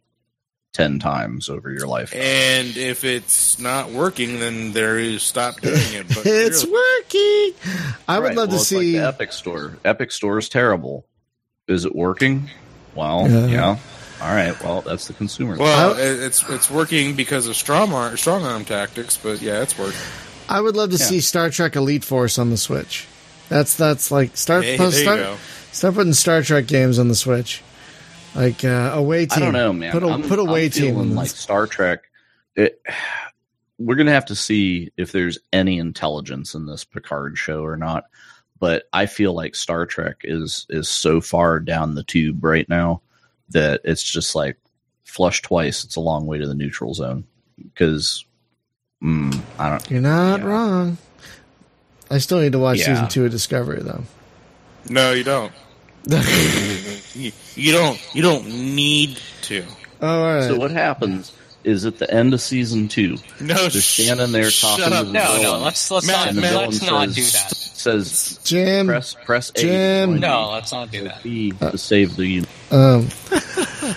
10 0.75 0.99
times 0.99 1.49
over 1.49 1.71
your 1.71 1.87
life. 1.87 2.15
And 2.15 2.77
if 2.77 3.03
it's 3.05 3.59
not 3.59 3.91
working, 3.91 4.39
then 4.39 4.73
there 4.73 4.99
is 4.99 5.23
stop 5.23 5.61
doing 5.61 5.77
it. 5.93 6.09
But 6.09 6.19
it's 6.27 6.65
really- 6.65 6.73
working. 7.03 7.61
I 8.07 8.19
would 8.19 8.29
Right, 8.29 8.37
love 8.37 8.49
well, 8.51 8.59
to 8.59 8.63
it's 8.63 8.73
like 8.73 8.81
see. 8.83 8.93
the 8.99 9.07
Epic 9.07 9.33
Store. 9.33 9.79
Epic 9.85 10.13
Store 10.13 10.39
is 10.39 10.49
terrible. 10.49 11.07
Is 11.67 11.85
it 11.85 11.95
working? 11.95 12.49
Well, 12.95 13.29
Yeah. 13.29 13.47
yeah. 13.47 13.79
All 14.21 14.35
right. 14.35 14.63
Well, 14.65 14.81
that's 14.83 15.07
the 15.09 15.13
consumer. 15.15 15.57
well, 15.57 15.95
I- 15.95 16.01
it's 16.01 16.49
it's 16.49 16.71
working 16.71 17.15
because 17.15 17.47
of 17.49 17.57
strong 17.57 17.93
arm 17.93 18.17
strong 18.17 18.45
arm 18.45 18.65
tactics. 18.65 19.17
But 19.17 19.41
yeah, 19.43 19.63
it's 19.63 19.79
working. 19.79 19.99
I 20.49 20.61
would 20.61 20.77
love 20.77 20.91
to 20.91 20.97
Yeah. 20.97 21.05
see 21.05 21.21
Star 21.21 21.51
Trek 21.51 21.77
Elite 21.77 22.05
Force 22.05 22.39
on 22.39 22.51
the 22.51 22.57
Switch. 22.57 23.07
That's 23.49 23.77
that's 23.77 24.11
like 24.11 24.37
start 24.37 24.65
Hey, 24.65 24.77
post- 24.77 24.99
start, 25.01 25.39
start 25.73 25.95
putting 25.95 26.13
Star 26.13 26.43
Trek 26.43 26.67
games 26.67 26.99
on 26.99 27.09
the 27.09 27.15
Switch. 27.15 27.63
Like 28.35 28.65
uh, 28.65 28.93
away 28.95 29.27
team. 29.27 29.43
I 29.43 29.45
don't 29.47 29.53
know, 29.55 29.73
man. 29.73 29.93
Put 29.93 30.03
a 30.03 30.09
I'm, 30.09 30.23
put 30.23 30.39
away 30.39 30.67
I'm 30.67 30.71
team. 30.71 30.83
feeling 30.95 31.11
on 31.11 31.15
like. 31.17 31.29
Star 31.31 31.67
Trek. 31.67 32.01
It, 32.57 32.81
we're 33.79 33.97
gonna 33.97 34.13
have 34.13 34.27
to 34.27 34.35
see 34.35 34.91
if 34.97 35.13
there's 35.13 35.39
any 35.53 35.79
intelligence 35.79 36.55
in 36.55 36.67
this 36.67 36.85
Picard 36.85 37.39
show 37.39 37.63
or 37.65 37.77
not. 37.77 38.05
But 38.61 38.85
I 38.93 39.07
feel 39.07 39.33
like 39.35 39.55
Star 39.55 39.87
Trek 39.87 40.17
is 40.25 40.67
is 40.69 40.89
so 40.89 41.21
far 41.21 41.61
down 41.61 41.95
the 41.95 42.03
tube 42.03 42.43
right 42.45 42.69
now 42.69 43.03
that 43.51 43.81
it's 43.85 44.03
just 44.03 44.35
like 44.35 44.59
flush 45.05 45.41
twice. 45.43 45.85
It's 45.85 45.97
a 45.97 46.01
long 46.01 46.27
way 46.27 46.39
to 46.39 46.47
the 46.47 46.55
neutral 46.55 46.93
zone 46.93 47.25
because 47.57 48.25
Mm, 49.03 49.41
I 49.59 49.71
don't. 49.71 49.91
You're 49.91 50.01
not 50.01 50.41
Yeah. 50.41 50.47
wrong. 50.47 50.99
I 52.11 52.19
still 52.19 52.41
need 52.41 52.53
to 52.53 52.59
watch 52.59 52.79
Yeah. 52.79 52.87
season 52.87 53.09
two 53.09 53.25
of 53.27 53.31
Discovery 53.31 53.81
though. 53.83 54.05
No, 54.89 55.13
you 55.13 55.25
don't. 55.25 55.53
You, 56.07 57.33
you 57.55 57.73
don't. 57.73 58.01
You 58.15 58.23
don't 58.23 58.47
need 58.47 59.19
to. 59.43 59.65
Oh, 60.01 60.09
all 60.09 60.35
right. 60.35 60.45
So 60.49 60.57
what 60.57 60.71
happens 60.71 61.33
is 61.65 61.85
at 61.85 61.99
the 61.99 62.11
end 62.13 62.33
of 62.33 62.41
season 62.41 62.89
two, 62.89 63.19
No, 63.41 63.55
they're 63.55 63.71
standing 63.71 64.33
there 64.33 64.51
shut 64.51 64.79
talking 64.81 64.93
up. 64.95 65.01
to 65.01 65.07
the 65.07 65.13
No, 65.13 65.33
villain, 65.33 65.43
no, 65.43 65.59
let's 65.59 65.91
let's 65.91 66.07
Matt, 66.07 66.17
not 66.19 66.29
and 66.29 66.37
the 66.39 66.41
Matt, 66.43 66.51
villain 66.53 66.71
let's 66.71 66.83
not 66.83 67.09
says, 67.09 67.15
do 67.15 67.23
that. 67.25 67.55
Says 67.79 68.41
Jim. 68.45 68.87
press 68.87 69.17
press 69.25 69.51
A. 69.57 69.61
Jim. 69.61 70.15
to 70.15 70.19
No, 70.21 70.51
let's 70.53 70.73
not 70.73 70.91
do 70.91 71.05
that. 71.05 71.23
B 71.23 71.53
to 71.53 71.77
save 71.77 72.17
the. 72.17 72.45
Um, 72.71 73.09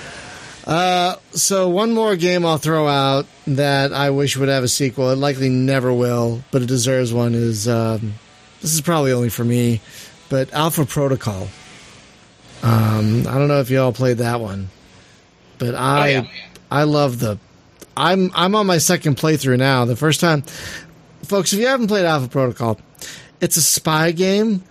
uh, 0.66 1.16
so 1.32 1.70
one 1.70 1.92
more 1.94 2.16
game 2.16 2.46
I'll 2.46 2.58
throw 2.58 2.88
out 2.88 3.26
that 3.48 3.94
I 3.94 4.12
wish 4.12 4.38
would 4.38 4.50
have 4.50 4.64
a 4.64 4.68
sequel. 4.68 5.10
It 5.10 5.18
likely 5.18 5.50
never 5.50 5.92
will, 5.92 6.44
but 6.52 6.62
it 6.62 6.68
deserves 6.68 7.14
one. 7.14 7.34
Is 7.34 7.68
um, 7.68 8.14
this 8.62 8.74
is 8.74 8.82
probably 8.82 9.12
only 9.12 9.30
for 9.30 9.44
me, 9.44 9.82
but 10.30 10.54
Alpha 10.54 10.86
Protocol. 10.86 11.48
Um, 12.64 13.26
I 13.28 13.40
don't 13.40 13.48
know 13.48 13.60
if 13.60 13.72
you 13.72 13.82
all 13.82 13.92
played 13.92 14.18
that 14.18 14.40
one, 14.40 14.70
but 15.58 15.74
I 15.74 16.10
yeah. 16.10 16.28
I 16.70 16.84
love 16.84 17.20
the. 17.20 17.40
I'm 17.98 18.32
I'm 18.36 18.56
on 18.56 18.68
my 18.68 18.78
second 18.78 19.18
playthrough 19.18 19.58
now. 19.58 19.86
The 19.86 19.96
first 19.96 20.20
time, 20.20 20.44
folks, 21.24 21.54
if 21.54 21.60
you 21.60 21.68
haven't 21.68 21.88
played 21.88 22.06
Alpha 22.06 22.28
Protocol, 22.28 22.80
it's 23.42 23.58
a 23.58 23.64
spy 23.64 24.12
game, 24.12 24.64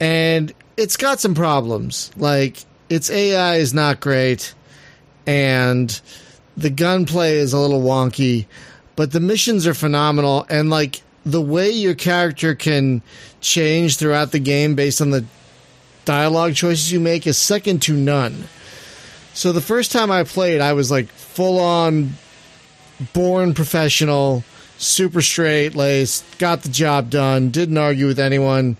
and 0.00 0.52
it's 0.76 0.96
got 0.96 1.20
some 1.20 1.34
problems. 1.34 2.10
Like 2.16 2.58
its 2.88 3.08
AI 3.08 3.56
is 3.56 3.72
not 3.72 4.00
great, 4.00 4.52
and 5.28 6.00
the 6.56 6.70
gunplay 6.70 7.36
is 7.36 7.52
a 7.52 7.58
little 7.58 7.82
wonky, 7.82 8.46
but 8.96 9.12
the 9.12 9.20
missions 9.20 9.66
are 9.66 9.74
phenomenal. 9.74 10.46
And 10.48 10.70
like 10.70 11.02
the 11.26 11.42
way 11.42 11.70
your 11.70 11.94
character 11.94 12.54
can 12.54 13.02
change 13.42 13.98
throughout 13.98 14.32
the 14.32 14.38
game 14.38 14.74
based 14.74 15.02
on 15.02 15.10
the 15.10 15.26
dialogue 16.06 16.54
choices 16.54 16.90
you 16.90 16.98
make 16.98 17.26
is 17.26 17.36
second 17.36 17.82
to 17.82 17.92
none. 17.92 18.44
So 19.34 19.52
the 19.52 19.60
first 19.60 19.92
time 19.92 20.10
I 20.10 20.24
played, 20.24 20.62
I 20.62 20.72
was 20.72 20.90
like 20.90 21.08
full 21.08 21.60
on 21.60 22.14
Bourne 23.12 23.52
professional, 23.52 24.42
super 24.78 25.20
straight 25.20 25.76
laced, 25.76 26.24
got 26.38 26.62
the 26.62 26.70
job 26.70 27.10
done, 27.10 27.50
didn't 27.50 27.76
argue 27.76 28.06
with 28.06 28.18
anyone, 28.18 28.78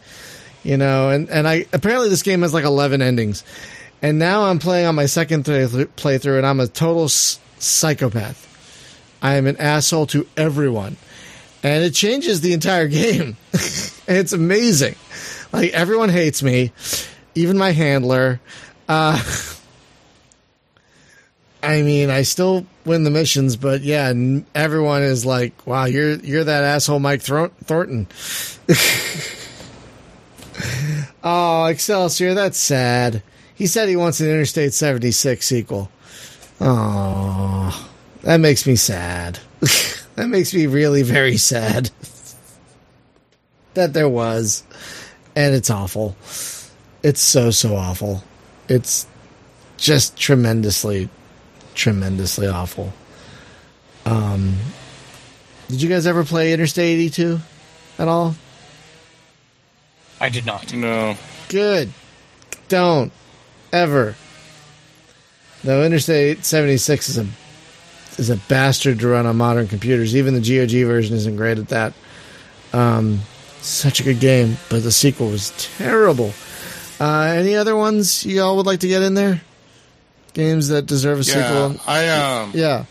you 0.65 0.79
know, 0.79 1.11
and, 1.11 1.29
and 1.29 1.47
I 1.47 1.67
apparently 1.75 2.09
this 2.09 2.23
game 2.23 2.41
has 2.41 2.55
like 2.55 2.65
11 2.65 3.03
endings. 3.03 3.45
And 4.01 4.19
now 4.19 4.45
I'm 4.45 4.59
playing 4.59 4.87
on 4.87 4.95
my 4.95 5.07
second 5.07 5.45
th- 5.45 5.71
playthrough 5.71 6.39
and 6.39 6.47
I'm 6.47 6.61
a 6.61 6.69
total 6.69 7.09
psychopath. 7.09 8.45
I 9.21 9.35
am 9.35 9.47
an 9.47 9.57
asshole 9.57 10.07
to 10.09 10.27
everyone. 10.37 10.97
And 11.63 11.83
it 11.83 11.95
changes 11.95 12.41
the 12.41 12.53
entire 12.53 12.89
game. 12.89 13.37
it's 13.53 14.33
amazing. 14.33 14.95
Like 15.53 15.73
everyone 15.73 16.11
hates 16.11 16.43
me, 16.43 16.73
even 17.35 17.59
my 17.59 17.73
handler. 17.73 18.41
Uh 18.89 19.21
I 21.63 21.83
mean, 21.83 22.09
I 22.09 22.23
still 22.23 22.67
win 22.85 23.03
the 23.03 23.11
missions, 23.11 23.57
but 23.57 23.83
yeah, 23.83 24.13
everyone 24.55 25.03
is 25.03 25.27
like, 25.27 25.67
"Wow, 25.67 25.87
you're 25.87 26.15
you're 26.15 26.45
that 26.45 26.63
asshole, 26.63 27.01
Mike 27.01 27.21
Thor- 27.21 27.51
Thornton." 27.65 28.07
oh, 31.25 31.67
Excelsior, 31.67 32.35
that's 32.35 32.59
sad. 32.59 33.25
He 33.59 33.67
said 33.67 33.89
he 33.89 33.97
wants 33.97 34.21
an 34.21 34.29
Interstate 34.29 34.73
76 34.73 35.45
sequel. 35.45 35.91
Oh, 36.61 37.91
that 38.23 38.37
makes 38.39 38.69
me 38.69 38.77
sad. 38.77 39.41
that 40.15 40.29
makes 40.29 40.55
me 40.55 40.69
really 40.69 41.03
very 41.03 41.37
sad. 41.37 41.91
that 43.75 43.95
there 43.95 44.09
was, 44.09 44.63
and 45.35 45.57
it's 45.57 45.71
awful. 45.71 46.17
It's 47.03 47.21
so 47.21 47.51
so 47.51 47.75
awful. 47.75 48.23
It's 48.69 49.09
just 49.77 50.17
tremendously 50.17 51.09
tremendously 51.75 52.47
awful. 52.47 52.93
Um, 54.07 54.57
did 55.67 55.83
you 55.83 55.89
guys 55.89 56.07
ever 56.07 56.25
play 56.25 56.53
Interstate 56.53 56.97
82 56.97 57.41
at 57.99 58.07
all? 58.07 58.37
I 60.21 60.29
did 60.29 60.47
not. 60.47 60.73
No. 60.73 61.17
Good. 61.49 61.93
Don't 62.69 63.13
ever. 63.73 64.15
Though 65.65 65.85
Interstate 65.85 66.45
76 66.45 67.09
is 67.09 67.19
a 67.19 67.27
is 68.19 68.31
a 68.31 68.37
bastard 68.49 68.99
to 69.01 69.09
run 69.09 69.27
on 69.27 69.37
modern 69.37 69.69
computers. 69.69 70.17
Even 70.17 70.35
the 70.35 70.41
GOG 70.41 70.87
version 70.87 71.17
isn't 71.17 71.37
great 71.37 71.59
at 71.59 71.69
that. 71.69 71.93
Um, 72.73 73.21
such 73.61 74.01
a 74.01 74.03
good 74.05 74.21
game, 74.21 74.57
but 74.71 74.83
the 74.83 74.93
sequel 74.93 75.31
was 75.31 75.51
terrible. 75.77 76.33
Uh, 77.01 77.35
any 77.37 77.55
other 77.55 77.77
ones 77.77 78.27
y'all 78.27 78.57
would 78.57 78.67
like 78.67 78.81
to 78.81 78.89
get 78.89 79.03
in 79.03 79.15
there? 79.15 79.41
Games 80.35 80.69
that 80.69 80.87
deserve 80.87 81.21
a 81.21 81.23
Yeah, 81.23 81.69
sequel? 81.71 81.81
I 81.87 82.09
um, 82.09 82.53
Yeah. 82.55 82.85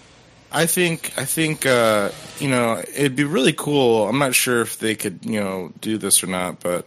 I 0.51 0.65
think 0.65 1.11
I 1.17 1.25
think 1.25 1.65
uh, 1.65 2.09
you 2.39 2.47
know 2.49 2.82
it'd 2.95 3.17
be 3.17 3.25
really 3.25 3.51
cool. 3.53 4.07
I'm 4.07 4.17
not 4.17 4.34
sure 4.34 4.61
if 4.61 4.80
they 4.80 4.95
could 4.95 5.19
you 5.23 5.39
know 5.41 5.73
do 5.82 5.97
this 5.97 6.23
or 6.23 6.28
not, 6.28 6.61
but 6.61 6.86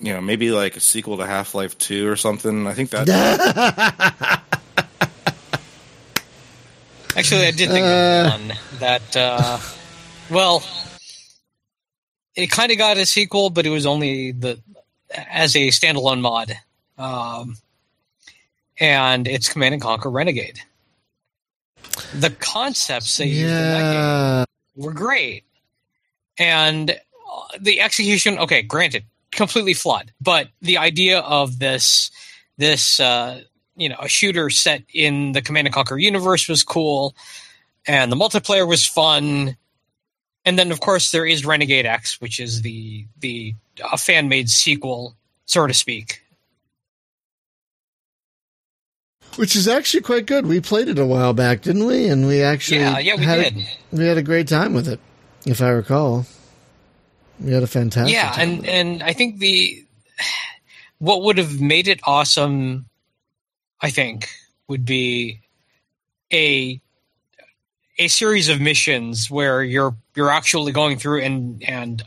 you 0.00 0.12
know 0.12 0.20
maybe 0.20 0.50
like 0.50 0.76
a 0.76 0.80
sequel 0.80 1.18
to 1.18 1.26
Half 1.26 1.54
Life 1.54 1.78
Two 1.78 2.08
or 2.08 2.16
something. 2.16 2.66
I 2.66 2.74
think 2.74 2.90
that 2.90 3.08
Actually, 7.16 7.46
I 7.46 7.50
did 7.50 7.70
think 7.70 7.84
of 7.84 8.40
one 8.40 8.52
that. 8.78 9.16
Uh, 9.16 9.58
well, 10.30 10.62
it 12.36 12.50
kind 12.50 12.70
of 12.70 12.78
got 12.78 12.96
a 12.96 13.06
sequel, 13.06 13.50
but 13.50 13.66
it 13.66 13.70
was 13.70 13.84
only 13.84 14.32
the 14.32 14.60
as 15.30 15.56
a 15.56 15.68
standalone 15.68 16.20
mod, 16.20 16.52
um, 16.98 17.56
and 18.78 19.26
it's 19.26 19.48
Command 19.48 19.74
and 19.74 19.82
Conquer 19.82 20.10
Renegade. 20.10 20.60
The 22.14 22.30
concepts 22.30 23.16
they 23.16 23.26
used 23.26 23.42
in 23.42 23.48
that 23.50 24.46
game 24.76 24.84
were 24.84 24.92
great. 24.92 25.44
And 26.38 26.90
uh, 26.90 27.58
the 27.60 27.80
execution, 27.80 28.38
okay, 28.38 28.62
granted, 28.62 29.04
completely 29.32 29.74
flawed, 29.74 30.12
but 30.20 30.48
the 30.60 30.78
idea 30.78 31.20
of 31.20 31.58
this, 31.58 32.10
this, 32.58 33.00
uh, 33.00 33.40
you 33.76 33.88
know, 33.88 33.96
a 34.00 34.08
shooter 34.08 34.50
set 34.50 34.82
in 34.92 35.32
the 35.32 35.42
Command 35.42 35.66
and 35.66 35.74
Conquer 35.74 35.98
universe 35.98 36.48
was 36.48 36.62
cool, 36.62 37.14
and 37.86 38.10
the 38.10 38.16
multiplayer 38.16 38.66
was 38.66 38.84
fun. 38.84 39.56
And 40.44 40.58
then, 40.58 40.72
of 40.72 40.80
course, 40.80 41.10
there 41.10 41.26
is 41.26 41.44
Renegade 41.44 41.86
X, 41.86 42.20
which 42.20 42.40
is 42.40 42.62
the 42.62 43.06
the 43.20 43.54
uh, 43.82 43.96
fan 43.96 44.28
made 44.28 44.48
sequel, 44.48 45.16
so 45.46 45.66
to 45.66 45.74
speak. 45.74 46.22
Which 49.36 49.54
is 49.54 49.68
actually 49.68 50.02
quite 50.02 50.26
good. 50.26 50.46
We 50.46 50.60
played 50.60 50.88
it 50.88 50.98
a 50.98 51.06
while 51.06 51.32
back, 51.32 51.62
didn't 51.62 51.86
we? 51.86 52.08
And 52.08 52.26
we 52.26 52.42
actually 52.42 52.80
Yeah, 52.80 52.98
yeah, 52.98 53.14
we 53.14 53.24
had 53.24 53.54
did. 53.54 53.68
We 53.92 54.06
had 54.06 54.18
a 54.18 54.22
great 54.22 54.48
time 54.48 54.74
with 54.74 54.88
it, 54.88 54.98
if 55.46 55.62
I 55.62 55.68
recall. 55.68 56.26
We 57.40 57.52
had 57.52 57.62
a 57.62 57.66
fantastic 57.66 58.14
yeah 58.14 58.34
and 58.38 58.66
and 58.66 59.02
i 59.02 59.12
think 59.12 59.38
the 59.38 59.84
what 60.98 61.22
would 61.22 61.38
have 61.38 61.60
made 61.60 61.88
it 61.88 62.00
awesome 62.04 62.86
i 63.80 63.90
think 63.90 64.28
would 64.68 64.84
be 64.84 65.40
a 66.32 66.80
a 67.98 68.08
series 68.08 68.48
of 68.48 68.60
missions 68.60 69.30
where 69.30 69.62
you're 69.62 69.94
you're 70.14 70.30
actually 70.30 70.72
going 70.72 70.98
through 70.98 71.22
and 71.22 71.62
and 71.62 72.02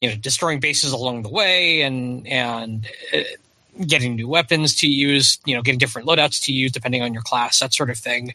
you 0.00 0.08
know 0.08 0.16
destroying 0.16 0.60
bases 0.60 0.92
along 0.92 1.22
the 1.22 1.28
way 1.28 1.82
and 1.82 2.26
and 2.26 2.86
uh, 3.12 3.18
getting 3.86 4.16
new 4.16 4.28
weapons 4.28 4.74
to 4.76 4.88
use 4.88 5.38
you 5.44 5.54
know 5.54 5.62
getting 5.62 5.78
different 5.78 6.08
loadouts 6.08 6.44
to 6.44 6.52
use 6.52 6.72
depending 6.72 7.02
on 7.02 7.12
your 7.12 7.22
class 7.22 7.58
that 7.60 7.74
sort 7.74 7.90
of 7.90 7.98
thing 7.98 8.32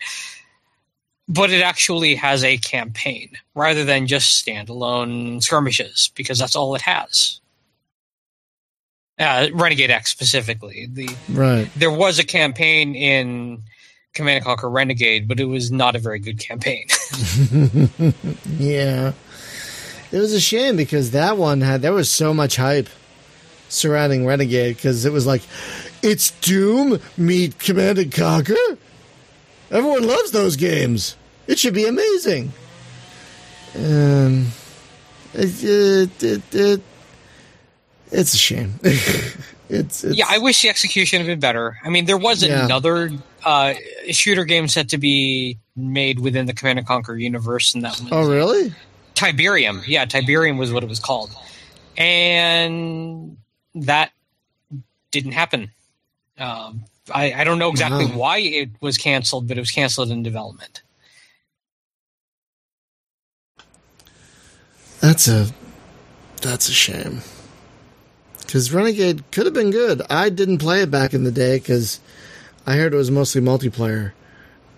but 1.27 1.51
it 1.51 1.61
actually 1.61 2.15
has 2.15 2.43
a 2.43 2.57
campaign 2.57 3.31
rather 3.55 3.83
than 3.83 4.07
just 4.07 4.45
standalone 4.45 5.41
skirmishes 5.41 6.11
because 6.15 6.37
that's 6.37 6.55
all 6.55 6.75
it 6.75 6.81
has. 6.81 7.39
Uh, 9.19 9.47
Renegade 9.53 9.91
X 9.91 10.09
specifically, 10.09 10.87
the 10.91 11.07
right. 11.29 11.69
there 11.75 11.91
was 11.91 12.17
a 12.17 12.23
campaign 12.23 12.95
in 12.95 13.61
Command 14.13 14.37
and 14.37 14.45
Conquer 14.45 14.69
Renegade, 14.69 15.27
but 15.27 15.39
it 15.39 15.45
was 15.45 15.71
not 15.71 15.95
a 15.95 15.99
very 15.99 16.19
good 16.19 16.39
campaign. 16.39 16.87
Yeah. 18.57 19.13
It 20.11 20.19
was 20.19 20.33
a 20.33 20.39
shame 20.39 20.75
because 20.75 21.11
that 21.11 21.37
one 21.37 21.61
had 21.61 21.81
there 21.81 21.91
was 21.91 22.09
so 22.09 22.35
much 22.35 22.55
hype 22.55 22.87
surrounding 23.67 24.27
Renegade 24.27 24.75
because 24.75 25.05
it 25.05 25.11
was 25.11 25.25
like 25.25 25.41
it's 26.03 26.29
Doom 26.41 26.99
meet 27.17 27.57
Command 27.57 27.97
and 27.97 28.11
Conquer. 28.11 28.53
Everyone 29.73 30.07
loves 30.07 30.31
those 30.31 30.55
games. 30.55 31.15
It 31.47 31.57
should 31.59 31.73
be 31.73 31.85
amazing. 31.85 32.53
Um, 33.75 34.47
it, 35.33 35.63
it, 35.63 36.23
it, 36.23 36.41
it 36.55 36.81
it's 38.11 38.33
a 38.35 38.37
shame. 38.37 38.75
it's, 38.83 40.03
it's 40.03 40.15
yeah, 40.17 40.25
I 40.29 40.37
wish 40.37 40.61
the 40.61 40.69
execution 40.69 41.19
had 41.19 41.27
been 41.27 41.39
better. 41.39 41.79
I 41.83 41.89
mean, 41.89 42.05
there 42.05 42.17
was 42.17 42.43
Yeah. 42.43 42.63
another 42.65 43.09
uh, 43.43 43.73
shooter 44.11 44.45
game 44.45 44.67
set 44.67 44.89
to 44.89 44.99
be 44.99 45.57
made 45.75 46.19
within 46.19 46.45
the 46.45 46.53
Command 46.53 46.77
and 46.77 46.87
Conquer 46.87 47.15
universe, 47.17 47.73
and 47.73 47.83
that 47.83 47.99
was 47.99 48.09
Oh, 48.11 48.29
really? 48.29 48.73
Tiberium. 49.15 49.81
Yeah, 49.87 50.05
Tiberium 50.05 50.57
was 50.59 50.71
what 50.71 50.83
it 50.83 50.89
was 50.89 50.99
called, 50.99 51.31
and 51.97 53.37
that 53.73 54.11
didn't 55.11 55.31
happen. 55.31 55.71
Um, 56.37 56.85
I, 57.11 57.33
I 57.33 57.43
don't 57.43 57.59
know 57.59 57.69
exactly 57.69 58.05
Wow. 58.05 58.17
why 58.17 58.37
it 58.39 58.69
was 58.81 58.97
canceled, 58.97 59.47
but 59.47 59.57
it 59.57 59.59
was 59.61 59.71
canceled 59.71 60.11
in 60.11 60.23
development. 60.23 60.81
That's 65.01 65.27
a 65.27 65.47
that's 66.41 66.69
a 66.69 66.73
shame. 66.73 67.21
Because 68.39 68.71
Renegade 68.71 69.23
could 69.31 69.45
have 69.45 69.53
been 69.53 69.71
good. 69.71 70.01
I 70.09 70.29
didn't 70.29 70.59
play 70.59 70.81
it 70.83 70.91
back 70.91 71.13
in 71.13 71.23
the 71.23 71.31
day 71.31 71.57
because 71.57 71.99
I 72.65 72.75
heard 72.75 72.93
it 72.93 72.97
was 72.97 73.11
mostly 73.11 73.41
multiplayer, 73.41 74.13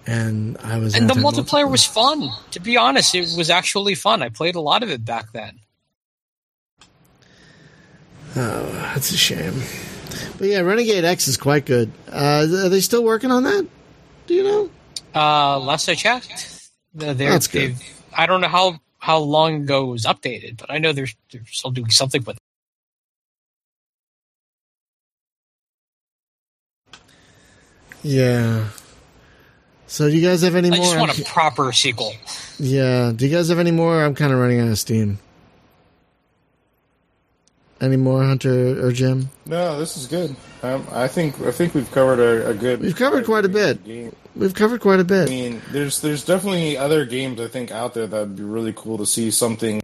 and 0.08 0.58
I 0.60 0.78
was 0.78 0.96
And 0.96 1.10
the 1.10 1.14
anti-multiplayer. 1.14 1.44
multiplayer 1.66 1.70
was 1.72 1.86
fun. 1.86 2.32
To 2.52 2.60
be 2.60 2.78
honest, 2.78 3.14
it 3.14 3.30
was 3.38 3.50
actually 3.50 3.96
fun. 3.96 4.24
I 4.24 4.30
played 4.30 4.56
a 4.56 4.62
lot 4.62 4.82
of 4.82 4.90
it 4.90 5.04
back 5.06 5.32
then. 5.34 5.60
Oh, 8.36 8.66
that's 8.94 9.12
a 9.12 9.18
shame. 9.18 9.62
But 10.38 10.48
yeah, 10.48 10.60
Renegade 10.62 11.04
X 11.04 11.28
is 11.28 11.38
quite 11.38 11.66
good. 11.66 11.92
Uh, 12.12 12.48
are 12.50 12.70
they 12.70 12.82
still 12.82 13.04
working 13.04 13.32
on 13.32 13.44
that? 13.44 13.68
Do 14.28 14.34
you 14.34 14.44
know? 14.44 14.70
Uh, 15.14 15.60
last 15.60 15.88
I 15.88 15.96
checked, 15.96 16.70
That's 16.94 17.48
good. 17.48 17.76
I 18.14 18.26
don't 18.26 18.42
know 18.42 18.48
how, 18.48 18.80
how 19.00 19.20
long 19.20 19.64
ago 19.64 19.84
it 19.84 19.92
was 19.92 20.06
updated, 20.06 20.58
but 20.58 20.72
I 20.72 20.78
know 20.78 20.94
they're, 20.94 21.08
they're 21.32 21.46
still 21.48 21.72
doing 21.72 21.90
something 21.90 22.24
with 22.24 22.38
it. 22.38 22.42
Yeah. 28.04 28.70
So 29.88 30.10
do 30.10 30.16
you 30.16 30.28
guys 30.28 30.42
have 30.42 30.56
any 30.56 30.70
I 30.70 30.78
more? 30.78 30.80
I 30.80 30.84
just 30.84 31.00
want 31.00 31.20
a 31.20 31.24
proper 31.24 31.72
sequel. 31.72 32.14
Yeah. 32.60 33.12
Do 33.16 33.26
you 33.26 33.36
guys 33.36 33.50
have 33.50 33.60
any 33.60 33.72
more? 33.72 34.04
I'm 34.04 34.14
kind 34.14 34.32
of 34.32 34.40
running 34.40 34.60
out 34.60 34.68
of 34.68 34.78
steam. 34.78 35.20
Any 37.86 37.98
more, 37.98 38.24
Hunter 38.24 38.84
or 38.86 38.92
Jim? 38.92 39.30
No, 39.46 39.78
this 39.78 39.96
is 39.96 40.08
good. 40.08 40.36
Um, 40.64 40.86
I 40.92 41.08
think 41.08 41.40
I 41.42 41.52
think 41.52 41.76
we've 41.76 41.90
covered 41.92 42.20
a, 42.20 42.50
a 42.50 42.54
good. 42.56 42.82
We've 42.82 42.96
covered 42.96 43.26
quite 43.26 43.46
a 43.46 43.50
bit. 43.50 43.84
Game. 43.84 44.16
We've 44.36 44.54
covered 44.56 44.82
quite 44.82 45.00
a 45.00 45.04
bit. 45.04 45.28
I 45.30 45.32
mean, 45.32 45.62
there's 45.72 46.02
there's 46.02 46.26
definitely 46.26 46.78
other 46.78 47.06
games 47.06 47.40
I 47.40 47.48
think 47.48 47.72
out 47.72 47.94
there 47.94 48.08
that 48.08 48.20
would 48.20 48.36
be 48.36 48.44
really 48.44 48.74
cool 48.76 48.98
to 48.98 49.06
see 49.06 49.30
something 49.32 49.82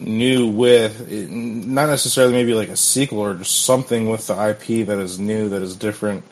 new 0.00 0.48
with. 0.48 1.10
It, 1.10 1.30
not 1.30 1.86
necessarily 1.88 2.32
maybe 2.34 2.54
like 2.54 2.68
a 2.68 2.76
sequel 2.76 3.20
or 3.20 3.34
just 3.36 3.64
something 3.64 4.08
with 4.10 4.26
the 4.26 4.34
IP 4.50 4.86
that 4.88 4.98
is 4.98 5.18
new, 5.18 5.48
that 5.50 5.62
is 5.62 5.76
different, 5.76 6.24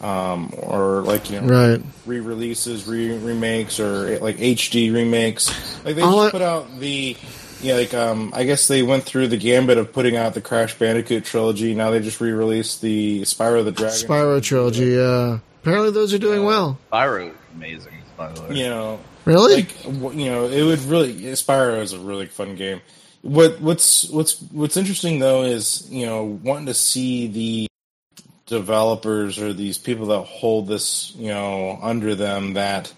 um, 0.00 0.52
or 0.58 1.02
like 1.02 1.30
you 1.30 1.40
know 1.40 1.46
Right. 1.46 1.82
re-releases, 2.04 2.86
re- 2.86 3.16
remakes, 3.16 3.78
or 3.80 4.18
like 4.18 4.36
HD 4.38 4.92
remakes. 4.92 5.48
Like 5.84 5.94
they 5.96 6.02
All 6.02 6.22
just 6.24 6.32
put 6.32 6.42
out 6.42 6.80
the, 6.80 7.16
yeah, 7.60 7.74
like 7.74 7.94
um, 7.94 8.32
I 8.34 8.44
guess 8.44 8.68
they 8.68 8.82
went 8.82 9.04
through 9.04 9.28
the 9.28 9.36
gambit 9.36 9.78
of 9.78 9.92
putting 9.92 10.16
out 10.16 10.34
the 10.34 10.40
Crash 10.40 10.78
Bandicoot 10.78 11.24
trilogy. 11.24 11.74
Now 11.74 11.90
they 11.90 12.00
just 12.00 12.20
re-released 12.20 12.82
the 12.82 13.22
Spyro 13.22 13.64
the 13.64 13.72
Dragon. 13.72 13.94
Spyro 13.96 14.42
trilogy. 14.42 14.86
Yeah. 14.86 15.38
Apparently 15.62 15.90
those 15.90 16.12
are 16.14 16.18
doing 16.18 16.44
well. 16.44 16.78
Spyro, 16.92 17.32
amazing, 17.54 17.92
by 18.16 18.32
the 18.32 18.42
way. 18.42 18.54
You 18.54 18.64
know, 18.68 19.00
Really? 19.24 19.54
like 19.56 19.84
you 19.84 20.26
know, 20.30 20.46
it 20.48 20.62
would 20.62 20.80
really 20.80 21.14
Spyro 21.32 21.80
is 21.80 21.92
a 21.92 21.98
really 21.98 22.26
fun 22.26 22.54
game. 22.56 22.80
What 23.22 23.60
what's 23.60 24.08
what's 24.10 24.40
what's 24.52 24.76
interesting 24.76 25.18
though 25.18 25.42
is 25.42 25.88
you 25.90 26.06
know 26.06 26.24
wanting 26.24 26.66
to 26.66 26.74
see 26.74 27.26
the 27.26 27.68
developers 28.46 29.38
or 29.40 29.52
these 29.52 29.78
people 29.78 30.06
that 30.06 30.22
hold 30.22 30.68
this 30.68 31.12
you 31.16 31.28
know 31.28 31.76
under 31.82 32.14
them 32.14 32.54
that 32.54 32.92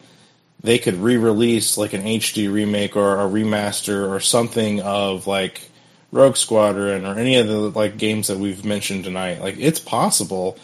they 0.61 0.79
could 0.79 0.95
re-release 0.97 1.79
like 1.79 1.93
an 1.93 2.03
HD 2.03 2.53
remake 2.53 2.97
or 2.97 3.21
a 3.21 3.25
remaster 3.29 4.09
or 4.09 4.21
something 4.21 4.81
of 4.81 5.27
like 5.27 5.71
Rogue 6.11 6.37
Squadron 6.37 7.05
or 7.07 7.17
any 7.19 7.37
of 7.37 7.47
the 7.47 7.57
like 7.59 7.97
games 7.97 8.27
that 8.29 8.39
we've 8.39 8.65
mentioned 8.65 9.05
tonight. 9.05 9.41
Like 9.41 9.57
it's 9.59 9.79
possible, 9.81 10.59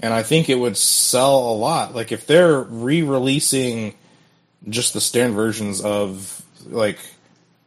and 0.00 0.14
I 0.14 0.22
think 0.22 0.48
it 0.48 0.54
would 0.58 0.76
sell 0.76 1.50
a 1.50 1.54
lot. 1.54 1.94
Like 1.94 2.10
if 2.12 2.26
they're 2.26 2.60
re-releasing 2.60 3.94
just 4.68 4.94
the 4.94 5.00
standard 5.00 5.34
versions 5.34 5.80
of 5.82 6.42
like 6.66 6.98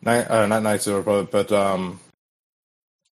uh, 0.06 0.46
not 0.48 0.64
Knights 0.64 0.88
of 0.88 0.94
the 0.94 1.00
Republic, 1.00 1.30
but 1.32 1.52
um, 1.52 2.00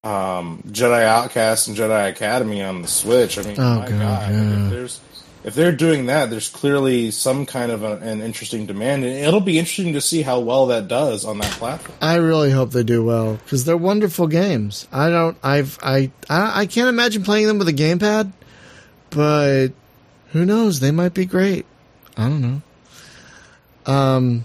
um, 0.04 0.64
Jedi 0.68 1.04
Outcast 1.04 1.68
and 1.68 1.78
Jedi 1.78 2.10
Academy 2.10 2.64
on 2.64 2.82
the 2.82 2.88
Switch. 2.88 3.38
I 3.38 3.42
mean, 3.44 3.56
Oh, 3.60 3.80
my 3.80 3.90
God, 3.90 4.00
God, 4.00 4.32
yeah. 4.32 4.70
there's 4.70 5.00
if 5.48 5.56
they're 5.56 5.72
doing 5.72 6.08
that, 6.08 6.30
there's 6.30 6.50
clearly 6.50 7.10
some 7.10 7.46
kind 7.46 7.72
of 7.72 7.82
a, 7.82 7.96
an 8.00 8.22
interesting 8.22 8.66
demand, 8.66 9.06
and 9.06 9.16
it'll 9.16 9.40
be 9.40 9.58
interesting 9.58 9.94
to 9.94 10.02
see 10.02 10.22
how 10.22 10.42
well 10.42 10.68
that 10.68 10.90
does 10.90 11.24
on 11.24 11.38
that 11.38 11.52
platform. 11.54 11.98
I 12.02 12.16
really 12.16 12.52
hope 12.52 12.72
they 12.72 12.84
do 12.84 13.02
well 13.02 13.36
because 13.36 13.64
they're 13.64 13.78
wonderful 13.78 14.28
games. 14.28 14.90
I 14.92 15.10
don't. 15.10 15.38
I've. 15.42 15.80
I. 15.82 16.12
I, 16.30 16.64
I 16.64 16.66
can't 16.66 16.90
imagine 16.90 17.24
playing 17.24 17.48
them 17.48 17.60
with 17.60 17.70
a 17.70 17.74
gamepad, 17.74 18.34
but 19.10 19.70
who 20.34 20.44
knows? 20.44 20.82
They 20.82 20.92
might 20.92 21.14
be 21.14 21.26
great. 21.26 21.66
I 22.18 22.24
don't 22.24 22.42
know. 22.42 22.62
Um, 23.86 24.44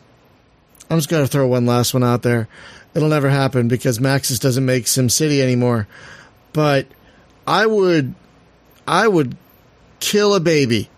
I'm 0.89 0.99
just 0.99 1.09
gonna 1.09 1.27
throw 1.27 1.49
one 1.49 1.67
last 1.67 1.95
one 1.95 2.05
out 2.05 2.23
there. 2.23 2.47
It'll 2.95 3.09
never 3.09 3.29
happen 3.29 3.67
because 3.67 3.99
Maxis 3.99 4.39
doesn't 4.39 4.65
make 4.65 4.85
SimCity 4.85 5.41
anymore. 5.41 5.89
But 6.53 6.87
I 7.45 7.67
would. 7.67 8.15
I 8.87 9.09
would 9.09 9.37
kill 9.99 10.35
a 10.35 10.41
baby 10.41 10.91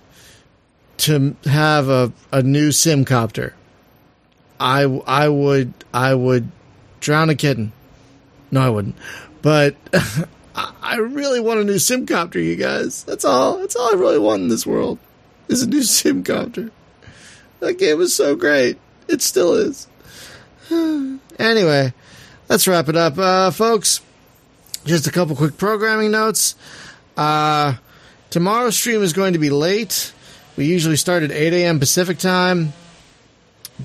to 0.99 1.37
have 1.45 1.89
a, 1.89 2.13
a 2.33 2.43
new 2.43 2.69
SimCopter. 2.71 3.53
I 4.61 4.83
I 5.07 5.29
would 5.29 5.73
I 5.93 6.15
would 6.15 6.51
drown 7.01 7.31
a 7.31 7.35
kitten. 7.35 7.73
No, 8.51 8.61
I 8.61 8.71
wouldn't. 8.71 8.97
But 9.43 9.77
I- 10.55 10.97
really 10.97 11.41
want 11.41 11.61
a 11.61 11.65
new 11.65 11.75
SimCopter, 11.75 12.43
you 12.43 12.57
guys. 12.57 13.05
That's 13.05 13.25
all. 13.25 13.59
That's 13.59 13.77
all 13.77 13.93
I 13.95 13.99
really 13.99 14.19
want 14.19 14.43
in 14.43 14.49
this 14.49 14.67
world 14.67 14.99
is 15.49 15.63
a 15.63 15.69
new 15.69 15.81
SimCopter. 15.81 16.71
That 17.61 17.79
game 17.79 17.99
was 17.99 18.15
so 18.15 18.37
great. 18.37 18.79
It 19.09 19.21
still 19.23 19.55
is. 19.55 19.87
anyway, 21.39 21.93
let's 22.49 22.67
wrap 22.67 22.89
it 22.89 22.97
up, 22.97 23.19
uh, 23.19 23.51
folks. 23.51 24.01
Just 24.85 25.07
a 25.07 25.11
couple 25.11 25.37
quick 25.37 25.57
programming 25.57 26.11
notes. 26.11 26.55
Uh, 27.17 27.75
tomorrow's 28.31 28.77
stream 28.77 29.03
is 29.03 29.13
going 29.13 29.33
to 29.33 29.39
be 29.39 29.51
late. 29.51 30.13
We 30.57 30.67
usually 30.67 30.97
start 30.97 31.23
at 31.23 31.33
8 31.33 31.53
a.m. 31.53 31.81
Pacific 31.81 32.19
time 32.19 32.73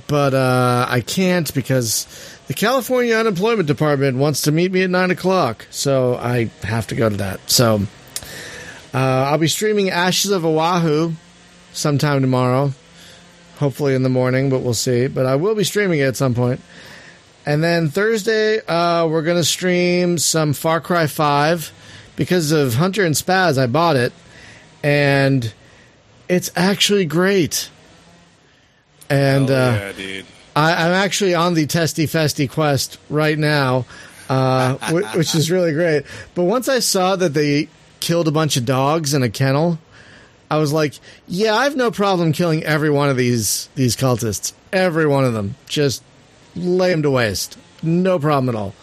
but 0.08 0.34
uh, 0.34 0.86
I 0.88 1.02
can't 1.02 1.52
because 1.54 2.06
the 2.48 2.54
California 2.54 3.16
Unemployment 3.16 3.68
Department 3.68 4.18
wants 4.18 4.44
to 4.44 4.52
meet 4.52 4.72
me 4.72 4.84
at 4.84 4.90
nine 4.90 5.12
o'clock, 5.12 5.66
so 5.72 6.16
I 6.16 6.50
have 6.64 6.88
to 6.88 6.96
go 6.96 7.10
to 7.10 7.18
that. 7.18 7.50
So 7.50 7.82
uh, 8.94 8.98
I'll 8.98 9.38
be 9.38 9.48
streaming 9.48 9.90
Ashes 9.90 10.32
of 10.32 10.46
Oahu 10.46 11.14
sometime 11.74 12.22
tomorrow, 12.22 12.72
hopefully 13.58 13.96
in 13.96 14.04
the 14.04 14.10
morning, 14.10 14.50
but 14.50 14.60
we'll 14.60 14.74
see. 14.74 15.08
But 15.08 15.26
I 15.26 15.36
will 15.36 15.56
be 15.56 15.64
streaming 15.64 16.00
it 16.00 16.04
at 16.04 16.16
some 16.16 16.36
point. 16.36 16.62
And 17.46 17.64
then 17.64 17.90
Thursday, 17.90 18.60
uh, 18.68 19.08
we're 19.08 19.24
going 19.24 19.38
to 19.38 19.44
stream 19.44 20.20
some 20.20 20.54
Far 20.54 20.82
Cry 20.82 21.08
5 21.08 21.72
because 22.16 22.52
of 22.52 22.76
Hunter 22.76 23.04
and 23.04 23.16
Spaz. 23.16 23.58
I 23.58 23.66
bought 23.66 23.96
it, 23.96 24.14
and 24.84 25.52
it's 26.30 26.52
actually 26.56 27.06
great. 27.06 27.70
And 29.10 29.50
Hell 29.50 29.90
uh, 29.90 29.94
yeah. 29.98 30.22
I, 30.56 30.86
I'm 30.86 30.94
actually 30.94 31.34
on 31.36 31.56
the 31.56 31.66
Testy 31.66 32.06
Festy 32.06 32.50
quest 32.50 33.00
right 33.10 33.38
now, 33.38 33.86
uh, 34.30 34.76
wh- 34.76 35.16
which 35.16 35.34
is 35.36 35.50
really 35.50 35.74
great. 35.74 36.06
But 36.36 36.44
once 36.44 36.70
I 36.70 36.80
saw 36.80 37.16
that 37.16 37.34
they 37.34 37.68
killed 38.00 38.28
a 38.28 38.32
bunch 38.32 38.56
of 38.56 38.66
dogs 38.66 39.14
in 39.14 39.24
a 39.24 39.30
kennel, 39.30 39.80
I 40.52 40.58
was 40.58 40.72
like, 40.72 40.94
"Yeah, 41.28 41.56
I 41.56 41.64
have 41.64 41.76
no 41.76 41.92
problem 41.92 42.32
killing 42.34 42.64
every 42.64 42.90
one 42.90 43.10
of 43.10 43.18
these 43.18 43.70
these 43.76 43.96
cultists. 43.96 44.54
Every 44.72 45.08
one 45.08 45.26
of 45.26 45.34
them, 45.34 45.56
just 45.68 46.04
lay 46.56 46.92
them 46.92 47.02
to 47.04 47.12
waste. 47.12 47.58
No 47.82 48.20
problem 48.20 48.56
at 48.56 48.60
all." 48.60 48.74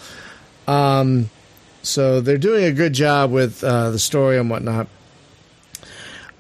Um, 0.67 1.31
so 1.83 2.21
they're 2.21 2.39
doing 2.39 2.65
a 2.65 2.73
good 2.73 2.93
job 2.93 3.31
with 3.31 3.63
uh, 3.63 3.91
the 3.91 3.99
story 3.99 4.39
and 4.39 4.51
whatnot. 4.51 4.89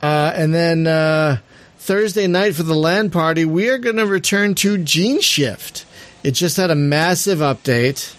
Uh, 0.02 0.32
and 0.34 0.52
then 0.52 0.86
uh, 0.86 1.38
Thursday 1.78 2.26
night 2.26 2.54
for 2.54 2.62
the 2.62 2.74
LAN 2.74 3.10
party, 3.10 3.44
we 3.44 3.68
are 3.68 3.78
going 3.78 3.96
to 3.96 4.06
return 4.06 4.54
to 4.56 4.78
Gene 4.78 5.20
Shift. 5.20 5.86
It 6.22 6.32
just 6.32 6.56
had 6.56 6.70
a 6.70 6.74
massive 6.74 7.38
update 7.38 8.14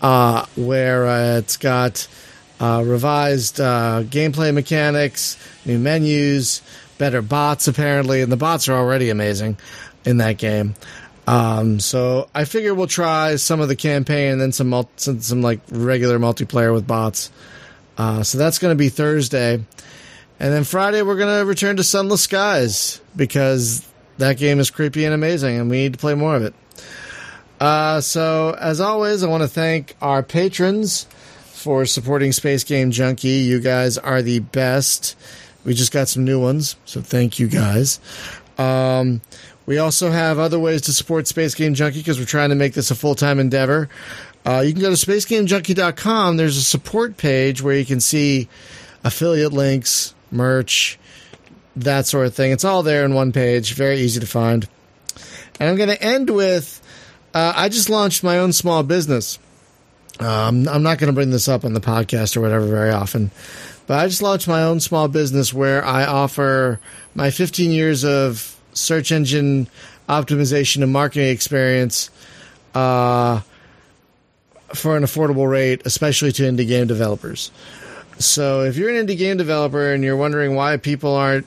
uh, 0.00 0.46
where 0.56 1.06
uh, 1.06 1.38
it's 1.38 1.56
got 1.56 2.06
uh, 2.60 2.82
revised 2.84 3.60
uh, 3.60 4.02
gameplay 4.04 4.52
mechanics, 4.52 5.38
new 5.64 5.78
menus, 5.78 6.62
better 6.98 7.22
bots 7.22 7.68
apparently, 7.68 8.20
and 8.20 8.30
the 8.30 8.36
bots 8.36 8.68
are 8.68 8.76
already 8.76 9.10
amazing 9.10 9.56
in 10.04 10.18
that 10.18 10.38
game. 10.38 10.74
Um, 11.26 11.78
so 11.80 12.28
I 12.34 12.44
figure 12.44 12.74
we'll 12.74 12.86
try 12.86 13.36
some 13.36 13.60
of 13.60 13.68
the 13.68 13.76
campaign 13.76 14.32
and 14.32 14.40
then 14.40 14.52
some 14.52 14.68
mul- 14.68 14.90
some, 14.96 15.20
some 15.20 15.42
like 15.42 15.60
regular 15.70 16.18
multiplayer 16.18 16.72
with 16.72 16.86
bots. 16.86 17.30
So 17.96 18.38
that's 18.38 18.58
going 18.58 18.72
to 18.72 18.78
be 18.78 18.90
Thursday. 18.90 19.64
And 20.40 20.52
then 20.52 20.64
Friday, 20.64 21.02
we're 21.02 21.16
going 21.16 21.40
to 21.40 21.44
return 21.44 21.76
to 21.76 21.84
Sunless 21.84 22.22
Skies 22.22 23.00
because 23.16 23.86
that 24.18 24.36
game 24.36 24.60
is 24.60 24.70
creepy 24.70 25.04
and 25.04 25.14
amazing, 25.14 25.58
and 25.58 25.70
we 25.70 25.78
need 25.78 25.94
to 25.94 25.98
play 25.98 26.14
more 26.14 26.36
of 26.36 26.42
it. 26.42 26.54
Uh, 27.60 28.00
so, 28.00 28.56
as 28.60 28.80
always, 28.80 29.24
I 29.24 29.28
want 29.28 29.42
to 29.42 29.48
thank 29.48 29.96
our 30.00 30.22
patrons 30.22 31.06
for 31.42 31.86
supporting 31.86 32.32
Space 32.32 32.62
Game 32.62 32.92
Junkie. 32.92 33.28
You 33.28 33.58
guys 33.58 33.98
are 33.98 34.22
the 34.22 34.38
best. 34.38 35.16
We 35.64 35.74
just 35.74 35.92
got 35.92 36.08
some 36.08 36.24
new 36.24 36.40
ones, 36.40 36.76
so 36.84 37.00
thank 37.00 37.40
you 37.40 37.48
guys. 37.48 37.98
Um, 38.58 39.20
we 39.66 39.78
also 39.78 40.10
have 40.10 40.38
other 40.38 40.58
ways 40.58 40.82
to 40.82 40.92
support 40.92 41.26
Space 41.26 41.54
Game 41.54 41.74
Junkie 41.74 41.98
because 41.98 42.18
we're 42.18 42.26
trying 42.26 42.50
to 42.50 42.54
make 42.54 42.74
this 42.74 42.90
a 42.90 42.94
full 42.94 43.14
time 43.14 43.38
endeavor. 43.40 43.88
Uh, 44.46 44.62
you 44.64 44.72
can 44.72 44.80
go 44.80 44.94
to 44.94 44.96
spacegamejunkie.com. 44.96 46.36
There's 46.36 46.56
a 46.56 46.62
support 46.62 47.16
page 47.16 47.60
where 47.60 47.76
you 47.76 47.84
can 47.84 48.00
see 48.00 48.48
affiliate 49.04 49.52
links, 49.52 50.14
merch, 50.30 50.98
that 51.76 52.06
sort 52.06 52.26
of 52.26 52.34
thing. 52.34 52.52
It's 52.52 52.64
all 52.64 52.82
there 52.82 53.04
in 53.04 53.14
one 53.14 53.32
page. 53.32 53.74
Very 53.74 53.98
easy 53.98 54.20
to 54.20 54.26
find. 54.26 54.68
And 55.60 55.68
I'm 55.68 55.76
going 55.76 55.88
to 55.88 56.02
end 56.02 56.30
with 56.30 56.80
uh, 57.34 57.52
I 57.54 57.68
just 57.68 57.90
launched 57.90 58.24
my 58.24 58.38
own 58.38 58.52
small 58.52 58.82
business. 58.82 59.38
Um, 60.20 60.66
I'm 60.68 60.82
not 60.82 60.98
going 60.98 61.08
to 61.08 61.12
bring 61.12 61.30
this 61.30 61.48
up 61.48 61.64
on 61.64 61.74
the 61.74 61.80
podcast 61.80 62.36
or 62.36 62.40
whatever 62.40 62.66
very 62.66 62.90
often, 62.90 63.30
but 63.86 63.98
I 63.98 64.08
just 64.08 64.22
launched 64.22 64.48
my 64.48 64.62
own 64.64 64.80
small 64.80 65.06
business 65.06 65.54
where 65.54 65.84
I 65.84 66.04
offer 66.06 66.80
my 67.14 67.30
15 67.30 67.70
years 67.70 68.04
of 68.04 68.56
search 68.72 69.12
engine 69.12 69.68
optimization 70.08 70.82
and 70.82 70.92
marketing 70.92 71.28
experience 71.28 72.10
uh, 72.74 73.40
for 74.74 74.96
an 74.96 75.04
affordable 75.04 75.48
rate, 75.48 75.82
especially 75.84 76.32
to 76.32 76.42
indie 76.42 76.66
game 76.66 76.86
developers. 76.86 77.52
So 78.18 78.62
if 78.62 78.76
you're 78.76 78.90
an 78.90 79.06
indie 79.06 79.16
game 79.16 79.36
developer 79.36 79.92
and 79.92 80.02
you're 80.02 80.16
wondering 80.16 80.54
why 80.54 80.76
people 80.76 81.14
aren't 81.14 81.46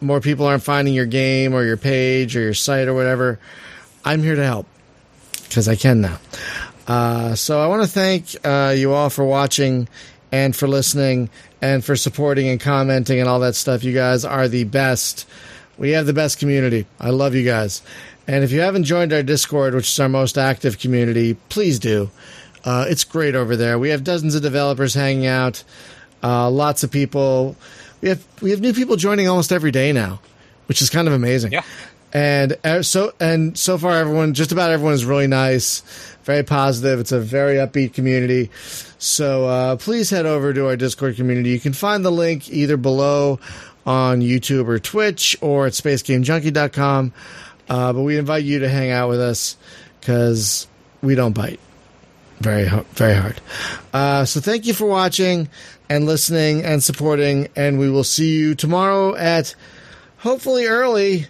more 0.00 0.20
people 0.20 0.46
aren't 0.46 0.62
finding 0.62 0.94
your 0.94 1.06
game 1.06 1.54
or 1.54 1.64
your 1.64 1.76
page 1.76 2.36
or 2.36 2.40
your 2.40 2.54
site 2.54 2.88
or 2.88 2.94
whatever, 2.94 3.38
I'm 4.04 4.22
here 4.22 4.36
to 4.36 4.44
help 4.44 4.66
because 5.48 5.68
I 5.68 5.76
can 5.76 6.00
now. 6.00 6.18
Uh, 6.86 7.34
so 7.34 7.60
I 7.60 7.66
want 7.66 7.82
to 7.82 7.88
thank 7.88 8.34
uh, 8.44 8.74
you 8.76 8.92
all 8.92 9.10
for 9.10 9.24
watching 9.24 9.88
and 10.32 10.54
for 10.54 10.68
listening 10.68 11.30
and 11.60 11.84
for 11.84 11.96
supporting 11.96 12.48
and 12.48 12.60
commenting 12.60 13.20
and 13.20 13.28
all 13.28 13.40
that 13.40 13.54
stuff. 13.54 13.84
You 13.84 13.92
guys 13.92 14.24
are 14.24 14.48
the 14.48 14.64
best. 14.64 15.26
We 15.76 15.90
have 15.90 16.06
the 16.06 16.12
best 16.12 16.38
community. 16.38 16.86
I 17.00 17.10
love 17.10 17.34
you 17.34 17.44
guys. 17.44 17.82
And 18.26 18.44
if 18.44 18.52
you 18.52 18.60
haven't 18.60 18.84
joined 18.84 19.12
our 19.12 19.22
Discord, 19.22 19.74
which 19.74 19.88
is 19.88 20.00
our 20.00 20.08
most 20.08 20.36
active 20.36 20.78
community, 20.78 21.34
please 21.48 21.78
do. 21.78 22.10
Uh, 22.64 22.84
it's 22.88 23.04
great 23.04 23.34
over 23.34 23.56
there. 23.56 23.78
We 23.78 23.90
have 23.90 24.04
dozens 24.04 24.34
of 24.34 24.42
developers 24.42 24.94
hanging 24.94 25.26
out, 25.26 25.64
uh, 26.22 26.50
lots 26.50 26.82
of 26.82 26.90
people. 26.90 27.56
We 28.00 28.08
have 28.10 28.24
we 28.40 28.50
have 28.50 28.60
new 28.60 28.72
people 28.72 28.96
joining 28.96 29.28
almost 29.28 29.52
every 29.52 29.70
day 29.70 29.92
now, 29.92 30.20
which 30.66 30.82
is 30.82 30.90
kind 30.90 31.08
of 31.08 31.14
amazing. 31.14 31.52
Yeah. 31.52 31.62
And 32.12 32.56
uh, 32.64 32.82
so 32.82 33.12
and 33.20 33.56
so 33.58 33.76
far, 33.76 33.96
everyone, 33.96 34.34
just 34.34 34.52
about 34.52 34.70
everyone, 34.70 34.94
is 34.94 35.04
really 35.04 35.26
nice, 35.26 35.82
very 36.24 36.42
positive. 36.42 37.00
It's 37.00 37.12
a 37.12 37.20
very 37.20 37.56
upbeat 37.56 37.92
community. 37.92 38.50
So 38.98 39.46
uh, 39.46 39.76
please 39.76 40.10
head 40.10 40.26
over 40.26 40.52
to 40.54 40.66
our 40.66 40.76
Discord 40.76 41.16
community. 41.16 41.50
You 41.50 41.60
can 41.60 41.72
find 41.72 42.04
the 42.04 42.10
link 42.10 42.50
either 42.50 42.76
below 42.76 43.40
on 43.86 44.20
YouTube 44.20 44.68
or 44.68 44.78
Twitch 44.78 45.36
or 45.40 45.66
at 45.66 45.72
SpaceGameJunkie.com. 45.72 47.12
Uh, 47.68 47.92
but 47.92 48.02
we 48.02 48.16
invite 48.16 48.44
you 48.44 48.60
to 48.60 48.68
hang 48.68 48.90
out 48.90 49.08
with 49.10 49.20
us 49.20 49.56
because 50.00 50.66
we 51.02 51.14
don't 51.14 51.34
bite 51.34 51.60
very 52.40 52.66
hard, 52.66 52.86
very 52.88 53.14
hard. 53.14 53.40
Uh, 53.92 54.24
so 54.24 54.40
thank 54.40 54.66
you 54.66 54.74
for 54.74 54.86
watching 54.86 55.48
and 55.88 56.06
listening 56.06 56.62
and 56.64 56.82
supporting, 56.82 57.48
and 57.56 57.78
we 57.78 57.90
will 57.90 58.04
see 58.04 58.36
you 58.36 58.54
tomorrow 58.54 59.14
at 59.16 59.54
hopefully 60.18 60.66
early. 60.66 61.26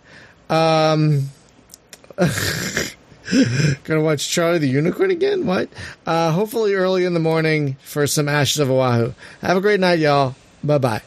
Um, 0.50 1.28
gonna 3.84 4.02
watch 4.02 4.28
Charlie 4.28 4.58
the 4.58 4.68
Unicorn 4.68 5.10
again? 5.10 5.46
What? 5.46 5.68
Uh, 6.06 6.32
hopefully 6.32 6.74
early 6.74 7.04
in 7.04 7.14
the 7.14 7.20
morning 7.20 7.76
for 7.82 8.06
some 8.06 8.28
Ashes 8.28 8.58
of 8.58 8.70
Oahu. 8.70 9.12
Have 9.42 9.56
a 9.56 9.60
great 9.60 9.80
night, 9.80 9.98
y'all. 9.98 10.34
Bye 10.64 10.78
bye. 10.78 11.02